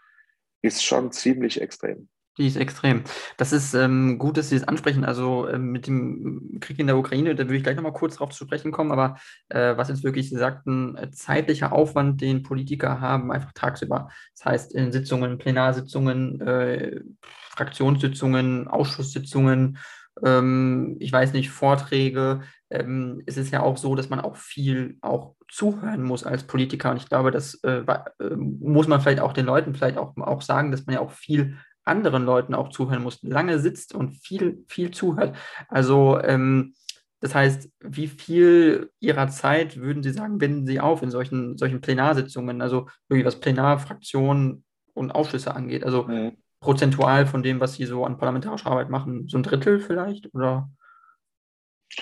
ist 0.62 0.84
schon 0.84 1.12
ziemlich 1.12 1.62
extrem. 1.62 2.10
Die 2.38 2.48
ist 2.48 2.58
extrem. 2.58 3.04
Das 3.38 3.54
ist 3.54 3.74
ähm, 3.76 4.18
gut, 4.18 4.36
dass 4.36 4.50
Sie 4.50 4.60
das 4.60 4.68
ansprechen. 4.68 5.06
Also 5.06 5.48
ähm, 5.48 5.72
mit 5.72 5.88
dem 5.88 6.58
Krieg 6.60 6.78
in 6.80 6.88
der 6.88 6.98
Ukraine, 6.98 7.34
da 7.34 7.46
würde 7.46 7.56
ich 7.56 7.64
gleich 7.64 7.78
nochmal 7.78 7.94
kurz 7.94 8.16
darauf 8.16 8.32
zu 8.32 8.44
sprechen 8.44 8.74
kommen. 8.74 8.92
Aber 8.92 9.18
äh, 9.48 9.78
was 9.78 9.88
jetzt 9.88 10.04
wirklich 10.04 10.30
Sie 10.30 10.38
sagten, 10.38 10.98
äh, 10.98 11.12
zeitlicher 11.12 11.72
Aufwand, 11.72 12.20
den 12.20 12.44
Politiker 12.44 13.00
haben, 13.00 13.32
einfach 13.32 13.54
tagsüber. 13.54 14.10
Das 14.34 14.46
heißt, 14.46 14.76
in 14.76 14.92
Sitzungen, 14.92 15.38
Plenarsitzungen, 15.38 16.42
äh, 16.42 17.00
Fraktionssitzungen, 17.22 18.68
Ausschusssitzungen, 18.68 19.78
ähm, 20.24 20.98
ich 21.00 21.12
weiß 21.12 21.34
nicht, 21.34 21.50
Vorträge. 21.50 22.42
Ähm, 22.70 23.22
es 23.26 23.38
ist 23.38 23.52
ja 23.52 23.62
auch 23.62 23.78
so, 23.78 23.96
dass 23.96 24.10
man 24.10 24.20
auch 24.20 24.36
viel 24.36 24.98
auch 25.02 25.36
zuhören 25.50 26.04
muss 26.04 26.24
als 26.24 26.44
Politiker. 26.44 26.92
Und 26.92 26.98
ich 26.98 27.10
glaube, 27.10 27.32
das 27.32 27.56
äh, 27.64 27.84
äh 27.88 28.36
muss 28.36 28.88
man 28.88 29.02
vielleicht 29.02 29.20
auch 29.20 29.34
den 29.34 29.46
Leuten 29.46 29.76
vielleicht 29.76 29.98
auch, 29.98 30.16
auch 30.18 30.42
sagen, 30.42 30.72
dass 30.72 30.86
man 30.86 30.96
ja 30.96 31.02
auch 31.02 31.12
viel 31.12 31.58
anderen 31.84 32.26
Leuten 32.26 32.56
auch 32.56 32.70
zuhören 32.70 33.04
muss, 33.04 33.22
lange 33.22 33.60
sitzt 33.60 33.94
und 33.94 34.16
viel, 34.18 34.64
viel 34.68 34.92
zuhört. 34.92 35.36
Also 35.70 36.20
ähm, 36.22 36.74
das 37.22 37.34
heißt, 37.34 37.70
wie 37.80 38.08
viel 38.08 38.92
Ihrer 39.00 39.30
Zeit 39.30 39.78
würden 39.78 40.04
Sie 40.04 40.12
sagen, 40.12 40.42
wenden 40.42 40.66
Sie 40.66 40.80
auf 40.80 41.02
in 41.02 41.12
solchen, 41.12 41.58
solchen 41.58 41.82
Plenarsitzungen, 41.82 42.62
also 42.62 42.88
wirklich 43.08 43.26
was 43.26 43.40
Plenarfraktionen 43.40 44.64
und 44.94 45.12
Ausschüsse 45.12 45.56
angeht? 45.56 45.84
Also 45.84 46.04
mhm. 46.04 46.38
Prozentual 46.60 47.28
von 47.28 47.44
dem, 47.44 47.60
was 47.60 47.76
Sie 47.76 47.86
so 47.86 48.06
an 48.06 48.18
parlamentarischer 48.18 48.68
Arbeit 48.68 48.90
machen, 48.90 49.28
so 49.28 49.38
ein 49.38 49.44
Drittel 49.44 49.80
vielleicht? 49.80 50.34
Oder? 50.34 50.70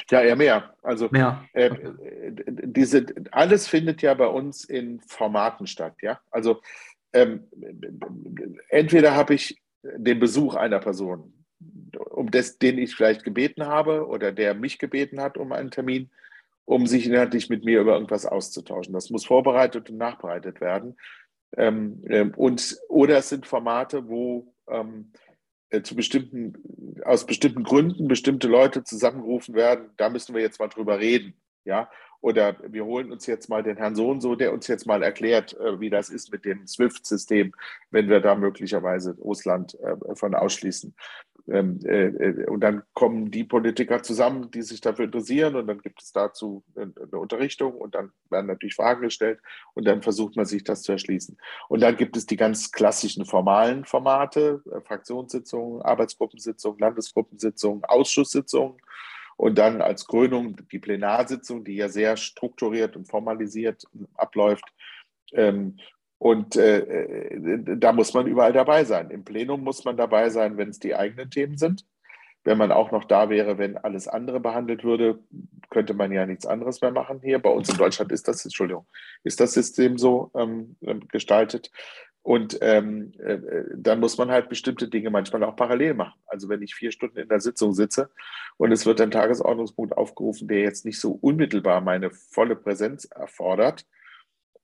Ja, 0.09 0.21
eher 0.21 0.35
mehr. 0.35 0.75
Also 0.81 1.09
mehr. 1.11 1.45
Äh, 1.53 1.71
diese, 2.37 3.05
alles 3.31 3.67
findet 3.67 4.01
ja 4.01 4.13
bei 4.13 4.27
uns 4.27 4.63
in 4.63 5.01
Formaten 5.01 5.67
statt, 5.67 5.95
ja. 6.01 6.19
Also 6.31 6.61
ähm, 7.13 7.43
entweder 8.69 9.15
habe 9.15 9.35
ich 9.35 9.61
den 9.83 10.19
Besuch 10.19 10.55
einer 10.55 10.79
Person, 10.79 11.33
um 12.09 12.31
das, 12.31 12.57
den 12.57 12.77
ich 12.77 12.95
vielleicht 12.95 13.23
gebeten 13.23 13.65
habe 13.65 14.07
oder 14.07 14.31
der 14.31 14.53
mich 14.53 14.79
gebeten 14.79 15.21
hat 15.21 15.37
um 15.37 15.51
einen 15.51 15.71
Termin, 15.71 16.09
um 16.65 16.87
sich 16.87 17.05
inhaltlich 17.05 17.49
mit 17.49 17.65
mir 17.65 17.81
über 17.81 17.93
irgendwas 17.93 18.25
auszutauschen. 18.25 18.93
Das 18.93 19.09
muss 19.09 19.25
vorbereitet 19.25 19.89
und 19.89 19.97
nachbereitet 19.97 20.61
werden. 20.61 20.97
Ähm, 21.55 22.03
ähm, 22.07 22.33
und, 22.35 22.77
oder 22.89 23.17
es 23.17 23.29
sind 23.29 23.45
Formate, 23.45 24.07
wo 24.07 24.53
ähm, 24.67 25.11
äh, 25.69 25.81
zu 25.81 25.95
bestimmten, 25.95 27.01
aus 27.03 27.25
bestimmten 27.25 27.63
Gründen 27.63 28.07
bestimmte 28.07 28.47
Leute 28.47 28.83
zusammengerufen 28.83 29.55
werden, 29.55 29.89
da 29.97 30.09
müssen 30.09 30.35
wir 30.35 30.41
jetzt 30.41 30.59
mal 30.59 30.67
drüber 30.67 30.99
reden. 30.99 31.33
Ja, 31.65 31.89
oder 32.23 32.57
wir 32.67 32.85
holen 32.85 33.11
uns 33.11 33.25
jetzt 33.25 33.49
mal 33.49 33.63
den 33.63 33.77
Herrn 33.77 33.95
Sohn 33.95 34.21
so, 34.21 34.35
der 34.35 34.53
uns 34.53 34.67
jetzt 34.67 34.85
mal 34.85 35.03
erklärt, 35.03 35.57
äh, 35.59 35.79
wie 35.79 35.89
das 35.89 36.09
ist 36.09 36.31
mit 36.31 36.45
dem 36.45 36.65
SWIFT-System, 36.65 37.53
wenn 37.91 38.07
wir 38.07 38.21
da 38.21 38.35
möglicherweise 38.35 39.15
Russland 39.17 39.77
äh, 39.81 40.15
von 40.15 40.35
ausschließen. 40.35 40.95
Ähm, 41.47 41.79
äh, 41.83 42.45
und 42.45 42.61
dann 42.61 42.83
kommen 42.93 43.29
die 43.29 43.43
Politiker 43.43 44.01
zusammen, 44.01 44.49
die 44.51 44.61
sich 44.61 44.79
dafür 44.79 45.05
interessieren 45.05 45.55
und 45.55 45.67
dann 45.67 45.81
gibt 45.81 46.01
es 46.01 46.13
dazu 46.13 46.63
eine 46.75 47.19
Unterrichtung 47.19 47.73
und 47.73 47.95
dann 47.95 48.11
werden 48.29 48.47
natürlich 48.47 48.75
Fragen 48.75 49.01
gestellt 49.01 49.39
und 49.73 49.85
dann 49.85 50.01
versucht 50.01 50.37
man 50.37 50.45
sich 50.45 50.63
das 50.63 50.83
zu 50.83 50.93
erschließen. 50.93 51.37
Und 51.67 51.81
dann 51.81 51.97
gibt 51.97 52.15
es 52.15 52.25
die 52.25 52.37
ganz 52.37 52.71
klassischen 52.71 53.25
formalen 53.25 53.83
Formate, 53.83 54.61
Fraktionssitzungen, 54.85 55.81
Arbeitsgruppensitzungen, 55.81 56.79
Landesgruppensitzungen, 56.79 57.83
Ausschusssitzungen 57.83 58.77
und 59.35 59.57
dann 59.57 59.81
als 59.81 60.07
Krönung 60.07 60.55
die 60.71 60.79
Plenarsitzung, 60.79 61.65
die 61.65 61.75
ja 61.75 61.89
sehr 61.89 62.15
strukturiert 62.15 62.95
und 62.95 63.09
formalisiert 63.09 63.83
abläuft. 64.15 64.65
Ähm, 65.33 65.77
und 66.23 66.55
äh, 66.55 66.79
äh, 66.79 67.77
da 67.77 67.91
muss 67.91 68.13
man 68.13 68.27
überall 68.27 68.53
dabei 68.53 68.85
sein. 68.85 69.09
Im 69.09 69.25
Plenum 69.25 69.61
muss 69.61 69.83
man 69.83 69.97
dabei 69.97 70.29
sein, 70.29 70.55
wenn 70.55 70.69
es 70.69 70.79
die 70.79 70.95
eigenen 70.95 71.29
Themen 71.29 71.57
sind. 71.57 71.85
Wenn 72.45 72.57
man 72.57 72.71
auch 72.71 72.91
noch 72.91 73.03
da 73.03 73.29
wäre, 73.29 73.57
wenn 73.57 73.75
alles 73.75 74.07
andere 74.07 74.39
behandelt 74.39 74.85
würde, 74.85 75.19
könnte 75.69 75.93
man 75.93 76.13
ja 76.13 76.25
nichts 76.25 76.45
anderes 76.45 76.79
mehr 76.79 76.91
machen 76.91 77.19
hier. 77.21 77.39
Bei 77.39 77.49
uns 77.49 77.67
in 77.67 77.75
Deutschland 77.75 78.13
ist 78.13 78.25
das, 78.29 78.45
Entschuldigung, 78.45 78.85
ist 79.25 79.41
das 79.41 79.51
System 79.51 79.97
so 79.97 80.31
ähm, 80.33 80.77
gestaltet. 81.11 81.71
Und 82.21 82.57
ähm, 82.61 83.11
äh, 83.19 83.39
dann 83.75 83.99
muss 83.99 84.17
man 84.17 84.31
halt 84.31 84.47
bestimmte 84.47 84.87
Dinge 84.87 85.09
manchmal 85.09 85.43
auch 85.43 85.57
parallel 85.57 85.93
machen. 85.93 86.17
Also 86.25 86.47
wenn 86.47 86.61
ich 86.61 86.73
vier 86.73 86.93
Stunden 86.93 87.17
in 87.17 87.27
der 87.27 87.41
Sitzung 87.41 87.73
sitze 87.73 88.09
und 88.55 88.71
es 88.71 88.85
wird 88.85 89.01
ein 89.01 89.11
Tagesordnungspunkt 89.11 89.97
aufgerufen, 89.97 90.47
der 90.47 90.61
jetzt 90.61 90.85
nicht 90.85 91.01
so 91.01 91.19
unmittelbar 91.19 91.81
meine 91.81 92.11
volle 92.11 92.55
Präsenz 92.55 93.03
erfordert, 93.03 93.85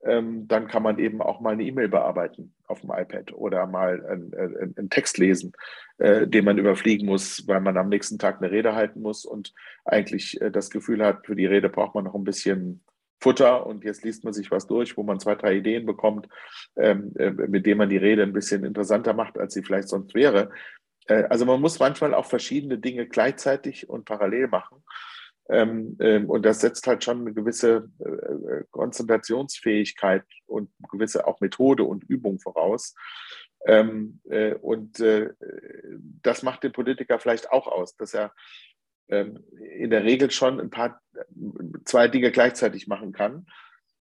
ähm, 0.04 0.47
dann 0.47 0.68
kann 0.68 0.84
man 0.84 0.97
eben 1.00 1.22
auch 1.22 1.41
mal 1.41 1.54
eine 1.54 1.64
E-Mail 1.64 1.89
bearbeiten 1.89 2.54
auf 2.68 2.82
dem 2.82 2.91
iPad 2.91 3.34
oder 3.34 3.68
mal 3.68 4.06
einen, 4.06 4.34
einen 4.78 4.89
Text 4.89 5.18
lesen, 5.18 5.54
äh, 5.97 6.28
den 6.28 6.45
man 6.45 6.58
überfliegen 6.58 7.06
muss, 7.06 7.47
weil 7.47 7.60
man 7.60 7.78
am 7.78 7.89
nächsten 7.89 8.18
Tag 8.18 8.38
eine 8.38 8.52
Rede 8.52 8.76
halten 8.76 9.02
muss 9.02 9.26
und 9.26 9.54
eigentlich 9.86 10.39
äh, 10.41 10.52
das 10.52 10.70
Gefühl 10.70 11.04
hat, 11.04 11.26
für 11.26 11.36
die 11.36 11.45
Rede 11.45 11.70
braucht 11.70 11.95
man 11.95 12.06
noch 12.06 12.16
ein 12.16 12.24
bisschen 12.24 12.82
Futter 13.22 13.66
und 13.66 13.84
jetzt 13.84 14.04
liest 14.04 14.24
man 14.24 14.34
sich 14.34 14.50
was 14.50 14.68
durch, 14.68 14.95
wo 14.95 15.04
man 15.04 15.20
zwei, 15.20 15.36
drei 15.36 15.56
Ideen 15.56 15.86
bekommt, 15.86 16.30
ähm, 16.78 17.14
äh, 17.18 17.32
mit 17.32 17.66
denen 17.66 17.80
man 17.80 17.89
die 17.89 17.97
Rede 17.97 18.24
ein 18.24 18.34
bisschen 18.34 18.64
interessanter 18.64 19.14
macht, 19.14 19.38
als 19.38 19.54
sie 19.54 19.64
vielleicht 19.64 19.89
sonst 19.89 20.14
wäre. 20.14 20.52
Äh, 21.08 21.24
also 21.24 21.45
man 21.45 21.60
muss 21.60 21.80
manchmal 21.80 22.14
auch 22.14 22.26
verschiedene 22.26 22.78
Dinge 22.78 23.08
gleichzeitig 23.08 23.89
und 23.89 24.06
parallel 24.06 24.47
machen. 24.47 24.84
Ähm, 25.50 25.97
ähm, 26.00 26.30
und 26.30 26.45
das 26.45 26.62
setzt 26.62 26.86
halt 26.86 27.04
schon 27.04 27.22
eine 27.22 27.34
gewisse 27.34 27.89
äh, 28.00 28.10
äh 28.10 28.64
Konzentrationsfähigkeit 28.70 30.24
und 30.45 30.70
gewisse 30.89 31.26
auch 31.26 31.41
Methode 31.41 31.84
und 31.84 32.04
Übung 32.04 32.39
voraus. 32.39 32.93
Ähm, 33.66 34.22
äh, 34.30 34.54
und 34.54 35.00
äh, 35.00 35.32
das 36.22 36.43
macht 36.43 36.64
den 36.64 36.72
Politiker 36.72 37.20
vielleicht 37.20 37.52
auch 37.52 37.68
aus, 37.68 37.95
dass 37.95 38.14
er 38.14 38.32
ähm, 39.10 39.43
in 39.76 39.89
der 39.89 40.04
Regel 40.04 40.32
schon 40.32 40.60
ein 40.60 40.70
paar, 40.70 41.02
zwei 41.84 42.08
Dinge 42.08 42.32
gleichzeitig 42.32 42.88
machen 42.88 43.12
kann, 43.12 43.47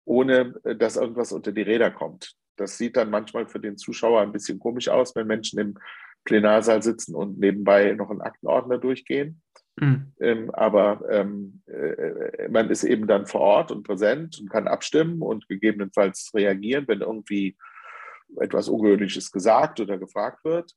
ohne 0.06 0.56
äh, 0.64 0.76
dass 0.76 0.98
irgendwas 0.98 1.32
unter 1.32 1.52
die 1.52 1.62
Räder 1.62 1.92
kommt. 1.92 2.34
Das 2.56 2.78
sieht 2.78 2.98
dann 2.98 3.12
manchmal 3.12 3.48
für 3.48 3.60
den 3.60 3.78
Zuschauer 3.78 4.22
ein 4.22 4.32
bisschen 4.32 4.60
komisch 4.60 4.90
aus, 4.90 5.16
wenn 5.16 5.28
Menschen 5.28 5.60
im 5.60 5.78
Plenarsaal 6.24 6.82
sitzen 6.82 7.16
und 7.16 7.40
nebenbei 7.40 7.94
noch 7.94 8.10
einen 8.10 8.22
Aktenordner 8.22 8.80
durchgehen. 8.80 9.42
Mhm. 9.80 10.12
Ähm, 10.20 10.52
aber 10.52 11.04
ähm, 11.10 11.62
äh, 11.68 12.48
man 12.50 12.70
ist 12.70 12.84
eben 12.84 13.08
dann 13.08 13.28
vor 13.28 13.42
Ort 13.42 13.72
und 13.72 13.84
präsent 13.84 14.40
und 14.40 14.50
kann 14.50 14.68
abstimmen 14.68 15.22
und 15.22 15.48
gegebenenfalls 15.48 16.32
reagieren, 16.34 16.88
wenn 16.88 17.02
irgendwie 17.02 17.56
etwas 18.38 18.70
Ungewöhnliches 18.70 19.32
gesagt 19.32 19.80
oder 19.80 19.98
gefragt 19.98 20.44
wird. 20.44 20.74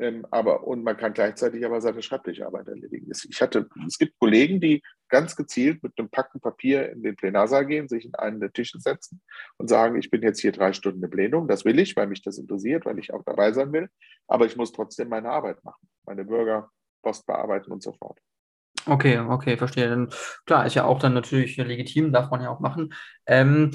Ähm, 0.00 0.26
aber, 0.30 0.66
und 0.66 0.84
man 0.84 0.96
kann 0.96 1.12
gleichzeitig 1.12 1.64
aber 1.64 1.80
seine 1.80 2.02
Schreibtischarbeit 2.02 2.68
erledigen. 2.68 3.10
Ich 3.28 3.42
hatte, 3.42 3.68
es 3.86 3.98
gibt 3.98 4.18
Kollegen, 4.18 4.60
die 4.60 4.82
ganz 5.08 5.34
gezielt 5.34 5.82
mit 5.82 5.92
einem 5.98 6.08
Packen 6.08 6.40
Papier 6.40 6.90
in 6.90 7.02
den 7.02 7.16
Plenarsaal 7.16 7.66
gehen, 7.66 7.88
sich 7.88 8.04
in 8.04 8.14
einen 8.14 8.40
der 8.40 8.52
Tische 8.52 8.78
setzen 8.78 9.20
und 9.56 9.68
sagen, 9.68 9.98
ich 9.98 10.10
bin 10.10 10.22
jetzt 10.22 10.40
hier 10.40 10.52
drei 10.52 10.72
Stunden 10.72 11.02
in 11.02 11.10
Plenum. 11.10 11.48
Das 11.48 11.64
will 11.64 11.78
ich, 11.80 11.96
weil 11.96 12.06
mich 12.06 12.22
das 12.22 12.38
interessiert, 12.38 12.86
weil 12.86 12.98
ich 12.98 13.12
auch 13.12 13.24
dabei 13.24 13.52
sein 13.52 13.72
will. 13.72 13.88
Aber 14.28 14.46
ich 14.46 14.56
muss 14.56 14.72
trotzdem 14.72 15.08
meine 15.08 15.30
Arbeit 15.30 15.64
machen, 15.64 15.88
meine 16.06 16.24
Bürger, 16.24 16.70
Post 17.02 17.26
bearbeiten 17.26 17.72
und 17.72 17.82
so 17.82 17.92
fort. 17.92 18.20
Okay, 18.88 19.18
okay, 19.18 19.56
verstehe. 19.58 19.88
Dann, 19.88 20.08
klar, 20.46 20.64
ist 20.66 20.74
ja 20.74 20.84
auch 20.84 20.98
dann 20.98 21.12
natürlich 21.12 21.56
legitim, 21.56 22.12
darf 22.12 22.30
man 22.30 22.40
ja 22.40 22.48
auch 22.48 22.60
machen. 22.60 22.94
Ähm, 23.26 23.70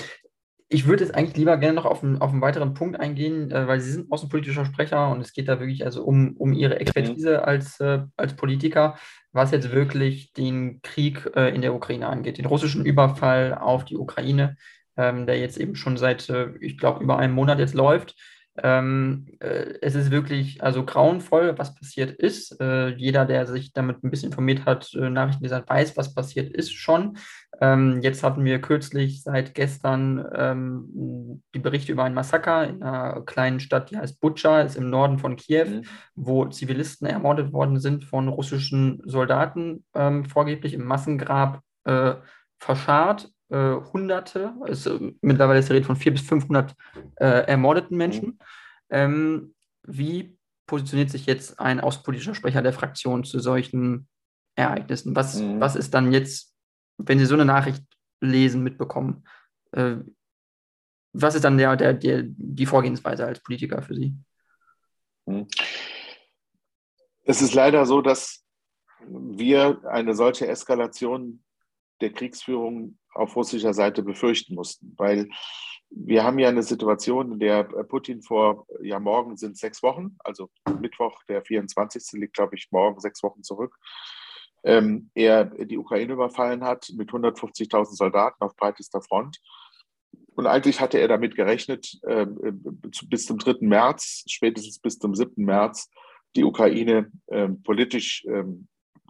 ich 0.70 0.88
würde 0.88 1.04
jetzt 1.04 1.14
eigentlich 1.14 1.38
lieber 1.38 1.58
gerne 1.58 1.76
noch 1.76 1.86
auf 1.86 2.04
einen, 2.04 2.20
auf 2.20 2.32
einen 2.32 2.42
weiteren 2.42 2.74
Punkt 2.74 3.00
eingehen, 3.00 3.52
äh, 3.52 3.68
weil 3.68 3.80
Sie 3.80 3.92
sind 3.92 4.12
außenpolitischer 4.12 4.66
Sprecher 4.66 5.12
und 5.12 5.22
es 5.22 5.34
geht 5.34 5.48
da 5.48 5.60
wirklich 5.60 5.86
also 5.86 6.04
um, 6.04 6.36
um 6.38 6.54
Ihre 6.54 6.80
Expertise 6.80 7.38
mhm. 7.38 7.44
als, 7.44 7.80
äh, 7.80 8.00
als 8.18 8.36
Politiker, 8.36 8.98
was 9.32 9.52
jetzt 9.52 9.72
wirklich 9.72 10.34
den 10.34 10.82
Krieg 10.82 11.30
äh, 11.36 11.54
in 11.54 11.62
der 11.62 11.76
Ukraine 11.76 12.08
angeht, 12.08 12.40
den 12.40 12.46
russischen 12.46 12.86
Überfall 12.86 13.54
auf 13.54 13.86
die 13.86 13.98
Ukraine, 13.98 14.56
ähm, 14.98 15.28
der 15.28 15.38
jetzt 15.38 15.58
eben 15.58 15.76
schon 15.76 15.98
seit, 15.98 16.28
äh, 16.30 16.56
ich 16.60 16.80
glaube, 16.80 17.04
über 17.04 17.20
einem 17.20 17.36
Monat 17.36 17.60
jetzt 17.60 17.76
läuft. 17.76 18.16
Ähm, 18.62 19.26
äh, 19.40 19.74
es 19.82 19.96
ist 19.96 20.12
wirklich 20.12 20.62
also 20.62 20.86
grauenvoll, 20.86 21.58
was 21.58 21.74
passiert 21.74 22.12
ist. 22.12 22.60
Äh, 22.62 22.90
jeder, 22.90 23.26
der 23.26 23.48
sich 23.48 23.74
damit 23.74 24.04
ein 24.04 24.12
bisschen 24.12 24.30
informiert 24.30 24.66
hat, 24.66 24.94
äh, 24.94 25.10
Nachrichten 25.10 25.44
gesagt, 25.44 25.70
weiß, 25.70 25.98
was 25.98 26.14
passiert 26.14 26.54
ist 26.54 26.72
schon. 26.72 27.18
Ähm, 27.62 28.02
jetzt 28.02 28.24
hatten 28.24 28.44
wir 28.46 28.62
kürzlich 28.62 29.24
seit 29.24 29.56
gestern 29.56 30.24
ähm, 30.36 31.42
die 31.56 31.60
Berichte 31.60 31.92
über 31.92 32.04
ein 32.04 32.14
Massaker 32.14 32.68
in 32.68 32.84
einer 32.84 33.22
kleinen 33.22 33.60
Stadt, 33.60 33.90
die 33.90 33.98
heißt 33.98 34.20
Butscha, 34.20 34.62
ist 34.62 34.76
im 34.76 34.90
Norden 34.90 35.18
von 35.18 35.36
Kiew, 35.36 35.66
mhm. 35.66 35.84
wo 36.16 36.46
Zivilisten 36.46 37.08
ermordet 37.08 37.54
worden 37.54 37.80
sind 37.80 38.06
von 38.06 38.28
russischen 38.28 39.02
Soldaten, 39.06 39.84
ähm, 39.96 40.26
vorgeblich 40.26 40.76
im 40.76 40.86
Massengrab 40.86 41.62
äh, 41.86 42.14
verscharrt 42.60 43.30
äh, 43.54 43.80
Hunderte, 43.94 44.56
also 44.62 45.00
mittlerweile 45.22 45.60
ist 45.60 45.70
die 45.70 45.74
Rede 45.74 45.86
von 45.86 45.96
400 45.96 46.20
bis 46.20 46.28
500 46.28 46.76
äh, 47.18 47.26
ermordeten 47.48 47.96
Menschen. 47.96 48.26
Mhm. 48.28 48.38
Ähm, 48.90 49.56
wie 49.84 50.38
positioniert 50.66 51.12
sich 51.12 51.28
jetzt 51.28 51.60
ein 51.60 51.80
außenpolitischer 51.80 52.34
Sprecher 52.34 52.64
der 52.64 52.74
Fraktion 52.74 53.24
zu 53.24 53.40
solchen 53.40 54.08
Ereignissen? 54.56 55.16
Was, 55.16 55.40
mhm. 55.40 55.60
was 55.60 55.76
ist 55.76 55.94
dann 55.94 56.12
jetzt, 56.12 56.56
wenn 56.98 57.20
Sie 57.20 57.26
so 57.26 57.36
eine 57.36 57.46
Nachricht 57.46 57.84
lesen, 58.22 58.64
mitbekommen? 58.64 59.24
Äh, 59.72 59.98
was 61.14 61.36
ist 61.36 61.44
dann 61.44 61.60
der, 61.60 61.76
der, 61.76 61.94
der, 61.94 62.24
die 62.26 62.66
Vorgehensweise 62.66 63.24
als 63.24 63.40
Politiker 63.40 63.84
für 63.84 63.94
Sie? 63.94 64.16
Mhm. 65.28 65.48
Es 67.24 67.44
ist 67.44 67.54
leider 67.54 67.86
so, 67.86 68.02
dass 68.02 68.44
wir 69.08 69.80
eine 69.86 70.16
solche 70.16 70.48
Eskalation 70.48 71.43
der 72.04 72.14
Kriegsführung 72.14 72.98
auf 73.14 73.36
russischer 73.36 73.74
Seite 73.74 74.04
befürchten 74.04 74.56
mussten, 74.56 74.94
weil 74.98 75.30
wir 75.90 76.24
haben 76.24 76.40
ja 76.40 76.50
eine 76.50 76.64
Situation, 76.64 77.34
in 77.34 77.40
der 77.40 77.64
Putin 77.64 78.22
vor, 78.22 78.66
ja 78.82 79.00
morgen 79.00 79.38
sind 79.38 79.58
sechs 79.58 79.84
Wochen, 79.84 80.18
also 80.20 80.50
Mittwoch, 80.80 81.24
der 81.30 81.44
24. 81.44 82.20
liegt, 82.20 82.34
glaube 82.34 82.56
ich, 82.56 82.68
morgen 82.72 83.00
sechs 83.00 83.22
Wochen 83.22 83.44
zurück, 83.44 83.78
ähm, 84.64 85.12
er 85.14 85.46
die 85.46 85.78
Ukraine 85.78 86.14
überfallen 86.14 86.64
hat 86.64 86.92
mit 86.96 87.10
150.000 87.10 87.96
Soldaten 87.96 88.44
auf 88.44 88.56
breitester 88.56 89.02
Front. 89.02 89.40
Und 90.36 90.48
eigentlich 90.48 90.80
hatte 90.82 90.98
er 90.98 91.08
damit 91.08 91.36
gerechnet, 91.36 92.00
äh, 92.04 92.26
bis 92.26 93.26
zum 93.26 93.38
3. 93.38 93.58
März, 93.68 94.24
spätestens 94.28 94.80
bis 94.80 94.98
zum 94.98 95.14
7. 95.14 95.44
März, 95.46 95.92
die 96.36 96.44
Ukraine 96.44 97.12
äh, 97.28 97.50
politisch 97.50 98.26
äh, 98.26 98.44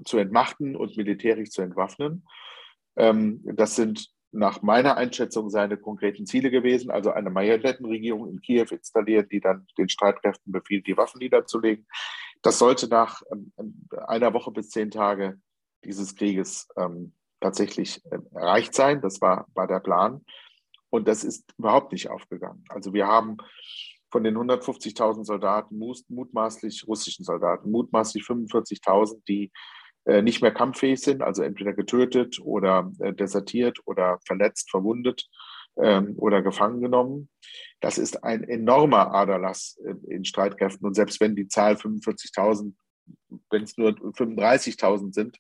zu 0.06 0.18
entmachten 0.18 0.76
und 0.76 0.98
militärisch 0.98 1.52
zu 1.52 1.62
entwaffnen. 1.62 2.26
Ähm, 2.96 3.42
das 3.44 3.76
sind 3.76 4.10
nach 4.32 4.62
meiner 4.64 4.98
Einschätzung 4.98 5.50
seine 5.50 5.78
konkreten 5.78 6.26
Ziele 6.26 6.50
gewesen, 6.50 6.90
also 6.90 7.12
eine 7.12 7.30
Marionettenregierung 7.30 8.28
in 8.30 8.42
Kiew 8.42 8.66
installiert, 8.72 9.32
die 9.32 9.40
dann 9.40 9.68
den 9.78 9.90
Streitkräften 9.90 10.52
befiehlt, 10.52 10.88
die 10.88 10.98
Waffen 10.98 11.20
niederzulegen. 11.20 11.86
Das 12.42 12.58
sollte 12.58 12.88
nach 12.88 13.22
ähm, 13.32 13.88
einer 14.08 14.34
Woche 14.34 14.52
bis 14.52 14.70
zehn 14.70 14.90
Tage 14.90 15.40
dieses 15.86 16.16
Krieges 16.16 16.68
ähm, 16.78 17.14
tatsächlich 17.40 18.02
erreicht 18.34 18.74
sein. 18.74 19.02
Das 19.02 19.22
war, 19.22 19.48
war 19.54 19.68
der 19.68 19.80
Plan. 19.80 20.26
Und 20.90 21.08
das 21.08 21.24
ist 21.24 21.54
überhaupt 21.58 21.92
nicht 21.92 22.10
aufgegangen. 22.10 22.64
Also 22.70 22.94
wir 22.94 23.08
haben 23.08 23.38
von 24.12 24.24
den 24.24 24.38
150.000 24.38 25.26
Soldaten, 25.26 25.78
mutmaßlich 25.78 26.88
russischen 26.88 27.26
Soldaten, 27.26 27.72
mutmaßlich 27.72 28.24
45.000, 28.24 29.22
die 29.28 29.52
nicht 30.06 30.42
mehr 30.42 30.52
kampffähig 30.52 31.00
sind, 31.00 31.22
also 31.22 31.44
entweder 31.44 31.74
getötet 31.74 32.40
oder 32.42 32.92
äh, 33.00 33.14
desertiert 33.14 33.80
oder 33.86 34.20
verletzt, 34.26 34.70
verwundet 34.70 35.30
ähm, 35.78 36.16
oder 36.18 36.42
gefangen 36.42 36.82
genommen. 36.82 37.30
Das 37.80 37.98
ist 37.98 38.24
ein 38.24 38.44
enormer 38.44 39.14
Aderlass 39.14 39.80
in 40.08 40.26
Streitkräften. 40.26 40.86
Und 40.86 40.94
selbst 40.94 41.20
wenn 41.20 41.36
die 41.36 41.48
Zahl 41.48 41.76
45.000, 41.76 42.74
wenn 43.50 43.64
es 43.64 43.78
nur 43.78 43.92
35.000 43.92 45.14
sind, 45.14 45.40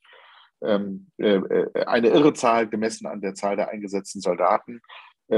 ähm, 0.64 1.08
äh, 1.18 1.36
äh, 1.36 1.86
eine 1.86 2.10
irre 2.10 2.34
Zahl 2.34 2.68
gemessen 2.68 3.06
an 3.06 3.22
der 3.22 3.36
Zahl 3.36 3.56
der 3.56 3.70
eingesetzten 3.70 4.22
Soldaten, 4.22 4.82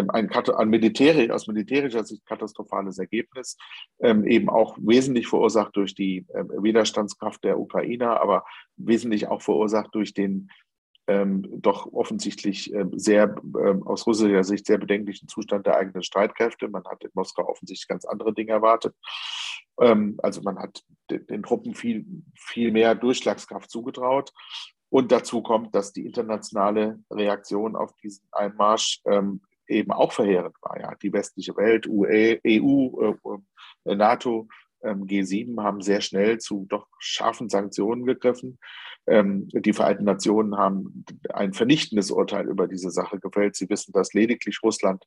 ein, 0.09 0.29
ein 0.29 0.69
militärisch, 0.69 1.29
aus 1.29 1.47
militärischer 1.47 2.03
Sicht 2.03 2.25
katastrophales 2.25 2.97
Ergebnis, 2.99 3.57
ähm, 3.99 4.25
eben 4.25 4.49
auch 4.49 4.77
wesentlich 4.79 5.27
verursacht 5.27 5.75
durch 5.75 5.95
die 5.95 6.25
ähm, 6.33 6.49
Widerstandskraft 6.61 7.43
der 7.43 7.59
Ukrainer, 7.59 8.21
aber 8.21 8.45
wesentlich 8.77 9.27
auch 9.27 9.41
verursacht 9.41 9.93
durch 9.93 10.13
den 10.13 10.49
ähm, 11.07 11.43
doch 11.61 11.91
offensichtlich 11.93 12.73
äh, 12.73 12.85
sehr 12.93 13.35
äh, 13.55 13.75
aus 13.85 14.07
russischer 14.07 14.43
Sicht 14.43 14.65
sehr 14.65 14.79
bedenklichen 14.79 15.27
Zustand 15.27 15.67
der 15.67 15.77
eigenen 15.77 16.03
Streitkräfte. 16.03 16.67
Man 16.67 16.83
hat 16.85 17.03
in 17.03 17.11
Moskau 17.13 17.47
offensichtlich 17.47 17.87
ganz 17.87 18.05
andere 18.05 18.33
Dinge 18.33 18.51
erwartet. 18.51 18.95
Ähm, 19.79 20.15
also 20.23 20.41
man 20.41 20.57
hat 20.57 20.83
den, 21.11 21.25
den, 21.27 21.43
Truppen 21.43 21.75
viel, 21.75 22.05
viel 22.35 22.71
mehr 22.71 22.95
Durchschlagskraft 22.95 23.69
zugetraut. 23.69 24.31
Und 24.89 25.11
dazu 25.11 25.41
kommt, 25.41 25.75
dass 25.75 25.93
die 25.93 26.05
internationale 26.05 26.99
Reaktion 27.11 27.75
auf 27.75 27.93
diesen 28.01 28.25
Einmarsch 28.31 29.01
ähm, 29.05 29.41
eben 29.67 29.91
auch 29.91 30.11
verheerend 30.11 30.55
war. 30.61 30.79
Ja. 30.79 30.95
Die 31.01 31.13
westliche 31.13 31.55
Welt, 31.57 31.87
EU, 31.87 33.13
äh, 33.85 33.95
NATO, 33.95 34.47
ähm, 34.85 35.05
G7 35.05 35.61
haben 35.61 35.81
sehr 35.81 36.01
schnell 36.01 36.37
zu 36.37 36.65
doch 36.69 36.87
scharfen 36.99 37.49
Sanktionen 37.49 38.05
gegriffen. 38.05 38.59
Ähm, 39.07 39.47
die 39.51 39.73
Vereinten 39.73 40.03
Nationen 40.03 40.57
haben 40.57 41.05
ein 41.33 41.53
vernichtendes 41.53 42.11
Urteil 42.11 42.47
über 42.47 42.67
diese 42.67 42.91
Sache 42.91 43.19
gefällt. 43.19 43.55
Sie 43.55 43.69
wissen, 43.69 43.91
dass 43.93 44.13
lediglich 44.13 44.59
Russland 44.63 45.03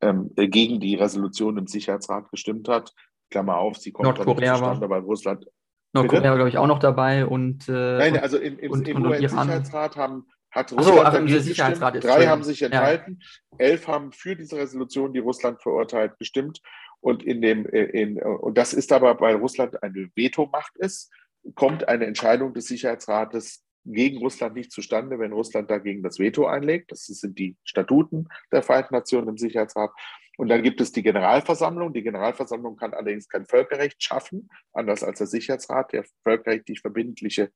ähm, 0.00 0.30
gegen 0.36 0.80
die 0.80 0.94
Resolution 0.94 1.58
im 1.58 1.66
Sicherheitsrat 1.66 2.30
gestimmt 2.30 2.68
hat. 2.68 2.92
Klammer 3.30 3.58
auf, 3.58 3.76
sie 3.76 3.92
kommt 3.92 4.06
Nordkorea 4.06 4.54
zustande, 4.54 4.88
weil 4.88 5.00
Russland. 5.02 5.46
Nordkorea 5.92 6.30
war, 6.30 6.36
glaube 6.36 6.48
ich, 6.48 6.58
auch 6.58 6.66
noch 6.66 6.78
dabei 6.78 7.26
und. 7.26 7.68
Äh, 7.68 7.72
Nein, 7.72 8.18
also 8.18 8.38
im, 8.38 8.58
im, 8.58 8.70
und, 8.70 8.88
im 8.88 9.04
UN-Sicherheitsrat 9.04 9.96
haben 9.96 10.28
hat 10.50 10.72
Russland 10.72 11.00
Ach 11.04 11.12
so, 11.12 11.24
dieser 11.24 11.40
Sicherheitsrat 11.40 11.96
ist 11.96 12.04
Drei 12.04 12.26
haben 12.26 12.42
sich 12.42 12.62
enthalten, 12.62 13.18
ja. 13.52 13.58
elf 13.58 13.86
haben 13.86 14.12
für 14.12 14.36
diese 14.36 14.56
Resolution, 14.56 15.12
die 15.12 15.18
Russland 15.18 15.62
verurteilt, 15.62 16.18
gestimmt. 16.18 16.60
Und, 17.00 17.22
in 17.22 17.40
dem, 17.42 17.66
äh, 17.66 17.84
in, 17.84 18.20
und 18.20 18.58
das 18.58 18.72
ist 18.72 18.92
aber, 18.92 19.20
weil 19.20 19.36
Russland 19.36 19.82
eine 19.82 20.10
Vetomacht 20.16 20.76
ist, 20.78 21.12
kommt 21.54 21.88
eine 21.88 22.06
Entscheidung 22.06 22.54
des 22.54 22.66
Sicherheitsrates 22.66 23.64
gegen 23.84 24.18
Russland 24.18 24.54
nicht 24.54 24.72
zustande, 24.72 25.18
wenn 25.18 25.32
Russland 25.32 25.70
dagegen 25.70 26.02
das 26.02 26.18
Veto 26.18 26.46
einlegt. 26.46 26.92
Das 26.92 27.06
sind 27.06 27.38
die 27.38 27.56
Statuten 27.64 28.28
der 28.52 28.62
Vereinten 28.62 28.94
Nationen 28.94 29.28
im 29.28 29.38
Sicherheitsrat. 29.38 29.90
Und 30.36 30.48
dann 30.48 30.62
gibt 30.62 30.80
es 30.80 30.92
die 30.92 31.02
Generalversammlung. 31.02 31.92
Die 31.92 32.02
Generalversammlung 32.02 32.76
kann 32.76 32.94
allerdings 32.94 33.28
kein 33.28 33.46
Völkerrecht 33.46 34.02
schaffen, 34.02 34.48
anders 34.72 35.02
als 35.02 35.18
der 35.18 35.26
Sicherheitsrat, 35.26 35.92
der 35.92 36.04
völkerrechtlich 36.22 36.80
verbindliche 36.80 37.50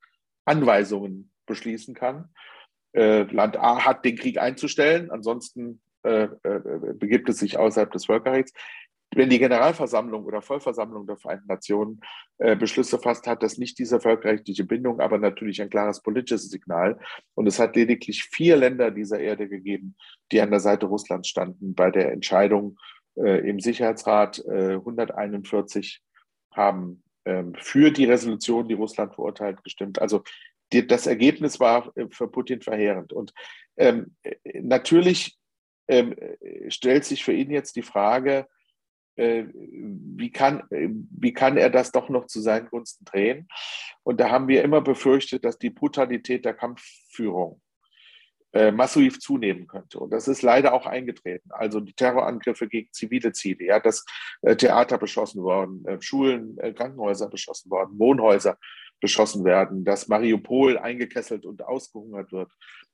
Anweisungen 0.45 1.30
beschließen 1.47 1.95
kann. 1.95 2.30
Äh, 2.93 3.22
Land 3.22 3.57
A 3.57 3.84
hat 3.84 4.05
den 4.05 4.16
Krieg 4.16 4.38
einzustellen, 4.38 5.11
ansonsten 5.11 5.80
äh, 6.05 6.24
äh, 6.43 6.61
begibt 6.95 7.28
es 7.28 7.38
sich 7.38 7.59
außerhalb 7.59 7.90
des 7.93 8.07
Völkerrechts. 8.07 8.53
Wenn 9.14 9.28
die 9.28 9.38
Generalversammlung 9.38 10.24
oder 10.24 10.40
Vollversammlung 10.40 11.07
der 11.07 11.18
Vereinten 11.18 11.47
Nationen 11.47 12.01
äh, 12.38 12.57
Beschlüsse 12.57 12.99
fasst, 12.99 13.26
hat 13.26 13.43
das 13.43 13.59
nicht 13.59 13.78
diese 13.78 14.01
völkerrechtliche 14.01 14.64
Bindung, 14.64 15.01
aber 15.01 15.18
natürlich 15.18 15.61
ein 15.61 15.68
klares 15.68 16.03
politisches 16.03 16.49
Signal. 16.49 16.99
Und 17.34 17.47
es 17.47 17.59
hat 17.59 17.76
lediglich 17.76 18.24
vier 18.24 18.57
Länder 18.57 18.90
dieser 18.90 19.20
Erde 19.20 19.49
gegeben, 19.49 19.97
die 20.32 20.40
an 20.40 20.51
der 20.51 20.61
Seite 20.61 20.86
Russlands 20.86 21.28
standen 21.28 21.74
bei 21.74 21.90
der 21.90 22.11
Entscheidung 22.11 22.78
äh, 23.16 23.47
im 23.49 23.61
Sicherheitsrat. 23.61 24.43
141 24.49 26.03
haben 26.51 27.03
ähm, 27.24 27.55
für 27.57 27.90
die 27.90 28.07
Resolution, 28.07 28.66
die 28.66 28.74
Russland 28.74 29.14
verurteilt, 29.14 29.62
gestimmt. 29.62 30.01
Also 30.01 30.22
die, 30.73 30.87
das 30.87 31.07
Ergebnis 31.07 31.61
war 31.61 31.93
äh, 31.97 32.07
für 32.11 32.29
Putin 32.29 32.62
verheerend. 32.62 33.12
Und 33.12 33.33
ähm, 33.77 34.16
natürlich 34.55 35.37
ähm, 35.89 36.14
stellt 36.68 37.05
sich 37.05 37.25
für 37.25 37.33
ihn 37.33 37.51
jetzt 37.51 37.77
die 37.77 37.83
Frage, 37.83 38.47
äh, 39.16 39.45
wie, 39.55 40.31
kann, 40.31 40.62
äh, 40.70 40.89
wie 40.91 41.33
kann 41.33 41.57
er 41.57 41.70
das 41.70 41.93
doch 41.93 42.09
noch 42.09 42.27
zu 42.27 42.41
seinen 42.41 42.68
Gunsten 42.68 43.05
drehen? 43.05 43.49
Und 44.03 44.20
da 44.20 44.31
haben 44.31 44.49
wir 44.49 44.62
immer 44.62 44.81
befürchtet, 44.81 45.45
dass 45.45 45.59
die 45.59 45.70
Brutalität 45.70 46.45
der 46.45 46.55
Kampfführung 46.55 47.61
äh, 48.55 48.70
massiv 48.70 49.18
zunehmen 49.20 49.66
könnte. 49.66 49.99
Und 49.99 50.11
das 50.11 50.29
ist 50.29 50.43
leider 50.43 50.73
auch 50.75 50.87
eingetreten. 50.87 51.51
Also 51.53 51.81
die 51.81 51.95
Terrorangriffe 51.95 52.68
gegen 52.68 52.93
zivile 52.93 53.33
Ziele, 53.33 53.64
ja, 53.66 53.81
dass 53.81 54.05
äh, 54.43 54.57
Theater 54.57 54.99
beschossen 54.99 55.43
worden, 55.43 55.85
äh, 55.87 56.01
Schulen, 56.01 56.59
äh, 56.59 56.73
Krankenhäuser 56.73 57.29
beschossen 57.29 57.70
worden, 57.70 57.99
Wohnhäuser 57.99 58.59
beschossen 59.03 59.45
werden, 59.45 59.85
dass 59.85 60.09
Mariupol 60.09 60.79
eingekesselt 60.79 61.45
und 61.45 61.63
ausgehungert 61.63 62.33
wird, 62.33 62.51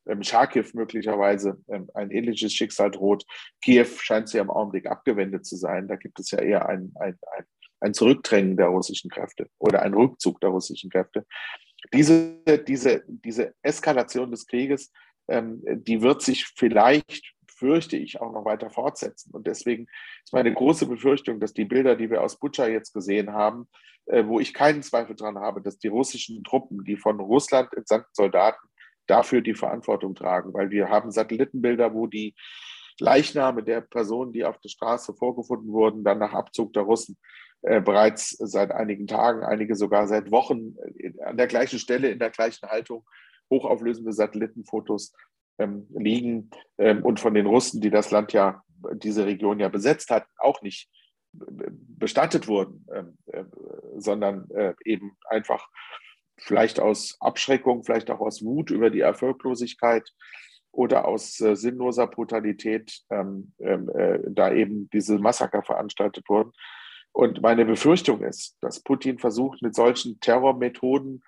ähm, 0.08 0.22
Charkiw 0.22 0.64
möglicherweise 0.72 1.62
ähm, 1.68 1.88
ein 1.94 2.10
ähnliches 2.10 2.52
Schicksal 2.52 2.90
droht. 2.90 3.24
Kiew 3.62 3.86
scheint 4.00 4.28
sie 4.28 4.38
im 4.38 4.50
Augenblick 4.50 4.86
abgewendet 4.86 5.46
zu 5.46 5.56
sein. 5.56 5.86
Da 5.86 5.96
gibt 5.96 6.18
es 6.18 6.30
ja 6.30 6.40
eher 6.40 6.68
ein, 6.68 6.92
ein, 6.98 7.16
ein, 7.36 7.44
ein 7.80 7.94
Zurückdrängen 7.94 8.56
der 8.56 8.68
russischen 8.68 9.10
Kräfte 9.10 9.48
oder 9.58 9.82
ein 9.82 9.94
Rückzug 9.94 10.40
der 10.40 10.50
russischen 10.50 10.90
Kräfte. 10.90 11.26
Diese, 11.92 12.38
diese, 12.66 13.04
diese 13.06 13.54
Eskalation 13.62 14.30
des 14.30 14.46
Krieges, 14.46 14.90
ähm, 15.28 15.62
die 15.64 16.00
wird 16.00 16.22
sich 16.22 16.46
vielleicht 16.56 17.34
fürchte 17.58 17.96
ich, 17.96 18.20
auch 18.20 18.32
noch 18.32 18.44
weiter 18.44 18.70
fortsetzen. 18.70 19.30
Und 19.34 19.46
deswegen 19.46 19.86
ist 20.24 20.32
meine 20.32 20.52
große 20.52 20.86
Befürchtung, 20.86 21.40
dass 21.40 21.52
die 21.52 21.64
Bilder, 21.64 21.96
die 21.96 22.10
wir 22.10 22.22
aus 22.22 22.38
Butscha 22.38 22.66
jetzt 22.66 22.92
gesehen 22.92 23.32
haben, 23.32 23.68
äh, 24.06 24.24
wo 24.26 24.40
ich 24.40 24.54
keinen 24.54 24.82
Zweifel 24.82 25.16
daran 25.16 25.38
habe, 25.38 25.60
dass 25.60 25.78
die 25.78 25.88
russischen 25.88 26.44
Truppen, 26.44 26.84
die 26.84 26.96
von 26.96 27.20
Russland 27.20 27.72
entsandten 27.74 28.10
Soldaten, 28.12 28.66
dafür 29.06 29.40
die 29.40 29.54
Verantwortung 29.54 30.14
tragen. 30.14 30.54
Weil 30.54 30.70
wir 30.70 30.88
haben 30.88 31.10
Satellitenbilder, 31.10 31.94
wo 31.94 32.06
die 32.06 32.34
Leichname 33.00 33.62
der 33.62 33.80
Personen, 33.80 34.32
die 34.32 34.44
auf 34.44 34.58
der 34.58 34.68
Straße 34.68 35.14
vorgefunden 35.14 35.72
wurden, 35.72 36.04
dann 36.04 36.18
nach 36.18 36.32
Abzug 36.32 36.72
der 36.72 36.82
Russen 36.82 37.16
äh, 37.62 37.80
bereits 37.80 38.30
seit 38.30 38.70
einigen 38.70 39.06
Tagen, 39.06 39.42
einige 39.42 39.74
sogar 39.74 40.06
seit 40.06 40.30
Wochen 40.30 40.76
äh, 40.98 41.12
an 41.22 41.36
der 41.36 41.46
gleichen 41.46 41.78
Stelle, 41.78 42.08
in 42.08 42.18
der 42.18 42.30
gleichen 42.30 42.68
Haltung, 42.68 43.04
hochauflösende 43.50 44.12
Satellitenfotos 44.12 45.12
ähm, 45.58 45.86
liegen 45.90 46.50
ähm, 46.78 47.04
und 47.04 47.20
von 47.20 47.34
den 47.34 47.46
Russen, 47.46 47.80
die 47.80 47.90
das 47.90 48.10
Land 48.10 48.32
ja, 48.32 48.62
diese 48.94 49.26
Region 49.26 49.60
ja 49.60 49.68
besetzt 49.68 50.10
hatten, 50.10 50.30
auch 50.38 50.62
nicht 50.62 50.88
bestattet 51.32 52.48
wurden, 52.48 52.86
ähm, 52.94 53.18
äh, 53.26 53.44
sondern 53.96 54.50
äh, 54.50 54.74
eben 54.84 55.16
einfach 55.28 55.68
vielleicht 56.38 56.80
aus 56.80 57.16
Abschreckung, 57.20 57.84
vielleicht 57.84 58.10
auch 58.10 58.20
aus 58.20 58.42
Wut 58.42 58.70
über 58.70 58.90
die 58.90 59.00
Erfolglosigkeit 59.00 60.08
oder 60.70 61.06
aus 61.06 61.40
äh, 61.40 61.56
sinnloser 61.56 62.06
Brutalität 62.06 63.00
ähm, 63.10 63.52
ähm, 63.58 63.90
äh, 63.90 64.20
da 64.28 64.52
eben 64.52 64.88
diese 64.90 65.18
Massaker 65.18 65.62
veranstaltet 65.62 66.28
wurden. 66.28 66.52
Und 67.12 67.42
meine 67.42 67.64
Befürchtung 67.64 68.22
ist, 68.22 68.56
dass 68.60 68.80
Putin 68.80 69.18
versucht, 69.18 69.60
mit 69.62 69.74
solchen 69.74 70.20
Terrormethoden 70.20 71.22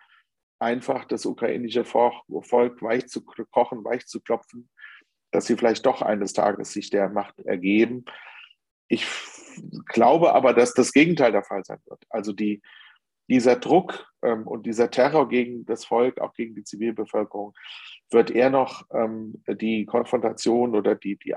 einfach 0.60 1.04
das 1.06 1.26
ukrainische 1.26 1.84
Volk 1.84 2.82
weich 2.82 3.08
zu 3.08 3.24
kochen, 3.24 3.84
weich 3.84 4.06
zu 4.06 4.20
klopfen, 4.20 4.68
dass 5.30 5.46
sie 5.46 5.56
vielleicht 5.56 5.86
doch 5.86 6.02
eines 6.02 6.32
Tages 6.32 6.72
sich 6.72 6.90
der 6.90 7.08
Macht 7.08 7.38
ergeben. 7.40 8.04
Ich 8.88 9.06
glaube 9.86 10.34
aber, 10.34 10.52
dass 10.52 10.74
das 10.74 10.92
Gegenteil 10.92 11.32
der 11.32 11.44
Fall 11.44 11.64
sein 11.64 11.80
wird. 11.86 12.04
Also 12.10 12.32
die, 12.32 12.60
dieser 13.28 13.56
Druck 13.56 14.06
ähm, 14.22 14.46
und 14.46 14.66
dieser 14.66 14.90
Terror 14.90 15.28
gegen 15.28 15.64
das 15.64 15.84
Volk, 15.84 16.20
auch 16.20 16.34
gegen 16.34 16.54
die 16.54 16.64
Zivilbevölkerung, 16.64 17.54
wird 18.10 18.30
eher 18.30 18.50
noch 18.50 18.84
ähm, 18.92 19.42
die 19.46 19.86
Konfrontation 19.86 20.74
oder 20.74 20.96
die, 20.96 21.16
die, 21.16 21.34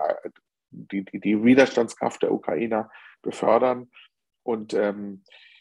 die, 0.72 1.06
die, 1.06 1.44
Widerstandskraft 1.44 2.24
der 2.24 2.32
Ukrainer 2.32 2.90
befördern. 3.22 3.92
Und 4.42 4.74
ähm, 4.74 5.24
äh, 5.28 5.53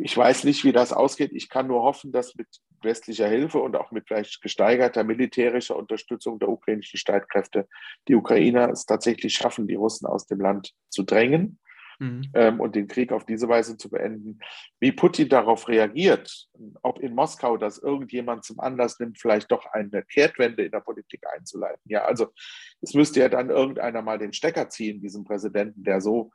ich 0.00 0.16
weiß 0.16 0.44
nicht, 0.44 0.64
wie 0.64 0.72
das 0.72 0.92
ausgeht. 0.92 1.32
Ich 1.32 1.48
kann 1.48 1.66
nur 1.66 1.82
hoffen, 1.82 2.12
dass 2.12 2.36
mit 2.36 2.46
westlicher 2.82 3.28
Hilfe 3.28 3.58
und 3.58 3.76
auch 3.76 3.90
mit 3.90 4.06
vielleicht 4.06 4.40
gesteigerter 4.40 5.04
militärischer 5.04 5.76
Unterstützung 5.76 6.38
der 6.38 6.48
ukrainischen 6.48 6.98
Streitkräfte 6.98 7.66
die 8.06 8.14
Ukrainer 8.14 8.70
es 8.70 8.86
tatsächlich 8.86 9.34
schaffen, 9.34 9.66
die 9.66 9.74
Russen 9.74 10.06
aus 10.06 10.26
dem 10.26 10.40
Land 10.40 10.74
zu 10.88 11.02
drängen 11.02 11.58
mhm. 11.98 12.22
ähm, 12.34 12.60
und 12.60 12.74
den 12.74 12.88
Krieg 12.88 13.12
auf 13.12 13.24
diese 13.24 13.48
Weise 13.48 13.76
zu 13.76 13.90
beenden. 13.90 14.38
Wie 14.80 14.92
Putin 14.92 15.28
darauf 15.28 15.68
reagiert, 15.68 16.48
ob 16.82 17.00
in 17.00 17.14
Moskau 17.14 17.56
das 17.56 17.78
irgendjemand 17.78 18.44
zum 18.44 18.60
Anlass 18.60 18.98
nimmt, 18.98 19.18
vielleicht 19.18 19.50
doch 19.50 19.66
eine 19.66 20.02
Kehrtwende 20.04 20.64
in 20.64 20.70
der 20.70 20.80
Politik 20.80 21.24
einzuleiten. 21.34 21.82
Ja, 21.84 22.04
also 22.04 22.28
es 22.80 22.94
müsste 22.94 23.20
ja 23.20 23.28
dann 23.28 23.50
irgendeiner 23.50 24.02
mal 24.02 24.18
den 24.18 24.32
Stecker 24.32 24.68
ziehen, 24.68 25.00
diesem 25.00 25.24
Präsidenten, 25.24 25.82
der 25.82 26.00
so 26.00 26.30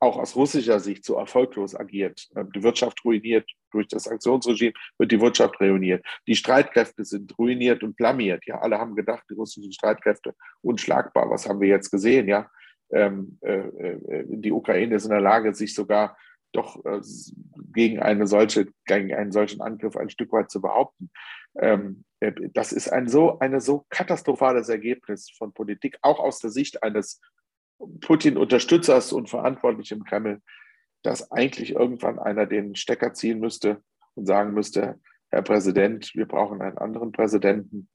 auch 0.00 0.16
aus 0.16 0.34
russischer 0.34 0.80
Sicht 0.80 1.04
so 1.04 1.16
erfolglos 1.16 1.76
agiert. 1.76 2.28
Ähm, 2.34 2.50
die 2.52 2.62
Wirtschaft 2.62 3.04
ruiniert 3.04 3.48
durch 3.70 3.86
das 3.86 4.04
Sanktionsregime, 4.04 4.72
wird 4.98 5.12
die 5.12 5.20
Wirtschaft 5.20 5.60
ruiniert. 5.60 6.04
Die 6.26 6.34
Streitkräfte 6.34 7.04
sind 7.04 7.38
ruiniert 7.38 7.82
und 7.82 7.96
blamiert. 7.96 8.44
Ja, 8.46 8.60
alle 8.60 8.78
haben 8.78 8.96
gedacht, 8.96 9.24
die 9.30 9.34
russischen 9.34 9.72
Streitkräfte 9.72 10.34
unschlagbar. 10.62 11.30
Was 11.30 11.48
haben 11.48 11.60
wir 11.60 11.68
jetzt 11.68 11.90
gesehen? 11.90 12.26
Ja, 12.28 12.50
ähm, 12.90 13.38
äh, 13.42 13.58
äh, 13.58 14.24
die 14.26 14.52
Ukraine 14.52 14.96
ist 14.96 15.04
in 15.04 15.10
der 15.10 15.20
Lage, 15.20 15.54
sich 15.54 15.74
sogar 15.74 16.16
doch 16.52 16.84
äh, 16.84 17.00
gegen 17.72 18.00
eine 18.00 18.26
solche, 18.26 18.68
gegen 18.86 19.14
einen 19.14 19.32
solchen 19.32 19.60
Angriff 19.60 19.96
ein 19.96 20.10
Stück 20.10 20.32
weit 20.32 20.50
zu 20.50 20.60
behaupten. 20.60 21.10
Ähm, 21.58 22.04
äh, 22.20 22.32
das 22.52 22.72
ist 22.72 22.88
ein 22.88 23.08
so, 23.08 23.38
eine 23.38 23.60
so 23.60 23.86
katastrophales 23.90 24.68
Ergebnis 24.68 25.30
von 25.30 25.52
Politik, 25.52 25.98
auch 26.02 26.18
aus 26.18 26.40
der 26.40 26.50
Sicht 26.50 26.82
eines 26.82 27.20
Putin-Unterstützers 28.00 29.12
und 29.12 29.28
Verantwortlichen 29.28 29.98
im 29.98 30.04
Kreml, 30.04 30.40
dass 31.02 31.30
eigentlich 31.32 31.72
irgendwann 31.72 32.18
einer 32.18 32.46
den 32.46 32.74
Stecker 32.74 33.14
ziehen 33.14 33.40
müsste 33.40 33.82
und 34.14 34.26
sagen 34.26 34.52
müsste, 34.52 35.00
Herr 35.30 35.42
Präsident, 35.42 36.12
wir 36.14 36.26
brauchen 36.26 36.60
einen 36.60 36.78
anderen 36.78 37.12
Präsidenten. 37.12 37.88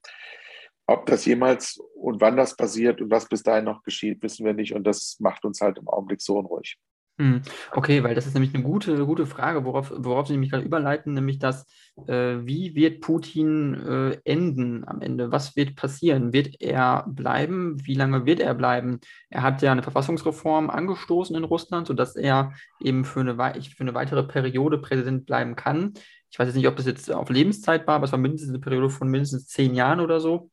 Ob 0.86 1.06
das 1.06 1.24
jemals 1.24 1.78
und 1.94 2.20
wann 2.20 2.36
das 2.36 2.56
passiert 2.56 3.00
und 3.00 3.10
was 3.10 3.28
bis 3.28 3.42
dahin 3.42 3.64
noch 3.64 3.82
geschieht, 3.82 4.22
wissen 4.22 4.46
wir 4.46 4.54
nicht. 4.54 4.74
Und 4.74 4.84
das 4.84 5.16
macht 5.20 5.44
uns 5.44 5.60
halt 5.60 5.78
im 5.78 5.88
Augenblick 5.88 6.22
so 6.22 6.38
unruhig. 6.38 6.78
Hm, 7.18 7.40
okay, 7.72 8.04
weil 8.04 8.14
das 8.14 8.26
ist 8.26 8.34
nämlich 8.34 8.54
eine 8.54 8.62
gute, 8.62 9.06
gute 9.06 9.24
Frage, 9.24 9.64
worauf, 9.64 9.90
worauf 9.96 10.26
Sie 10.26 10.34
nämlich 10.34 10.50
gerade 10.50 10.64
überleiten, 10.64 11.14
nämlich 11.14 11.38
das, 11.38 11.66
äh, 12.06 12.36
wie 12.42 12.74
wird 12.74 13.00
Putin 13.00 13.72
äh, 13.74 14.18
enden 14.24 14.86
am 14.86 15.00
Ende? 15.00 15.32
Was 15.32 15.56
wird 15.56 15.76
passieren? 15.76 16.34
Wird 16.34 16.60
er 16.60 17.06
bleiben? 17.08 17.78
Wie 17.86 17.94
lange 17.94 18.26
wird 18.26 18.40
er 18.40 18.52
bleiben? 18.52 19.00
Er 19.30 19.42
hat 19.42 19.62
ja 19.62 19.72
eine 19.72 19.82
Verfassungsreform 19.82 20.68
angestoßen 20.68 21.34
in 21.34 21.44
Russland, 21.44 21.86
sodass 21.86 22.16
er 22.16 22.52
eben 22.80 23.06
für 23.06 23.20
eine, 23.20 23.34
für 23.34 23.80
eine 23.80 23.94
weitere 23.94 24.22
Periode 24.22 24.76
Präsident 24.76 25.24
bleiben 25.24 25.56
kann. 25.56 25.94
Ich 26.30 26.38
weiß 26.38 26.48
jetzt 26.48 26.56
nicht, 26.56 26.68
ob 26.68 26.76
das 26.76 26.84
jetzt 26.84 27.10
auf 27.10 27.30
Lebenszeit 27.30 27.86
war, 27.86 27.94
aber 27.94 28.04
es 28.04 28.12
war 28.12 28.18
mindestens 28.18 28.50
eine 28.50 28.58
Periode 28.58 28.90
von 28.90 29.08
mindestens 29.08 29.46
zehn 29.46 29.74
Jahren 29.74 30.00
oder 30.00 30.20
so, 30.20 30.50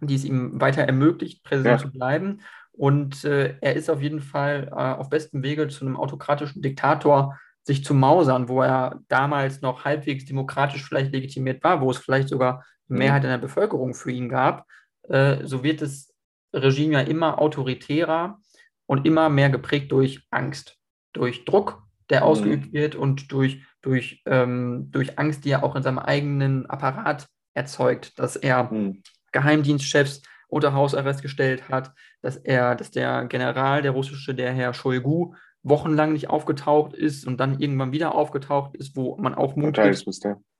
die 0.00 0.16
es 0.16 0.24
ihm 0.26 0.60
weiter 0.60 0.82
ermöglicht, 0.82 1.42
Präsident 1.44 1.80
ja. 1.80 1.86
zu 1.86 1.90
bleiben. 1.90 2.40
Und 2.76 3.24
äh, 3.24 3.56
er 3.60 3.74
ist 3.74 3.88
auf 3.88 4.02
jeden 4.02 4.20
Fall 4.20 4.68
äh, 4.70 4.74
auf 4.74 5.08
bestem 5.08 5.42
Wege 5.42 5.68
zu 5.68 5.84
einem 5.84 5.96
autokratischen 5.96 6.60
Diktator 6.60 7.38
sich 7.62 7.84
zu 7.84 7.94
mausern, 7.94 8.48
wo 8.48 8.62
er 8.62 9.00
damals 9.08 9.62
noch 9.62 9.84
halbwegs 9.84 10.26
demokratisch 10.26 10.84
vielleicht 10.84 11.12
legitimiert 11.12 11.62
war, 11.64 11.80
wo 11.80 11.90
es 11.90 11.98
vielleicht 11.98 12.28
sogar 12.28 12.64
eine 12.88 12.96
mhm. 12.96 12.98
Mehrheit 12.98 13.24
in 13.24 13.30
der 13.30 13.38
Bevölkerung 13.38 13.94
für 13.94 14.10
ihn 14.10 14.28
gab. 14.28 14.66
Äh, 15.08 15.44
so 15.44 15.62
wird 15.62 15.82
das 15.82 16.12
Regime 16.52 16.94
ja 16.94 17.00
immer 17.00 17.38
autoritärer 17.40 18.38
und 18.86 19.06
immer 19.06 19.28
mehr 19.28 19.50
geprägt 19.50 19.92
durch 19.92 20.26
Angst, 20.30 20.76
durch 21.12 21.44
Druck, 21.44 21.82
der 22.10 22.20
mhm. 22.20 22.26
ausgeübt 22.26 22.72
wird 22.72 22.96
und 22.96 23.32
durch, 23.32 23.64
durch, 23.82 24.22
ähm, 24.26 24.90
durch 24.90 25.18
Angst, 25.18 25.44
die 25.44 25.50
er 25.50 25.64
auch 25.64 25.76
in 25.76 25.82
seinem 25.82 25.98
eigenen 25.98 26.66
Apparat 26.66 27.28
erzeugt, 27.54 28.18
dass 28.18 28.36
er 28.36 28.70
mhm. 28.70 29.02
Geheimdienstchefs 29.32 30.22
unter 30.54 30.72
Hausarrest 30.72 31.20
gestellt 31.20 31.68
hat, 31.68 31.92
dass 32.22 32.36
er, 32.36 32.76
dass 32.76 32.90
der 32.90 33.24
General, 33.26 33.82
der 33.82 33.90
russische, 33.90 34.34
der 34.34 34.52
Herr 34.52 34.72
Shoigu, 34.72 35.34
wochenlang 35.62 36.12
nicht 36.12 36.30
aufgetaucht 36.30 36.94
ist 36.94 37.26
und 37.26 37.38
dann 37.40 37.58
irgendwann 37.58 37.92
wieder 37.92 38.14
aufgetaucht 38.14 38.76
ist, 38.76 38.96
wo 38.96 39.16
man 39.16 39.34
auch 39.34 39.56
munkelt, 39.56 39.96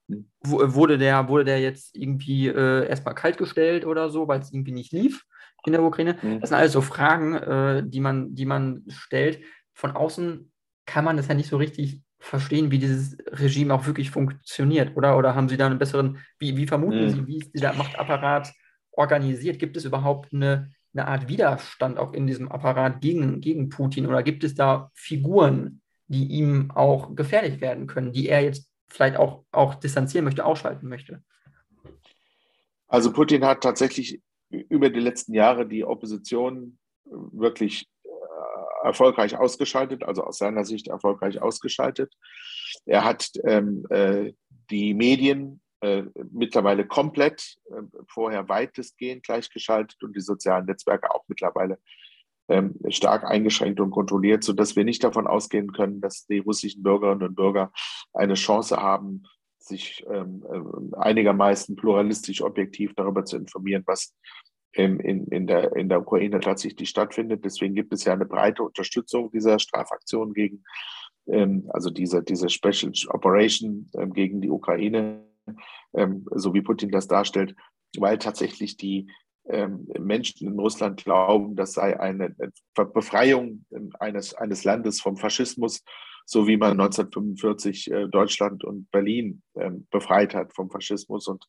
hm. 0.09 0.25
wurde 0.43 0.97
der, 0.97 1.29
wurde 1.29 1.45
der 1.45 1.61
jetzt 1.61 1.95
irgendwie 1.95 2.47
äh, 2.47 2.87
erstmal 2.87 3.15
kaltgestellt 3.15 3.85
oder 3.85 4.09
so, 4.09 4.27
weil 4.27 4.41
es 4.41 4.51
irgendwie 4.51 4.71
nicht 4.71 4.91
lief 4.91 5.25
in 5.65 5.71
der 5.71 5.83
Ukraine. 5.83 6.17
Mhm. 6.21 6.41
Das 6.41 6.49
sind 6.49 6.57
alles 6.57 6.73
so 6.73 6.81
Fragen, 6.81 7.33
äh, 7.33 7.83
die, 7.85 7.99
man, 7.99 8.35
die 8.35 8.45
man 8.45 8.83
stellt. 8.89 9.39
Von 9.73 9.91
außen 9.91 10.51
kann 10.85 11.05
man 11.05 11.17
das 11.17 11.27
ja 11.27 11.33
nicht 11.33 11.49
so 11.49 11.57
richtig 11.57 12.01
verstehen, 12.19 12.69
wie 12.69 12.79
dieses 12.79 13.17
Regime 13.31 13.73
auch 13.73 13.87
wirklich 13.87 14.11
funktioniert, 14.11 14.95
oder? 14.95 15.17
Oder 15.17 15.33
haben 15.33 15.49
Sie 15.49 15.57
da 15.57 15.65
einen 15.65 15.79
besseren, 15.79 16.19
wie, 16.37 16.55
wie 16.57 16.67
vermuten 16.67 17.05
mhm. 17.05 17.09
Sie, 17.09 17.27
wie 17.27 17.37
ist 17.39 17.53
dieser 17.53 17.73
Machtapparat 17.73 18.53
organisiert? 18.97 19.59
Gibt 19.59 19.77
es 19.77 19.85
überhaupt 19.85 20.33
eine, 20.33 20.71
eine 20.93 21.07
Art 21.07 21.27
Widerstand 21.27 21.97
auch 21.97 22.13
in 22.13 22.27
diesem 22.27 22.51
Apparat 22.51 23.01
gegen, 23.01 23.41
gegen 23.41 23.69
Putin 23.69 24.07
oder 24.07 24.23
gibt 24.23 24.43
es 24.43 24.55
da 24.55 24.91
Figuren, 24.93 25.81
die 26.07 26.27
ihm 26.27 26.71
auch 26.71 27.15
gefährlich 27.15 27.61
werden 27.61 27.87
können, 27.87 28.11
die 28.11 28.29
er 28.29 28.41
jetzt 28.41 28.69
vielleicht 28.87 29.17
auch, 29.17 29.43
auch 29.51 29.75
distanzieren 29.75 30.25
möchte, 30.25 30.45
ausschalten 30.45 30.87
möchte? 30.87 31.23
Also 32.87 33.11
Putin 33.11 33.45
hat 33.45 33.61
tatsächlich 33.61 34.21
über 34.49 34.89
die 34.89 34.99
letzten 34.99 35.33
Jahre 35.33 35.67
die 35.67 35.83
Opposition 35.83 36.77
wirklich 37.05 37.87
äh, 38.03 38.87
erfolgreich 38.87 39.35
ausgeschaltet, 39.37 40.03
also 40.03 40.23
aus 40.23 40.37
seiner 40.37 40.65
Sicht 40.65 40.87
erfolgreich 40.87 41.41
ausgeschaltet. 41.41 42.13
Er 42.85 43.03
hat 43.03 43.31
ähm, 43.43 43.85
äh, 43.89 44.33
die 44.69 44.93
Medien 44.93 45.61
äh, 45.85 46.03
mittlerweile 46.31 46.87
komplett, 46.87 47.57
äh, 47.69 47.81
vorher 48.07 48.49
weitestgehend 48.49 49.23
gleichgeschaltet 49.23 50.01
und 50.01 50.15
die 50.15 50.21
sozialen 50.21 50.65
Netzwerke 50.65 51.13
auch 51.13 51.23
mittlerweile 51.27 51.77
ähm, 52.47 52.75
stark 52.89 53.23
eingeschränkt 53.23 53.79
und 53.79 53.91
kontrolliert, 53.91 54.43
sodass 54.43 54.75
wir 54.75 54.83
nicht 54.83 55.03
davon 55.03 55.27
ausgehen 55.27 55.71
können, 55.73 56.01
dass 56.01 56.25
die 56.25 56.39
russischen 56.39 56.81
Bürgerinnen 56.81 57.27
und 57.27 57.35
Bürger 57.35 57.71
eine 58.13 58.33
Chance 58.33 58.77
haben, 58.77 59.23
sich 59.59 60.03
ähm, 60.09 60.43
äh, 60.51 60.97
einigermaßen 60.97 61.75
pluralistisch 61.75 62.41
objektiv 62.41 62.93
darüber 62.95 63.25
zu 63.25 63.37
informieren, 63.37 63.83
was 63.85 64.15
in, 64.73 64.99
in, 64.99 65.47
der, 65.47 65.75
in 65.75 65.87
der 65.87 66.01
Ukraine 66.01 66.39
tatsächlich 66.39 66.89
stattfindet. 66.89 67.45
Deswegen 67.45 67.75
gibt 67.75 67.93
es 67.93 68.03
ja 68.05 68.13
eine 68.13 68.25
breite 68.25 68.63
Unterstützung 68.63 69.31
dieser 69.31 69.59
Strafaktion 69.59 70.33
gegen, 70.33 70.63
ähm, 71.27 71.69
also 71.73 71.91
diese, 71.91 72.23
diese 72.23 72.49
Special 72.49 72.91
Operation 73.09 73.89
ähm, 73.95 74.13
gegen 74.13 74.41
die 74.41 74.49
Ukraine 74.49 75.23
ähm, 75.93 76.25
so 76.31 76.53
wie 76.53 76.61
Putin 76.61 76.91
das 76.91 77.07
darstellt, 77.07 77.55
weil 77.97 78.17
tatsächlich 78.17 78.77
die 78.77 79.07
ähm, 79.47 79.87
Menschen 79.99 80.47
in 80.47 80.59
Russland 80.59 81.03
glauben, 81.03 81.55
das 81.55 81.73
sei 81.73 81.99
eine 81.99 82.35
Befreiung 82.93 83.65
eines, 83.99 84.33
eines 84.33 84.63
Landes 84.63 85.01
vom 85.01 85.17
Faschismus, 85.17 85.83
so 86.25 86.47
wie 86.47 86.57
man 86.57 86.71
1945 86.71 87.91
äh, 87.91 88.07
Deutschland 88.07 88.63
und 88.63 88.89
Berlin 88.91 89.43
ähm, 89.55 89.87
befreit 89.91 90.33
hat 90.33 90.53
vom 90.53 90.71
Faschismus 90.71 91.27
und 91.27 91.45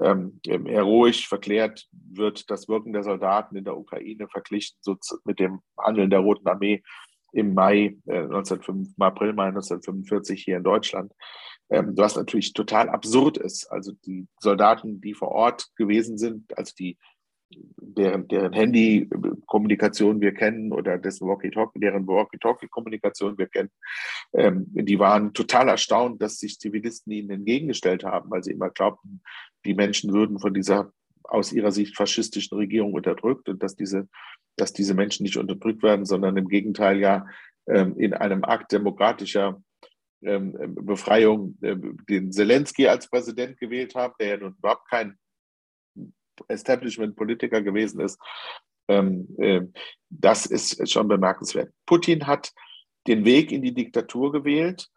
ähm, 0.00 0.40
heroisch 0.46 1.26
verklärt 1.26 1.86
wird 1.92 2.50
das 2.50 2.68
Wirken 2.68 2.92
der 2.92 3.02
Soldaten 3.02 3.56
in 3.56 3.64
der 3.64 3.76
Ukraine 3.76 4.28
verglichen 4.28 4.76
so 4.80 4.96
mit 5.24 5.38
dem 5.38 5.60
Handeln 5.78 6.10
der 6.10 6.20
Roten 6.20 6.48
Armee 6.48 6.82
im 7.32 7.54
Mai 7.54 7.96
äh, 8.06 8.18
1905, 8.18 8.94
April, 8.98 9.32
Mai 9.32 9.48
1945 9.48 10.42
hier 10.42 10.58
in 10.58 10.64
Deutschland 10.64 11.12
ähm, 11.70 11.92
was 11.96 12.16
natürlich 12.16 12.52
total 12.52 12.88
absurd 12.88 13.38
ist. 13.38 13.66
Also 13.70 13.92
die 14.04 14.26
Soldaten, 14.40 15.00
die 15.00 15.14
vor 15.14 15.28
Ort 15.28 15.68
gewesen 15.76 16.18
sind, 16.18 16.56
also 16.56 16.72
die 16.78 16.96
deren, 17.50 18.26
deren 18.28 18.52
Handy-Kommunikation 18.52 20.20
wir 20.20 20.34
kennen 20.34 20.72
oder 20.72 20.98
dessen 20.98 21.28
Walkie-Talkie, 21.28 21.78
deren 21.78 22.06
Walkie-Talkie-Kommunikation 22.06 23.38
wir 23.38 23.46
kennen, 23.46 23.70
ähm, 24.32 24.66
die 24.68 24.98
waren 24.98 25.32
total 25.32 25.68
erstaunt, 25.68 26.20
dass 26.20 26.38
sich 26.38 26.58
Zivilisten 26.58 27.12
ihnen 27.12 27.30
entgegengestellt 27.30 28.04
haben, 28.04 28.30
weil 28.30 28.42
sie 28.42 28.52
immer 28.52 28.70
glaubten, 28.70 29.22
die 29.64 29.74
Menschen 29.74 30.12
würden 30.12 30.38
von 30.38 30.54
dieser 30.54 30.92
aus 31.24 31.52
ihrer 31.52 31.72
Sicht 31.72 31.96
faschistischen 31.96 32.56
Regierung 32.56 32.92
unterdrückt 32.92 33.48
und 33.48 33.62
dass 33.62 33.74
diese, 33.74 34.08
dass 34.56 34.72
diese 34.72 34.94
Menschen 34.94 35.24
nicht 35.24 35.36
unterdrückt 35.36 35.82
werden, 35.82 36.04
sondern 36.04 36.36
im 36.36 36.48
Gegenteil 36.48 36.98
ja 37.00 37.26
ähm, 37.66 37.98
in 37.98 38.14
einem 38.14 38.44
Akt 38.44 38.70
demokratischer 38.70 39.60
Befreiung 40.26 41.56
äh, 41.62 41.76
den 42.08 42.32
Zelensky 42.32 42.88
als 42.88 43.08
Präsident 43.08 43.58
gewählt 43.58 43.94
haben, 43.94 44.14
der 44.18 44.28
ja 44.28 44.36
nun 44.38 44.54
überhaupt 44.58 44.88
kein 44.88 45.18
Establishment-Politiker 46.48 47.62
gewesen 47.62 48.00
ist. 48.00 48.20
Ähm, 48.88 49.28
äh, 49.38 49.62
das 50.10 50.46
ist 50.46 50.90
schon 50.90 51.08
bemerkenswert. 51.08 51.72
Putin 51.86 52.26
hat 52.26 52.52
den 53.06 53.24
Weg 53.24 53.52
in 53.52 53.62
die 53.62 53.74
Diktatur 53.74 54.32
gewählt, 54.32 54.88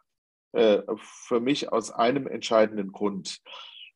äh, 0.54 0.82
für 0.98 1.40
mich 1.40 1.72
aus 1.72 1.92
einem 1.92 2.28
entscheidenden 2.28 2.92
Grund, 2.92 3.42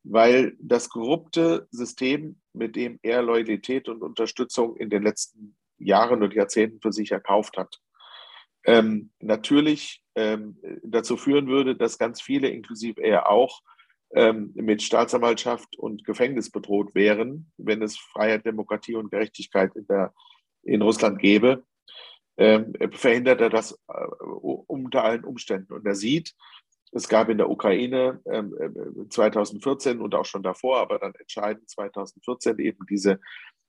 weil 0.04 0.56
das 0.60 0.90
korrupte 0.90 1.68
System, 1.72 2.40
mit 2.54 2.76
dem 2.76 3.00
er 3.02 3.22
Loyalität 3.22 3.90
und 3.90 4.04
Unterstützung 4.04 4.76
in 4.78 4.90
den 4.90 5.04
letzten 5.04 5.56
Jahren 5.80 6.22
und 6.22 6.34
Jahrzehnten 6.34 6.80
für 6.82 6.94
sich 6.94 7.12
erkauft 7.12 7.58
hat, 7.58 7.80
ähm, 8.66 9.12
natürlich 9.20 10.03
ähm, 10.16 10.58
dazu 10.84 11.18
führen 11.18 11.48
würde, 11.48 11.76
dass 11.76 11.98
ganz 11.98 12.22
viele, 12.22 12.50
inklusive 12.50 13.02
er 13.02 13.30
auch, 13.30 13.62
ähm, 14.16 14.52
mit 14.56 14.84
Staatsanwaltschaft 14.84 15.78
und 15.78 16.04
Gefängnis 16.06 16.52
bedroht 16.52 16.94
wären, 16.94 17.52
wenn 17.58 17.82
es 17.82 17.98
Freiheit, 17.98 18.46
Demokratie 18.46 18.96
und 18.96 19.12
Gerechtigkeit 19.12 19.76
in, 19.76 19.88
der, 19.88 20.14
in 20.64 20.82
Russland 20.82 21.20
gäbe, 21.20 21.64
ähm, 22.38 22.74
verhindert 22.92 23.42
er 23.42 23.50
das 23.50 23.80
äh, 23.88 24.06
unter 24.24 25.04
allen 25.04 25.24
Umständen. 25.24 25.74
Und 25.74 25.86
er 25.86 25.96
sieht, 25.96 26.34
es 26.92 27.08
gab 27.08 27.30
in 27.30 27.40
der 27.40 27.50
Ukraine 27.50 28.22
äh, 28.26 28.44
2014 29.10 30.00
und 30.00 30.14
auch 30.14 30.26
schon 30.26 30.44
davor, 30.44 30.80
aber 30.80 31.00
dann 31.00 31.16
entscheidend 31.16 31.70
2014 31.70 32.60
eben 32.60 32.86
diese 32.88 33.20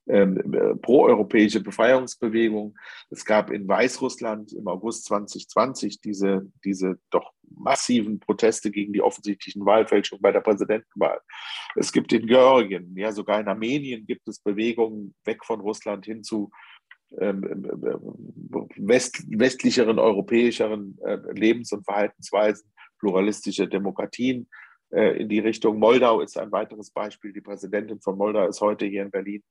ähm, 0.07 0.53
äh, 0.53 0.75
proeuropäische 0.77 1.61
Befreiungsbewegung. 1.61 2.77
Es 3.11 3.25
gab 3.25 3.51
in 3.51 3.67
Weißrussland 3.67 4.53
im 4.53 4.69
August 4.69 5.07
2020 5.07 6.01
diese, 6.01 6.51
diese 6.65 6.99
doch 7.11 7.33
massiven 7.57 8.21
Proteste 8.21 8.71
gegen 8.71 8.93
die 8.93 9.01
offensichtlichen 9.01 9.65
Wahlfälschungen 9.65 10.23
bei 10.23 10.33
der 10.33 10.41
Präsidentenwahl. 10.41 11.21
Es 11.77 11.93
gibt 11.93 12.13
in 12.13 12.27
Georgien, 12.27 12.95
ja 12.97 13.13
sogar 13.13 13.41
in 13.41 13.49
Armenien 13.49 14.07
gibt 14.07 14.29
es 14.29 14.41
Bewegungen 14.41 15.15
weg 15.25 15.45
von 15.45 15.61
Russland 15.61 16.05
hin 16.05 16.23
zu 16.23 16.51
ähm, 17.19 17.45
äh, 17.45 17.97
west, 18.77 19.25
westlicheren, 19.29 19.99
europäischeren 19.99 20.99
äh, 21.05 21.19
Lebens- 21.33 21.73
und 21.73 21.85
Verhaltensweisen, 21.85 22.71
pluralistische 22.99 23.69
Demokratien 23.69 24.49
äh, 24.91 25.21
in 25.21 25.29
die 25.29 25.39
Richtung. 25.39 25.79
Moldau 25.79 26.21
ist 26.21 26.37
ein 26.37 26.53
weiteres 26.53 26.91
Beispiel. 26.91 27.33
Die 27.33 27.41
Präsidentin 27.41 28.01
von 28.01 28.19
Moldau 28.19 28.47
ist 28.49 28.61
heute 28.61 28.85
hier 28.87 29.03
in 29.03 29.11
Berlin 29.11 29.43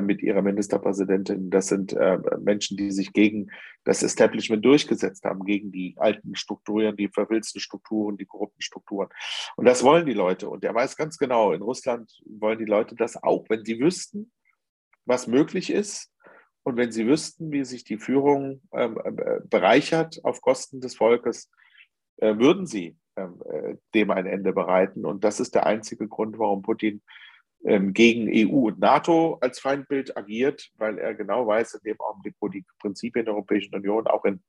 mit 0.00 0.22
ihrer 0.22 0.42
Ministerpräsidentin. 0.42 1.50
Das 1.50 1.68
sind 1.68 1.92
äh, 1.92 2.18
Menschen, 2.40 2.76
die 2.76 2.90
sich 2.90 3.12
gegen 3.12 3.50
das 3.84 4.02
Establishment 4.02 4.64
durchgesetzt 4.64 5.24
haben, 5.24 5.44
gegen 5.44 5.72
die 5.72 5.94
alten 5.98 6.36
Strukturen, 6.36 6.96
die 6.96 7.08
verwilzten 7.08 7.60
Strukturen, 7.60 8.16
die 8.16 8.26
korrupten 8.26 8.62
Strukturen. 8.62 9.08
Und 9.56 9.64
das 9.64 9.82
wollen 9.82 10.06
die 10.06 10.12
Leute. 10.12 10.48
Und 10.48 10.64
er 10.64 10.74
weiß 10.74 10.96
ganz 10.96 11.18
genau, 11.18 11.52
in 11.52 11.62
Russland 11.62 12.12
wollen 12.26 12.58
die 12.58 12.64
Leute 12.64 12.94
das 12.94 13.22
auch, 13.22 13.44
wenn 13.48 13.64
sie 13.64 13.80
wüssten, 13.80 14.32
was 15.04 15.26
möglich 15.26 15.70
ist. 15.70 16.10
Und 16.62 16.76
wenn 16.76 16.92
sie 16.92 17.06
wüssten, 17.06 17.50
wie 17.50 17.64
sich 17.64 17.82
die 17.82 17.98
Führung 17.98 18.62
ähm, 18.72 18.98
bereichert 19.50 20.20
auf 20.24 20.40
Kosten 20.40 20.80
des 20.80 20.94
Volkes, 20.94 21.50
würden 22.18 22.66
sie 22.66 22.96
ähm, 23.14 23.42
äh, 23.44 23.76
dem 23.94 24.10
ein 24.10 24.24
Ende 24.24 24.54
bereiten. 24.54 25.04
Und 25.04 25.22
das 25.22 25.38
ist 25.38 25.54
der 25.54 25.66
einzige 25.66 26.08
Grund, 26.08 26.38
warum 26.38 26.62
Putin 26.62 27.02
gegen 27.64 28.28
EU 28.28 28.66
und 28.68 28.80
NATO 28.80 29.38
als 29.40 29.60
Feindbild 29.60 30.16
agiert, 30.16 30.70
weil 30.78 30.98
er 30.98 31.14
genau 31.14 31.46
weiß, 31.46 31.74
in 31.74 31.92
dem 31.92 32.00
Augenblick, 32.00 32.34
wo 32.40 32.48
die 32.48 32.64
Prinzipien 32.80 33.24
der 33.24 33.34
Europäischen 33.34 33.74
Union 33.74 34.08
auch 34.08 34.24
in 34.24 34.42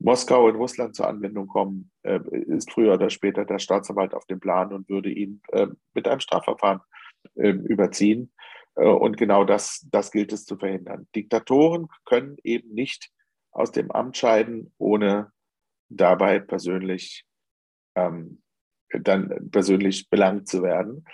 Moskau 0.00 0.48
in 0.48 0.56
Russland 0.56 0.96
zur 0.96 1.06
Anwendung 1.06 1.46
kommen, 1.46 1.92
äh, 2.02 2.20
ist 2.30 2.72
früher 2.72 2.94
oder 2.94 3.10
später 3.10 3.44
der 3.44 3.58
Staatsanwalt 3.58 4.14
auf 4.14 4.24
dem 4.26 4.40
Plan 4.40 4.72
und 4.72 4.88
würde 4.88 5.10
ihn 5.10 5.42
äh, 5.52 5.68
mit 5.94 6.08
einem 6.08 6.20
Strafverfahren 6.20 6.80
ähm, 7.36 7.64
überziehen. 7.66 8.32
Und 8.76 9.16
genau 9.16 9.44
das, 9.44 9.86
das 9.90 10.12
gilt 10.12 10.32
es 10.32 10.46
zu 10.46 10.56
verhindern. 10.56 11.06
Diktatoren 11.14 11.88
können 12.06 12.36
eben 12.44 12.72
nicht 12.72 13.10
aus 13.50 13.72
dem 13.72 13.90
Amt 13.90 14.16
scheiden, 14.16 14.72
ohne 14.78 15.32
dabei 15.88 16.38
persönlich 16.38 17.26
ähm, 17.96 18.42
dann 18.92 19.50
persönlich 19.50 20.08
belangt 20.08 20.48
zu 20.48 20.62
werden. 20.62 21.04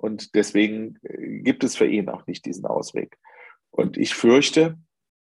Und 0.00 0.34
deswegen 0.34 0.98
äh, 1.02 1.40
gibt 1.40 1.62
es 1.62 1.76
für 1.76 1.86
ihn 1.86 2.08
auch 2.08 2.26
nicht 2.26 2.46
diesen 2.46 2.64
Ausweg. 2.64 3.18
Und 3.70 3.98
ich 3.98 4.14
fürchte, 4.14 4.78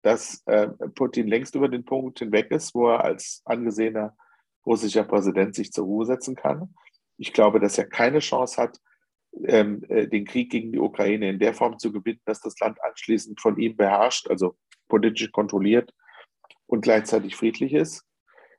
dass 0.01 0.41
äh, 0.47 0.67
Putin 0.95 1.27
längst 1.27 1.53
über 1.53 1.69
den 1.69 1.85
Punkt 1.85 2.19
hinweg 2.19 2.49
ist, 2.49 2.73
wo 2.73 2.89
er 2.89 3.03
als 3.03 3.43
angesehener 3.45 4.17
russischer 4.65 5.03
Präsident 5.03 5.53
sich 5.53 5.71
zur 5.71 5.85
Ruhe 5.85 6.05
setzen 6.05 6.35
kann. 6.35 6.73
Ich 7.17 7.33
glaube, 7.33 7.59
dass 7.59 7.77
er 7.77 7.85
keine 7.85 8.17
Chance 8.17 8.59
hat, 8.59 8.79
ähm, 9.45 9.83
äh, 9.89 10.07
den 10.07 10.25
Krieg 10.25 10.51
gegen 10.51 10.71
die 10.71 10.79
Ukraine 10.79 11.29
in 11.29 11.39
der 11.39 11.53
Form 11.53 11.77
zu 11.77 11.91
gewinnen, 11.91 12.21
dass 12.25 12.41
das 12.41 12.59
Land 12.59 12.83
anschließend 12.83 13.39
von 13.39 13.57
ihm 13.59 13.77
beherrscht, 13.77 14.27
also 14.27 14.55
politisch 14.87 15.31
kontrolliert 15.31 15.93
und 16.65 16.81
gleichzeitig 16.81 17.35
friedlich 17.35 17.73
ist. 17.73 18.05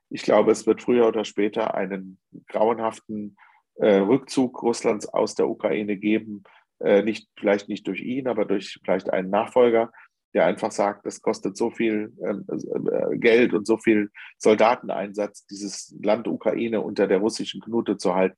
Ich 0.09 0.21
glaube, 0.21 0.51
es 0.51 0.65
wird 0.65 0.81
früher 0.81 1.07
oder 1.07 1.25
später 1.25 1.75
einen 1.75 2.19
grauenhaften 2.47 3.35
äh, 3.75 3.97
Rückzug 3.97 4.61
Russlands 4.63 5.07
aus 5.07 5.35
der 5.35 5.47
Ukraine 5.47 5.97
geben. 5.97 6.43
Äh, 6.79 7.03
nicht, 7.03 7.29
vielleicht 7.37 7.69
nicht 7.69 7.87
durch 7.87 8.01
ihn, 8.01 8.27
aber 8.27 8.45
durch 8.45 8.79
vielleicht 8.83 9.11
einen 9.11 9.29
Nachfolger, 9.29 9.91
der 10.33 10.45
einfach 10.45 10.71
sagt, 10.71 11.05
das 11.05 11.21
kostet 11.21 11.55
so 11.55 11.71
viel 11.71 12.13
ähm, 12.21 12.45
äh, 12.49 13.17
Geld 13.17 13.53
und 13.53 13.65
so 13.65 13.77
viel 13.77 14.11
Soldateneinsatz, 14.37 15.45
dieses 15.45 15.95
Land 16.03 16.27
Ukraine 16.27 16.81
unter 16.81 17.07
der 17.07 17.19
russischen 17.19 17.61
Knute 17.61 17.97
zu 17.97 18.15
halten. 18.15 18.37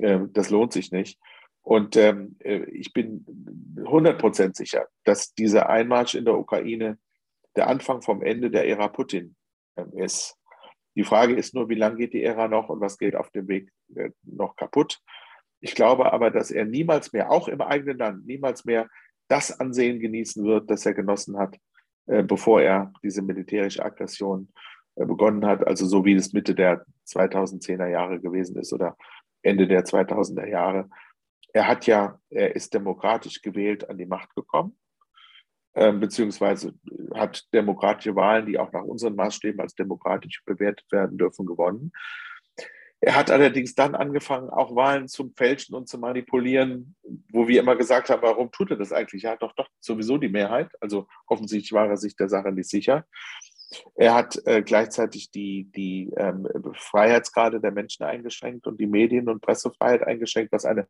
Ähm, 0.00 0.32
das 0.32 0.50
lohnt 0.50 0.72
sich 0.72 0.92
nicht. 0.92 1.18
Und 1.62 1.96
ähm, 1.96 2.36
äh, 2.44 2.62
ich 2.70 2.92
bin 2.92 3.26
100% 3.76 4.56
sicher, 4.56 4.86
dass 5.02 5.34
dieser 5.34 5.68
Einmarsch 5.68 6.14
in 6.14 6.24
der 6.24 6.38
Ukraine 6.38 6.96
der 7.56 7.66
Anfang 7.68 8.02
vom 8.02 8.22
Ende 8.22 8.50
der 8.50 8.68
Ära 8.68 8.86
Putin 8.86 9.34
ähm, 9.76 9.92
ist. 9.94 10.35
Die 10.96 11.04
Frage 11.04 11.34
ist 11.34 11.54
nur, 11.54 11.68
wie 11.68 11.74
lange 11.74 11.96
geht 11.96 12.14
die 12.14 12.24
Ära 12.24 12.48
noch 12.48 12.70
und 12.70 12.80
was 12.80 12.98
geht 12.98 13.14
auf 13.14 13.30
dem 13.30 13.46
Weg 13.48 13.70
äh, 13.94 14.10
noch 14.24 14.56
kaputt. 14.56 15.00
Ich 15.60 15.74
glaube 15.74 16.12
aber, 16.12 16.30
dass 16.30 16.50
er 16.50 16.64
niemals 16.64 17.12
mehr, 17.12 17.30
auch 17.30 17.48
im 17.48 17.60
eigenen 17.60 17.98
Land, 17.98 18.26
niemals 18.26 18.64
mehr 18.64 18.88
das 19.28 19.58
Ansehen 19.60 20.00
genießen 20.00 20.44
wird, 20.44 20.70
das 20.70 20.86
er 20.86 20.94
genossen 20.94 21.38
hat, 21.38 21.58
äh, 22.06 22.22
bevor 22.22 22.62
er 22.62 22.92
diese 23.02 23.22
militärische 23.22 23.84
Aggression 23.84 24.48
äh, 24.96 25.04
begonnen 25.04 25.44
hat. 25.44 25.66
Also 25.66 25.86
so 25.86 26.04
wie 26.04 26.14
es 26.14 26.32
Mitte 26.32 26.54
der 26.54 26.84
2010er 27.06 27.88
Jahre 27.88 28.20
gewesen 28.20 28.56
ist 28.56 28.72
oder 28.72 28.96
Ende 29.42 29.66
der 29.66 29.84
2000er 29.84 30.46
Jahre. 30.46 30.88
Er 31.52 31.68
hat 31.68 31.86
ja, 31.86 32.18
er 32.30 32.56
ist 32.56 32.74
demokratisch 32.74 33.42
gewählt 33.42 33.88
an 33.88 33.98
die 33.98 34.06
Macht 34.06 34.34
gekommen. 34.34 34.78
Ähm, 35.78 36.00
beziehungsweise 36.00 36.72
hat 37.14 37.44
demokratische 37.52 38.16
Wahlen, 38.16 38.46
die 38.46 38.58
auch 38.58 38.72
nach 38.72 38.82
unseren 38.82 39.14
Maßstäben 39.14 39.60
als 39.60 39.74
demokratisch 39.74 40.42
bewertet 40.46 40.90
werden 40.90 41.18
dürfen, 41.18 41.44
gewonnen. 41.44 41.92
Er 43.00 43.14
hat 43.14 43.30
allerdings 43.30 43.74
dann 43.74 43.94
angefangen, 43.94 44.48
auch 44.48 44.74
Wahlen 44.74 45.06
zu 45.06 45.30
fälschen 45.36 45.74
und 45.74 45.86
zu 45.86 45.98
manipulieren, 45.98 46.96
wo 47.30 47.46
wir 47.46 47.60
immer 47.60 47.76
gesagt 47.76 48.08
haben, 48.08 48.22
warum 48.22 48.50
tut 48.50 48.70
er 48.70 48.78
das 48.78 48.90
eigentlich? 48.90 49.24
Er 49.24 49.32
hat 49.32 49.42
doch 49.42 49.52
doch 49.54 49.68
sowieso 49.80 50.16
die 50.16 50.30
Mehrheit. 50.30 50.70
Also 50.80 51.06
offensichtlich 51.26 51.72
war 51.72 51.88
er 51.88 51.98
sich 51.98 52.16
der 52.16 52.30
Sache 52.30 52.52
nicht 52.52 52.70
sicher. 52.70 53.04
Er 53.96 54.14
hat 54.14 54.40
äh, 54.46 54.62
gleichzeitig 54.62 55.30
die, 55.30 55.70
die 55.76 56.10
ähm, 56.16 56.48
Freiheitsgrade 56.72 57.60
der 57.60 57.72
Menschen 57.72 58.04
eingeschränkt 58.04 58.66
und 58.66 58.80
die 58.80 58.86
Medien- 58.86 59.28
und 59.28 59.42
Pressefreiheit 59.42 60.02
eingeschränkt, 60.02 60.52
was 60.52 60.64
eine 60.64 60.88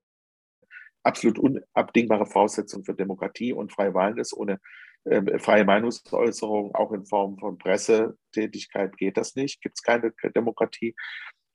absolut 1.07 1.39
unabdingbare 1.39 2.27
Voraussetzung 2.27 2.85
für 2.85 2.95
Demokratie 2.95 3.53
und 3.53 3.73
freie 3.73 3.95
Wahlen 3.95 4.19
ist. 4.19 4.35
Ohne 4.35 4.61
äh, 5.05 5.39
freie 5.39 5.65
Meinungsäußerung, 5.65 6.75
auch 6.75 6.93
in 6.93 7.07
Form 7.07 7.39
von 7.39 7.59
Pressetätigkeit, 7.59 8.97
geht 8.97 9.17
das 9.17 9.37
nicht, 9.37 9.63
gibt 9.63 9.79
es 9.79 9.83
keine 9.83 10.13
Demokratie. 10.35 10.95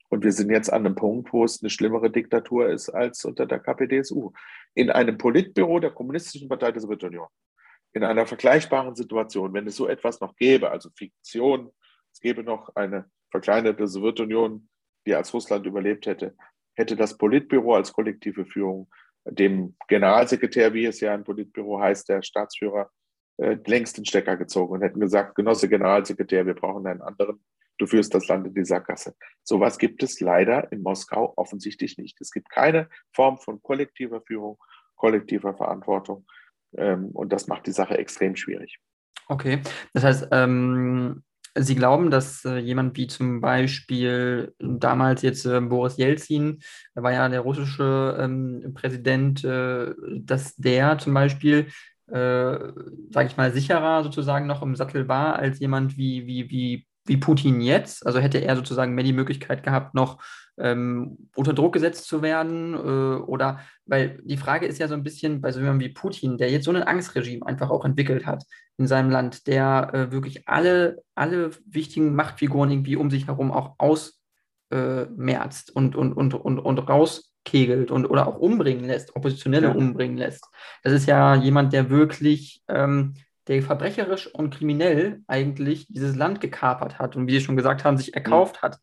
Und 0.08 0.24
wir 0.24 0.32
sind 0.32 0.50
jetzt 0.50 0.72
an 0.72 0.84
einem 0.84 0.94
Punkt, 0.94 1.32
wo 1.32 1.44
es 1.44 1.62
eine 1.62 1.70
schlimmere 1.70 2.10
Diktatur 2.10 2.68
ist 2.68 2.90
als 2.90 3.24
unter 3.24 3.46
der 3.46 3.60
KPDSU. 3.60 4.32
In 4.74 4.90
einem 4.90 5.16
Politbüro 5.16 5.80
der 5.80 5.90
Kommunistischen 5.90 6.48
Partei 6.48 6.72
der 6.72 6.80
Sowjetunion, 6.80 7.28
in 7.92 8.04
einer 8.04 8.26
vergleichbaren 8.26 8.94
Situation, 8.94 9.52
wenn 9.52 9.66
es 9.66 9.76
so 9.76 9.86
etwas 9.86 10.20
noch 10.20 10.34
gäbe, 10.36 10.70
also 10.70 10.90
Fiktion, 10.96 11.70
es 12.12 12.20
gäbe 12.20 12.42
noch 12.42 12.74
eine 12.74 13.10
verkleinerte 13.30 13.86
Sowjetunion, 13.86 14.68
die 15.06 15.14
als 15.14 15.32
Russland 15.32 15.66
überlebt 15.66 16.06
hätte, 16.06 16.36
hätte 16.74 16.96
das 16.96 17.16
Politbüro 17.16 17.74
als 17.74 17.92
kollektive 17.92 18.44
Führung 18.44 18.88
dem 19.24 19.76
Generalsekretär, 19.88 20.74
wie 20.74 20.86
es 20.86 21.00
ja 21.00 21.14
im 21.14 21.24
Politbüro 21.24 21.80
heißt, 21.80 22.08
der 22.08 22.22
Staatsführer, 22.22 22.90
äh, 23.38 23.56
längst 23.66 23.96
den 23.96 24.04
Stecker 24.04 24.36
gezogen 24.36 24.74
und 24.74 24.82
hätten 24.82 25.00
gesagt, 25.00 25.34
Genosse 25.34 25.68
Generalsekretär, 25.68 26.46
wir 26.46 26.54
brauchen 26.54 26.86
einen 26.86 27.02
anderen, 27.02 27.42
du 27.78 27.86
führst 27.86 28.14
das 28.14 28.28
Land 28.28 28.46
in 28.46 28.54
die 28.54 28.64
Sackgasse. 28.64 29.14
Sowas 29.42 29.78
gibt 29.78 30.02
es 30.02 30.20
leider 30.20 30.70
in 30.72 30.82
Moskau 30.82 31.32
offensichtlich 31.36 31.98
nicht. 31.98 32.20
Es 32.20 32.30
gibt 32.30 32.50
keine 32.50 32.88
Form 33.12 33.38
von 33.38 33.62
kollektiver 33.62 34.20
Führung, 34.22 34.58
kollektiver 34.96 35.54
Verantwortung 35.54 36.26
ähm, 36.76 37.10
und 37.12 37.32
das 37.32 37.46
macht 37.46 37.66
die 37.66 37.72
Sache 37.72 37.98
extrem 37.98 38.36
schwierig. 38.36 38.78
Okay, 39.28 39.62
das 39.94 40.04
heißt, 40.04 40.28
ähm, 40.32 41.22
Sie 41.54 41.74
glauben, 41.74 42.10
dass 42.10 42.44
äh, 42.44 42.56
jemand 42.56 42.96
wie 42.96 43.06
zum 43.06 43.40
Beispiel 43.40 44.54
damals 44.58 45.22
jetzt 45.22 45.44
äh, 45.44 45.60
Boris 45.60 45.98
Jelzin, 45.98 46.62
der 46.96 47.02
war 47.02 47.12
ja 47.12 47.28
der 47.28 47.40
russische 47.40 48.16
ähm, 48.18 48.72
Präsident, 48.74 49.44
äh, 49.44 49.92
dass 50.18 50.56
der 50.56 50.96
zum 50.98 51.12
Beispiel, 51.12 51.66
äh, 52.06 52.58
sage 53.10 53.26
ich 53.26 53.36
mal, 53.36 53.52
sicherer 53.52 54.02
sozusagen 54.02 54.46
noch 54.46 54.62
im 54.62 54.76
Sattel 54.76 55.08
war 55.08 55.36
als 55.36 55.60
jemand 55.60 55.98
wie, 55.98 56.26
wie, 56.26 56.50
wie 56.50 56.86
wie 57.04 57.16
Putin 57.16 57.60
jetzt. 57.60 58.06
Also 58.06 58.20
hätte 58.20 58.38
er 58.38 58.56
sozusagen 58.56 58.94
mehr 58.94 59.04
die 59.04 59.12
Möglichkeit 59.12 59.62
gehabt, 59.62 59.94
noch 59.94 60.22
ähm, 60.58 61.28
unter 61.34 61.52
Druck 61.52 61.72
gesetzt 61.72 62.06
zu 62.06 62.22
werden. 62.22 62.74
Äh, 62.74 63.22
oder 63.22 63.60
weil 63.86 64.20
die 64.24 64.36
Frage 64.36 64.66
ist 64.66 64.78
ja 64.78 64.88
so 64.88 64.94
ein 64.94 65.02
bisschen 65.02 65.40
bei 65.40 65.52
so 65.52 65.60
jemandem 65.60 65.88
wie 65.88 65.92
Putin, 65.92 66.38
der 66.38 66.50
jetzt 66.50 66.64
so 66.64 66.70
ein 66.72 66.82
Angstregime 66.82 67.46
einfach 67.46 67.70
auch 67.70 67.84
entwickelt 67.84 68.26
hat 68.26 68.44
in 68.78 68.86
seinem 68.86 69.10
Land, 69.10 69.46
der 69.46 69.90
äh, 69.92 70.12
wirklich 70.12 70.48
alle, 70.48 71.02
alle 71.14 71.50
wichtigen 71.66 72.14
Machtfiguren 72.14 72.70
irgendwie 72.70 72.96
um 72.96 73.10
sich 73.10 73.26
herum 73.26 73.52
auch 73.52 73.74
ausmerzt 73.78 75.70
äh, 75.70 75.72
und, 75.74 75.96
und, 75.96 76.12
und, 76.12 76.34
und, 76.34 76.58
und 76.58 76.78
rauskegelt 76.78 77.90
und 77.90 78.06
oder 78.06 78.26
auch 78.26 78.38
umbringen 78.38 78.84
lässt, 78.84 79.14
Oppositionelle 79.16 79.68
ja. 79.68 79.74
umbringen 79.74 80.16
lässt. 80.16 80.46
Das 80.82 80.92
ist 80.92 81.06
ja 81.06 81.34
jemand, 81.34 81.72
der 81.72 81.90
wirklich 81.90 82.62
ähm, 82.68 83.14
der 83.48 83.62
verbrecherisch 83.62 84.32
und 84.32 84.54
kriminell 84.54 85.20
eigentlich 85.26 85.86
dieses 85.88 86.14
Land 86.14 86.40
gekapert 86.40 86.98
hat 86.98 87.16
und 87.16 87.26
wie 87.26 87.32
Sie 87.32 87.40
schon 87.40 87.56
gesagt 87.56 87.84
haben, 87.84 87.96
sich 87.96 88.08
mhm. 88.08 88.14
erkauft 88.14 88.56
mhm. 88.56 88.66
hat. 88.66 88.78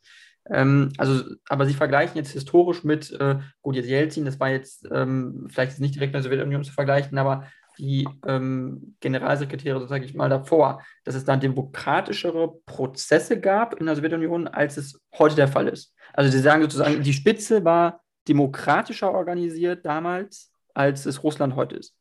Ähm, 0.49 0.91
also, 0.97 1.23
aber 1.47 1.65
Sie 1.65 1.73
vergleichen 1.73 2.17
jetzt 2.17 2.31
historisch 2.31 2.83
mit, 2.83 3.11
äh, 3.19 3.39
gut, 3.61 3.75
jetzt 3.75 3.89
Jelzin, 3.89 4.25
das 4.25 4.39
war 4.39 4.49
jetzt 4.49 4.87
ähm, 4.91 5.47
vielleicht 5.49 5.79
nicht 5.79 5.95
direkt 5.95 6.13
mit 6.13 6.15
der 6.15 6.23
Sowjetunion 6.23 6.63
zu 6.63 6.73
vergleichen, 6.73 7.17
aber 7.17 7.47
die 7.77 8.07
ähm, 8.27 8.95
Generalsekretäre, 8.99 9.79
so 9.79 9.87
sage 9.87 10.05
ich 10.05 10.13
mal, 10.13 10.29
davor, 10.29 10.83
dass 11.05 11.15
es 11.15 11.23
da 11.23 11.37
demokratischere 11.37 12.59
Prozesse 12.65 13.39
gab 13.39 13.79
in 13.79 13.85
der 13.85 13.95
Sowjetunion, 13.95 14.47
als 14.47 14.77
es 14.77 14.99
heute 15.17 15.35
der 15.35 15.47
Fall 15.47 15.67
ist. 15.67 15.93
Also 16.13 16.29
sie 16.29 16.39
sagen 16.39 16.61
sozusagen, 16.61 17.01
die 17.01 17.13
Spitze 17.13 17.63
war 17.63 18.01
demokratischer 18.27 19.11
organisiert 19.11 19.85
damals, 19.85 20.51
als 20.73 21.05
es 21.05 21.23
Russland 21.23 21.55
heute 21.55 21.77
ist. 21.77 21.95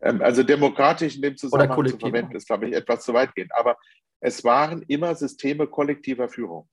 Ähm, 0.00 0.20
also 0.22 0.42
demokratisch 0.42 1.16
in 1.16 1.22
dem 1.22 1.36
Zusammenhang 1.36 1.86
zu 1.86 1.98
verwenden, 1.98 2.36
ist, 2.36 2.46
glaube 2.46 2.68
ich, 2.68 2.74
etwas 2.74 3.04
zu 3.04 3.14
weit 3.14 3.34
gehen. 3.34 3.48
Aber 3.52 3.76
es 4.20 4.42
waren 4.44 4.82
immer 4.82 5.14
Systeme 5.14 5.66
kollektiver 5.66 6.28
Führung. 6.28 6.68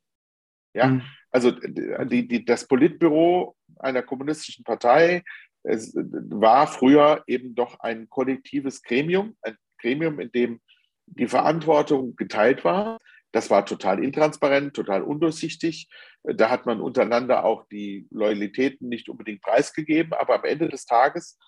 Ja, 0.73 0.87
mhm. 0.87 1.01
also 1.31 1.51
die, 1.51 2.27
die, 2.27 2.45
das 2.45 2.67
Politbüro 2.67 3.55
einer 3.79 4.01
kommunistischen 4.01 4.63
Partei 4.63 5.23
es 5.63 5.93
war 5.95 6.67
früher 6.67 7.23
eben 7.25 7.55
doch 7.55 7.79
ein 7.79 8.09
kollektives 8.09 8.83
Gremium, 8.83 9.37
ein 9.41 9.57
Gremium, 9.79 10.19
in 10.19 10.31
dem 10.31 10.61
die 11.05 11.27
Verantwortung 11.27 12.15
geteilt 12.15 12.63
war. 12.63 12.99
Das 13.31 13.49
war 13.49 13.65
total 13.65 14.03
intransparent, 14.03 14.75
total 14.75 15.01
undurchsichtig. 15.01 15.87
Da 16.23 16.49
hat 16.49 16.65
man 16.65 16.81
untereinander 16.81 17.45
auch 17.45 17.65
die 17.69 18.07
Loyalitäten 18.11 18.89
nicht 18.89 19.09
unbedingt 19.09 19.41
preisgegeben, 19.41 20.13
aber 20.13 20.35
am 20.35 20.43
Ende 20.43 20.69
des 20.69 20.85
Tages 20.85 21.39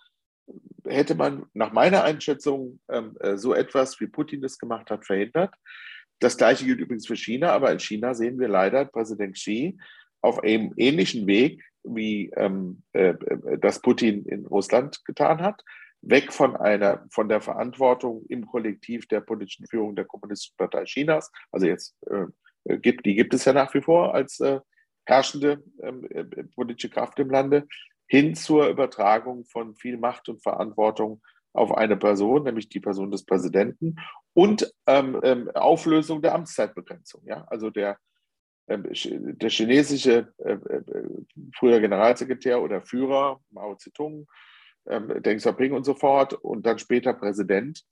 hätte 0.86 1.16
man 1.16 1.46
nach 1.54 1.72
meiner 1.72 2.04
Einschätzung 2.04 2.80
ähm, 2.90 3.18
äh, 3.20 3.38
so 3.38 3.54
etwas, 3.54 4.00
wie 4.00 4.08
Putin 4.08 4.44
es 4.44 4.58
gemacht 4.58 4.90
hat, 4.92 5.06
verhindert. 5.06 5.54
Das 6.20 6.38
gleiche 6.38 6.66
gilt 6.66 6.80
übrigens 6.80 7.08
für 7.08 7.16
China, 7.16 7.52
aber 7.52 7.72
in 7.72 7.80
China 7.80 8.14
sehen 8.14 8.40
wir 8.40 8.48
leider 8.48 8.86
Präsident 8.86 9.36
Xi 9.36 9.78
auf 10.22 10.44
einem 10.44 10.74
ähnlichen 10.78 11.28
Weg, 11.28 11.64
wie 11.84 12.32
ähm, 12.36 12.84
äh, 12.94 13.10
äh, 13.10 13.60
das 13.60 13.82
Putin 13.82 14.26
in 14.26 14.46
Russland 14.46 15.04
getan 15.06 15.42
hat, 15.42 15.64
weg 16.02 16.34
von 16.34 16.56
einer 16.56 17.06
von 17.12 17.30
der 17.30 17.42
Verantwortung 17.42 18.26
im 18.28 18.46
Kollektiv 18.46 19.08
der 19.08 19.22
politischen 19.22 19.68
Führung 19.68 19.96
der 19.96 20.06
Kommunistischen 20.06 20.58
Partei 20.58 20.84
Chinas. 20.86 21.32
Also 21.52 21.68
jetzt 21.68 21.96
äh, 22.08 22.78
gibt 22.78 23.06
die 23.06 23.16
gibt 23.16 23.34
es 23.34 23.46
ja 23.46 23.54
nach 23.54 23.74
wie 23.74 23.82
vor 23.82 24.16
als 24.16 24.40
äh, 24.40 24.60
herrschende 25.06 25.64
ähm, 25.82 26.08
äh, 26.10 26.24
politische 26.56 26.90
Kraft 26.90 27.20
im 27.20 27.30
Lande 27.30 27.68
hin 28.08 28.36
zur 28.36 28.70
Übertragung 28.70 29.46
von 29.46 29.76
viel 29.76 29.98
Macht 29.98 30.30
und 30.30 30.42
Verantwortung 30.42 31.22
auf 31.54 31.76
eine 31.76 31.98
Person, 31.98 32.44
nämlich 32.44 32.70
die 32.70 32.80
Person 32.80 33.12
des 33.12 33.26
Präsidenten, 33.26 33.96
und 34.36 34.70
ähm, 34.86 35.20
ähm, 35.24 35.50
Auflösung 35.52 36.22
der 36.22 36.36
Amtszeitbegrenzung. 36.36 37.22
Ja? 37.26 37.46
Also 37.48 37.70
der, 37.70 37.98
ähm, 38.68 38.84
der 38.92 39.50
chinesische 39.50 40.34
äh, 40.40 40.52
äh, 40.52 40.84
früher 41.58 41.80
Generalsekretär 41.80 42.62
oder 42.62 42.82
Führer, 42.82 43.40
Mao 43.50 43.76
Zedong, 43.76 44.28
ähm, 44.88 45.24
Deng 45.24 45.38
Xiaoping 45.38 45.72
und 45.72 45.86
so 45.86 45.94
fort, 45.94 46.34
und 46.34 46.66
dann 46.66 46.78
später 46.80 47.14
Präsident, 47.14 47.86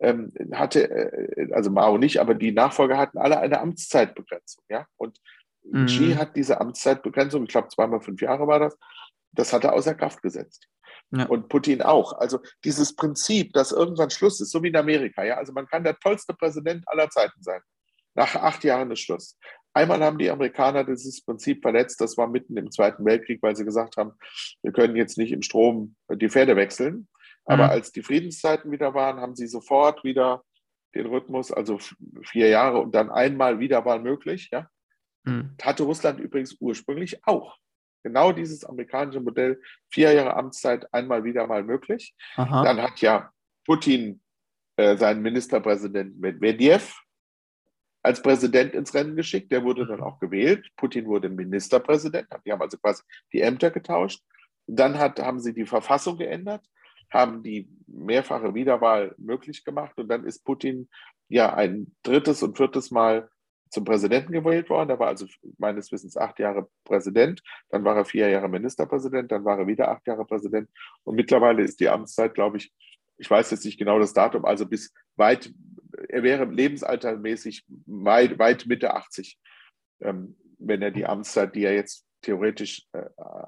ähm, 0.00 0.32
hatte, 0.52 0.88
äh, 0.88 1.52
also 1.52 1.70
Mao 1.70 1.98
nicht, 1.98 2.20
aber 2.20 2.34
die 2.34 2.52
Nachfolger 2.52 2.96
hatten 2.96 3.18
alle 3.18 3.40
eine 3.40 3.60
Amtszeitbegrenzung. 3.60 4.62
Ja? 4.68 4.86
Und 4.96 5.18
mhm. 5.64 5.86
Xi 5.86 6.14
hat 6.14 6.36
diese 6.36 6.60
Amtszeitbegrenzung, 6.60 7.42
ich 7.42 7.50
glaube 7.50 7.68
zweimal 7.68 8.00
fünf 8.00 8.22
Jahre 8.22 8.46
war 8.46 8.60
das, 8.60 8.78
das 9.32 9.52
hat 9.52 9.64
er 9.64 9.72
außer 9.72 9.96
Kraft 9.96 10.22
gesetzt. 10.22 10.68
Ja. 11.10 11.26
Und 11.26 11.48
Putin 11.48 11.82
auch. 11.82 12.12
Also 12.12 12.40
dieses 12.64 12.94
Prinzip, 12.94 13.52
dass 13.54 13.72
irgendwann 13.72 14.10
Schluss 14.10 14.40
ist, 14.40 14.50
so 14.50 14.62
wie 14.62 14.68
in 14.68 14.76
Amerika, 14.76 15.24
ja, 15.24 15.36
also 15.36 15.52
man 15.52 15.66
kann 15.66 15.84
der 15.84 15.98
tollste 15.98 16.34
Präsident 16.34 16.84
aller 16.86 17.08
Zeiten 17.08 17.42
sein. 17.42 17.60
Nach 18.14 18.34
acht 18.34 18.64
Jahren 18.64 18.90
ist 18.90 19.00
Schluss. 19.00 19.38
Einmal 19.72 20.02
haben 20.02 20.18
die 20.18 20.30
Amerikaner 20.30 20.84
dieses 20.84 21.24
Prinzip 21.24 21.62
verletzt, 21.62 22.00
das 22.00 22.16
war 22.18 22.26
mitten 22.26 22.56
im 22.56 22.70
Zweiten 22.70 23.04
Weltkrieg, 23.04 23.42
weil 23.42 23.56
sie 23.56 23.64
gesagt 23.64 23.96
haben, 23.96 24.12
wir 24.62 24.72
können 24.72 24.96
jetzt 24.96 25.18
nicht 25.18 25.32
im 25.32 25.42
Strom 25.42 25.94
die 26.10 26.28
Pferde 26.28 26.56
wechseln. 26.56 27.08
Aber 27.44 27.64
mhm. 27.64 27.70
als 27.70 27.92
die 27.92 28.02
Friedenszeiten 28.02 28.70
wieder 28.70 28.92
waren, 28.92 29.20
haben 29.20 29.36
sie 29.36 29.46
sofort 29.46 30.04
wieder 30.04 30.42
den 30.94 31.06
Rhythmus, 31.06 31.52
also 31.52 31.78
vier 32.22 32.48
Jahre 32.48 32.78
und 32.80 32.94
dann 32.94 33.10
einmal 33.10 33.60
Wiederwahl 33.60 34.00
möglich. 34.00 34.48
Ja? 34.52 34.68
Mhm. 35.24 35.54
Hatte 35.62 35.84
Russland 35.84 36.20
übrigens 36.20 36.56
ursprünglich 36.60 37.24
auch 37.24 37.56
genau 38.02 38.32
dieses 38.32 38.64
amerikanische 38.64 39.20
Modell, 39.20 39.60
vier 39.90 40.12
Jahre 40.12 40.34
Amtszeit, 40.34 40.92
einmal 40.92 41.24
wieder 41.24 41.46
mal 41.46 41.62
möglich. 41.64 42.14
Aha. 42.36 42.64
Dann 42.64 42.82
hat 42.82 43.00
ja 43.00 43.32
Putin 43.64 44.20
äh, 44.76 44.96
seinen 44.96 45.22
Ministerpräsidenten 45.22 46.20
Medvedev 46.20 46.94
als 48.02 48.22
Präsident 48.22 48.74
ins 48.74 48.94
Rennen 48.94 49.16
geschickt. 49.16 49.50
Der 49.52 49.64
wurde 49.64 49.86
dann 49.86 50.00
auch 50.00 50.18
gewählt. 50.20 50.68
Putin 50.76 51.06
wurde 51.06 51.28
Ministerpräsident. 51.28 52.28
Die 52.44 52.52
haben 52.52 52.62
also 52.62 52.78
quasi 52.78 53.02
die 53.32 53.40
Ämter 53.40 53.70
getauscht. 53.70 54.22
Dann 54.66 54.98
hat, 54.98 55.20
haben 55.20 55.40
sie 55.40 55.52
die 55.52 55.66
Verfassung 55.66 56.18
geändert, 56.18 56.64
haben 57.10 57.42
die 57.42 57.68
mehrfache 57.86 58.54
Wiederwahl 58.54 59.14
möglich 59.18 59.64
gemacht 59.64 59.98
und 59.98 60.08
dann 60.08 60.24
ist 60.24 60.44
Putin 60.44 60.88
ja 61.28 61.54
ein 61.54 61.94
drittes 62.02 62.42
und 62.42 62.56
viertes 62.56 62.90
Mal 62.90 63.30
zum 63.70 63.84
Präsidenten 63.84 64.32
gewählt 64.32 64.70
worden. 64.70 64.90
Er 64.90 64.98
war 64.98 65.08
also 65.08 65.26
meines 65.58 65.92
Wissens 65.92 66.16
acht 66.16 66.38
Jahre 66.38 66.68
Präsident, 66.84 67.42
dann 67.70 67.84
war 67.84 67.96
er 67.96 68.04
vier 68.04 68.28
Jahre 68.28 68.48
Ministerpräsident, 68.48 69.30
dann 69.32 69.44
war 69.44 69.58
er 69.58 69.66
wieder 69.66 69.90
acht 69.90 70.06
Jahre 70.06 70.24
Präsident 70.24 70.68
und 71.04 71.16
mittlerweile 71.16 71.62
ist 71.62 71.80
die 71.80 71.88
Amtszeit, 71.88 72.34
glaube 72.34 72.58
ich, 72.58 72.72
ich 73.18 73.30
weiß 73.30 73.50
jetzt 73.50 73.64
nicht 73.64 73.78
genau 73.78 73.98
das 73.98 74.12
Datum, 74.12 74.44
also 74.44 74.66
bis 74.66 74.92
weit, 75.16 75.52
er 76.08 76.22
wäre 76.22 76.44
lebensaltermäßig 76.44 77.64
weit, 77.86 78.38
weit 78.38 78.66
Mitte 78.66 78.94
80, 78.94 79.38
ähm, 80.00 80.36
wenn 80.58 80.82
er 80.82 80.90
die 80.90 81.06
Amtszeit, 81.06 81.54
die 81.54 81.64
er 81.64 81.74
jetzt 81.74 82.06
theoretisch 82.22 82.86
äh, 82.92 83.04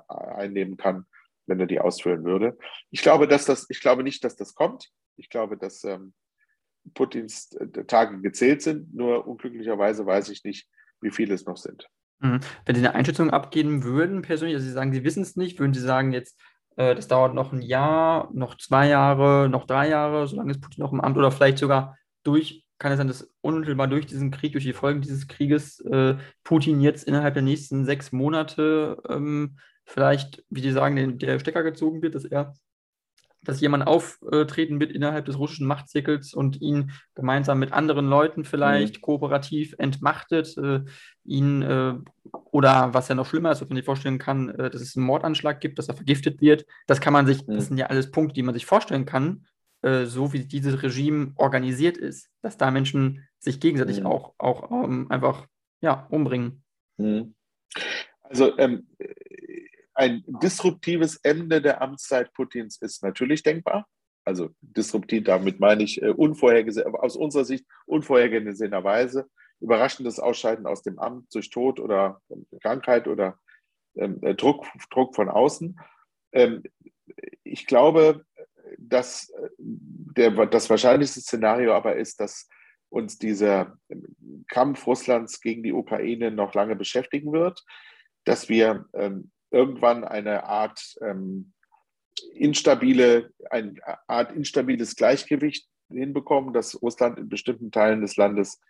einnehmen 0.09 0.77
kann, 0.77 1.07
wenn 1.47 1.61
er 1.61 1.67
die 1.67 1.81
ausfüllen 1.81 2.25
würde. 2.25 2.57
Ich 2.91 3.03
glaube, 3.03 3.27
dass 3.27 3.45
das, 3.45 3.67
ich 3.69 3.81
glaube 3.81 4.03
nicht, 4.03 4.25
dass 4.25 4.37
das 4.37 4.55
kommt. 4.55 4.91
Ich 5.17 5.29
glaube, 5.29 5.57
dass 5.57 5.85
ähm, 5.85 6.15
Putins 6.95 7.53
äh, 7.53 7.85
Tage 7.85 8.21
gezählt 8.21 8.63
sind. 8.63 8.95
Nur 8.95 9.27
unglücklicherweise 9.27 10.07
weiß 10.07 10.29
ich 10.31 10.45
nicht, 10.45 10.69
wie 11.01 11.11
viele 11.11 11.35
es 11.35 11.47
noch 11.47 11.57
sind. 11.57 11.89
Mhm. 12.21 12.41
Wenn 12.65 12.75
Sie 12.75 12.81
eine 12.81 12.95
Einschätzung 12.95 13.31
abgeben 13.31 13.83
würden, 13.83 14.23
persönlich, 14.23 14.55
also 14.57 14.67
Sie 14.67 14.73
sagen, 14.73 14.93
Sie 14.93 15.05
wissen 15.05 15.23
es 15.23 15.37
nicht, 15.37 15.59
würden 15.59 15.75
Sie 15.75 15.81
sagen, 15.81 16.13
jetzt, 16.13 16.39
äh, 16.77 16.95
das 16.95 17.09
dauert 17.09 17.35
noch 17.35 17.53
ein 17.53 17.63
Jahr, 17.63 18.31
noch 18.33 18.57
zwei 18.57 18.89
Jahre, 18.89 19.49
noch 19.49 19.67
drei 19.67 19.89
Jahre, 19.89 20.27
solange 20.27 20.51
ist 20.51 20.61
Putin 20.61 20.83
noch 20.83 20.93
im 20.93 21.01
Amt 21.01 21.17
oder 21.17 21.31
vielleicht 21.31 21.59
sogar 21.59 21.97
durch, 22.23 22.67
kann 22.79 22.93
es 22.93 22.99
sein, 22.99 23.09
dass 23.09 23.31
unmittelbar 23.41 23.89
durch 23.89 24.07
diesen 24.07 24.31
Krieg, 24.31 24.53
durch 24.53 24.65
die 24.65 24.73
Folgen 24.73 25.01
dieses 25.01 25.29
Krieges, 25.29 25.81
äh, 25.81 26.17
Putin 26.45 26.81
jetzt 26.81 27.07
innerhalb 27.07 27.35
der 27.35 27.43
nächsten 27.43 27.85
sechs 27.85 28.13
Monate 28.13 29.03
ähm, 29.09 29.59
vielleicht, 29.85 30.45
wie 30.51 30.61
Sie 30.61 30.73
sagen, 30.73 30.97
den, 30.97 31.19
der 31.19 31.39
Stecker 31.39 31.63
gezogen 31.63 32.03
wird, 32.03 32.15
dass 32.15 32.25
er 32.25 32.55
dass 33.43 33.61
jemand 33.61 33.87
auftreten 33.87 34.81
wird 34.81 34.93
innerhalb 34.93 35.25
des 35.25 35.39
russischen 35.39 35.67
Machtzirkels 35.67 36.35
und 36.35 36.61
ihn 36.61 36.93
gemeinsam 37.15 37.59
mit 37.59 37.73
anderen 37.73 38.07
Leuten 38.07 38.45
vielleicht 38.45 38.97
mhm. 38.97 39.01
kooperativ 39.01 39.75
entmachtet, 39.79 40.57
äh, 40.59 40.81
ihn 41.25 41.63
äh, 41.63 41.95
oder 42.51 42.93
was 42.93 43.09
ja 43.09 43.15
noch 43.15 43.27
schlimmer 43.27 43.53
ist, 43.53 43.61
was 43.61 43.69
man 43.69 43.77
sich 43.77 43.85
vorstellen 43.85 44.19
kann, 44.19 44.51
äh, 44.51 44.71
dass 44.71 44.83
es 44.83 44.97
einen 44.97 45.07
Mordanschlag 45.07 45.61
gibt, 45.61 45.79
dass 45.79 45.89
er 45.89 45.95
vergiftet 45.95 46.41
wird. 46.41 46.67
Das 46.87 47.01
kann 47.01 47.13
man 47.13 47.27
sich, 47.27 47.47
mhm. 47.47 47.55
das 47.55 47.67
sind 47.67 47.79
ja 47.79 47.87
alles 47.87 48.11
Punkte, 48.11 48.35
die 48.35 48.43
man 48.43 48.55
sich 48.55 48.67
vorstellen 48.67 49.07
kann, 49.07 49.47
äh, 49.83 50.05
so 50.05 50.33
wie 50.33 50.45
dieses 50.45 50.83
Regime 50.83 51.33
organisiert 51.37 51.97
ist, 51.97 52.29
dass 52.43 52.59
da 52.59 52.71
Menschen 52.71 53.27
sich 53.39 53.61
gegenseitig 53.61 54.01
mhm. 54.01 54.07
auch, 54.07 54.35
auch 54.39 54.71
ähm, 54.71 55.11
einfach 55.11 55.47
ja, 55.81 56.07
umbringen. 56.11 56.63
Mhm. 56.99 57.35
Also 58.23 58.57
ähm, 58.59 58.87
ein 60.01 60.25
disruptives 60.27 61.17
Ende 61.17 61.61
der 61.61 61.83
Amtszeit 61.83 62.33
Putins 62.33 62.79
ist 62.81 63.03
natürlich 63.03 63.43
denkbar. 63.43 63.87
Also 64.25 64.49
disruptiv, 64.63 65.25
damit 65.25 65.61
meine 65.61 65.83
ich 65.83 66.01
äh, 66.01 66.15
aus 66.15 67.17
unserer 67.17 67.45
Sicht 67.45 67.67
unvorhergesehenerweise 67.85 69.29
überraschendes 69.61 70.19
Ausscheiden 70.19 70.67
aus 70.67 70.83
dem 70.83 70.99
Amt 70.99 71.35
durch 71.35 71.51
Tod 71.51 71.81
oder 71.81 72.23
Krankheit 72.63 73.09
oder 73.09 73.39
ähm, 73.95 74.19
äh, 74.23 74.35
Druck, 74.35 74.67
Druck 74.91 75.15
von 75.15 75.29
außen. 75.29 75.79
Ähm, 76.33 76.63
ich 77.45 77.67
glaube, 77.67 78.25
dass 78.79 79.29
äh, 79.29 79.51
der, 79.59 80.47
das 80.47 80.71
wahrscheinlichste 80.71 81.21
Szenario 81.21 81.75
aber 81.75 81.97
ist, 81.97 82.21
dass 82.21 82.49
uns 82.89 83.19
dieser 83.19 83.77
ähm, 83.91 84.17
Kampf 84.49 84.87
Russlands 84.87 85.43
gegen 85.43 85.63
die 85.63 85.75
Ukraine 85.75 86.31
noch 86.31 86.55
lange 86.55 86.75
beschäftigen 86.75 87.33
wird, 87.33 87.63
dass 88.25 88.49
wir 88.49 88.87
ähm, 88.95 89.31
irgendwann 89.51 90.05
eine 90.05 90.45
Art 90.45 90.97
ähm, 91.03 91.53
instabile, 92.35 93.33
eine 93.51 93.75
Art 94.07 94.33
instabiles 94.33 94.97
Gleichgewicht 94.97 95.69
hinbekommen, 95.89 96.53
dass 96.53 96.81
Russland 96.81 97.19
in 97.19 97.29
bestimmten 97.29 97.71
Teilen 97.71 98.01
des 98.01 98.17
Landes 98.17 98.61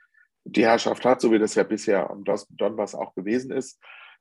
die 0.45 0.65
Herrschaft 0.65 1.05
hat, 1.05 1.21
so 1.21 1.33
wie 1.33 1.39
das 1.39 1.55
ja 1.55 1.63
bisher 1.63 2.11
am 2.11 2.25
Donbass 2.51 2.95
auch 2.95 3.15
gewesen 3.15 3.51
ist, 3.51 3.79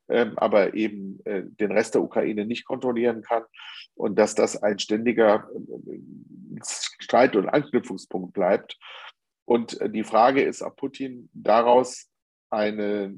ähm, 0.10 0.38
aber 0.38 0.74
eben 0.74 1.20
äh, 1.26 1.44
den 1.46 1.72
Rest 1.72 1.96
der 1.96 2.02
Ukraine 2.02 2.46
nicht 2.46 2.66
kontrollieren 2.66 3.22
kann 3.22 3.44
und 3.96 4.18
dass 4.18 4.36
das 4.36 4.62
ein 4.62 4.80
ständiger 4.80 5.48
äh, 5.54 6.00
Streit- 6.64 7.36
und 7.36 7.48
Anknüpfungspunkt 7.48 8.34
bleibt. 8.34 8.78
Und 9.46 9.80
äh, 9.80 9.90
die 9.90 10.04
Frage 10.04 10.42
ist, 10.42 10.62
ob 10.62 10.76
Putin 10.76 11.30
daraus 11.34 12.10
eine 12.50 13.18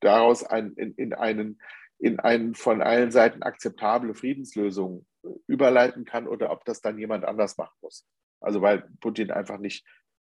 daraus 0.00 0.44
ein, 0.44 0.72
in, 0.74 0.94
in, 0.94 1.14
einen, 1.14 1.60
in 1.98 2.18
einen 2.20 2.54
von 2.54 2.82
allen 2.82 3.10
Seiten 3.10 3.42
akzeptable 3.42 4.14
Friedenslösung 4.14 5.06
überleiten 5.46 6.04
kann 6.04 6.26
oder 6.26 6.50
ob 6.50 6.64
das 6.64 6.80
dann 6.80 6.98
jemand 6.98 7.24
anders 7.24 7.58
machen 7.58 7.76
muss. 7.82 8.06
Also 8.40 8.62
weil 8.62 8.88
Putin 9.00 9.30
einfach 9.30 9.58
nicht 9.58 9.86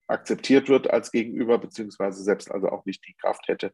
akzeptiert 0.06 0.68
wird 0.68 0.90
als 0.90 1.12
Gegenüber, 1.12 1.58
beziehungsweise 1.58 2.22
selbst 2.22 2.50
also 2.50 2.68
auch 2.68 2.84
nicht 2.84 3.06
die 3.06 3.14
Kraft 3.14 3.46
hätte, 3.48 3.72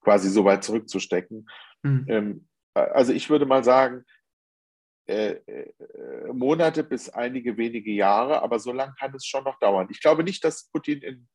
quasi 0.00 0.28
so 0.30 0.44
weit 0.44 0.64
zurückzustecken. 0.64 1.48
Mhm. 1.82 2.06
Ähm, 2.08 2.48
also 2.74 3.12
ich 3.12 3.30
würde 3.30 3.46
mal 3.46 3.64
sagen, 3.64 4.04
äh, 5.08 5.38
äh, 5.46 5.72
Monate 6.32 6.82
bis 6.82 7.08
einige 7.08 7.56
wenige 7.56 7.92
Jahre, 7.92 8.42
aber 8.42 8.58
so 8.58 8.72
lange 8.72 8.94
kann 8.98 9.14
es 9.14 9.24
schon 9.24 9.44
noch 9.44 9.58
dauern. 9.60 9.86
Ich 9.90 10.00
glaube 10.00 10.24
nicht, 10.24 10.42
dass 10.42 10.68
Putin 10.72 11.00
in 11.00 11.14
äh, 11.14 11.26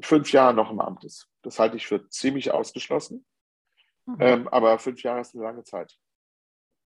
fünf 0.00 0.32
Jahren 0.32 0.56
noch 0.56 0.70
im 0.70 0.80
Amt 0.80 1.04
ist. 1.04 1.28
Das 1.42 1.58
halte 1.58 1.76
ich 1.76 1.86
für 1.86 2.08
ziemlich 2.08 2.52
ausgeschlossen. 2.52 3.24
Mhm. 4.06 4.16
Ähm, 4.20 4.48
aber 4.48 4.78
fünf 4.78 5.02
Jahre 5.02 5.20
ist 5.20 5.34
eine 5.34 5.44
lange 5.44 5.64
Zeit. 5.64 5.96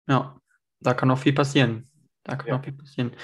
Ja, 0.07 0.39
da 0.79 0.93
kann 0.93 1.07
noch 1.07 1.19
viel 1.19 1.33
passieren. 1.33 1.89
Da 2.23 2.35
kann 2.35 2.47
ja. 2.47 2.57
noch 2.57 2.63
viel 2.63 2.73
passieren. 2.73 3.15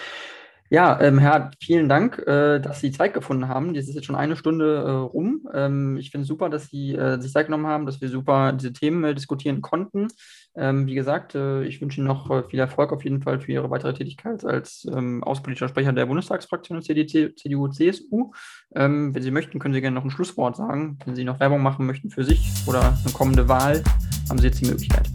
Ja, 0.72 1.01
ähm, 1.01 1.17
Herr, 1.17 1.49
vielen 1.59 1.89
Dank, 1.89 2.20
äh, 2.28 2.59
dass 2.59 2.80
Sie 2.80 2.91
Zeit 2.91 3.15
gefunden 3.15 3.47
haben. 3.47 3.74
Das 3.74 3.88
ist 3.88 3.95
jetzt 3.95 4.05
schon 4.05 4.15
eine 4.15 4.36
Stunde 4.36 4.76
äh, 4.76 4.89
rum. 4.91 5.47
Ähm, 5.51 5.97
ich 5.97 6.11
finde 6.11 6.24
es 6.24 6.28
super, 6.28 6.47
dass 6.47 6.67
Sie 6.67 6.93
äh, 6.93 7.20
sich 7.20 7.32
Zeit 7.32 7.47
genommen 7.47 7.65
haben, 7.65 7.88
dass 7.88 8.01
wir 8.01 8.09
super 8.09 8.53
diese 8.53 8.72
Themen 8.72 9.03
äh, 9.03 9.15
diskutieren 9.15 9.61
konnten. 9.61 10.09
Ähm, 10.55 10.86
wie 10.86 10.93
gesagt, 10.93 11.34
äh, 11.34 11.63
ich 11.63 11.82
wünsche 11.82 11.99
Ihnen 11.99 12.07
noch 12.07 12.30
äh, 12.30 12.43
viel 12.43 12.59
Erfolg 12.59 12.91
auf 12.91 13.03
jeden 13.03 13.24
Fall 13.24 13.39
für 13.39 13.51
Ihre 13.51 13.72
weitere 13.72 13.93
Tätigkeit 13.93 14.45
als 14.45 14.88
ähm, 14.93 15.24
außenpolitischer 15.24 15.70
Sprecher 15.70 15.91
der 15.91 16.05
Bundestagsfraktion 16.05 16.84
CDU, 16.84 17.67
CSU. 17.70 18.32
Ähm, 18.76 19.15
wenn 19.15 19.24
Sie 19.24 19.32
möchten, 19.32 19.57
können 19.57 19.74
Sie 19.74 19.82
gerne 19.82 19.95
noch 19.95 20.03
ein 20.03 20.11
Schlusswort 20.11 20.55
sagen. 20.55 20.99
Wenn 21.03 21.15
Sie 21.15 21.24
noch 21.24 21.39
Werbung 21.39 21.63
machen 21.63 21.88
möchten 21.88 22.11
für 22.11 22.24
sich 22.24 22.47
oder 22.67 22.95
eine 23.03 23.13
kommende 23.13 23.49
Wahl, 23.49 23.84
haben 24.30 24.38
Sie 24.38 24.45
jetzt 24.45 24.61
die 24.61 24.67
Möglichkeit. 24.67 25.09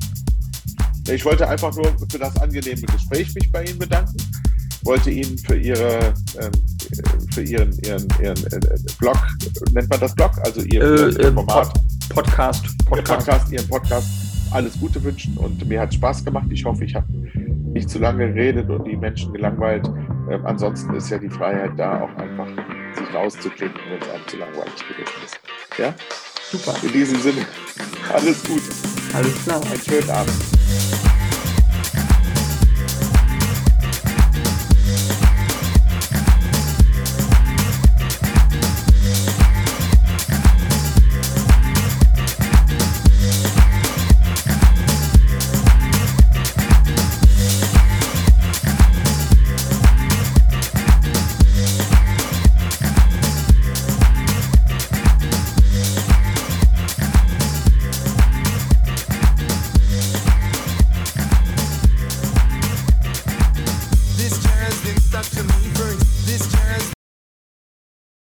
Ich 1.09 1.25
wollte 1.25 1.47
einfach 1.47 1.73
nur 1.77 1.87
für 2.11 2.19
das 2.19 2.37
angenehme 2.43 2.81
Gespräch 2.81 3.33
mich 3.37 3.53
bei 3.53 3.63
Ihnen 3.63 3.79
bedanken 3.79 4.17
wollte 4.85 5.11
Ihnen 5.11 5.39
für 5.39 5.57
Ihre 5.57 6.15
ähm, 6.41 6.53
für 7.33 7.43
Ihren, 7.43 7.73
Ihren, 7.85 8.07
Ihren 8.23 8.37
äh, 8.53 8.61
Blog, 8.99 9.17
nennt 9.73 9.91
man 9.91 10.01
das 10.01 10.15
Blog, 10.15 10.33
also 10.45 10.61
Ihr, 10.63 10.83
äh, 10.83 11.23
Ihr 11.23 11.33
Format, 11.33 11.73
Podcast, 12.09 12.79
Podcast. 12.87 13.09
Podcast, 13.09 13.53
Ihren 13.53 13.69
Podcast, 13.69 14.09
alles 14.53 14.79
Gute 14.79 15.03
wünschen 15.03 15.37
und 15.39 15.67
mir 15.67 15.81
hat 15.81 15.95
Spaß 15.95 16.25
gemacht. 16.25 16.47
Ich 16.51 16.65
hoffe, 16.65 16.85
ich 16.85 16.95
habe 16.95 17.07
nicht 17.75 17.91
zu 17.91 17.99
lange 17.99 18.33
geredet 18.33 18.71
und 18.71 18.85
die 18.85 18.97
Menschen 18.97 19.33
gelangweilt. 19.33 19.87
Ähm, 20.31 20.47
ansonsten 20.47 20.95
ist 20.95 21.11
ja 21.11 21.19
die 21.19 21.29
Freiheit 21.29 21.73
da, 21.77 22.03
auch 22.03 22.17
einfach 22.17 22.47
sich 22.97 23.15
rauszuklicken, 23.15 23.81
wenn 23.91 24.01
es 24.01 24.09
einem 24.09 24.29
zu 24.29 24.37
langweilig 24.37 24.77
gewesen 24.89 25.13
ist. 25.25 25.39
Ja? 25.79 25.95
Super. 26.51 26.75
In 26.87 26.93
diesem 26.93 27.21
Sinne, 27.21 27.45
alles 28.13 28.43
Gute. 28.45 28.63
Alles 29.13 29.43
klar. 29.45 29.61
Einen 29.71 29.81
schönen 29.81 30.11
Abend. 30.11 31.24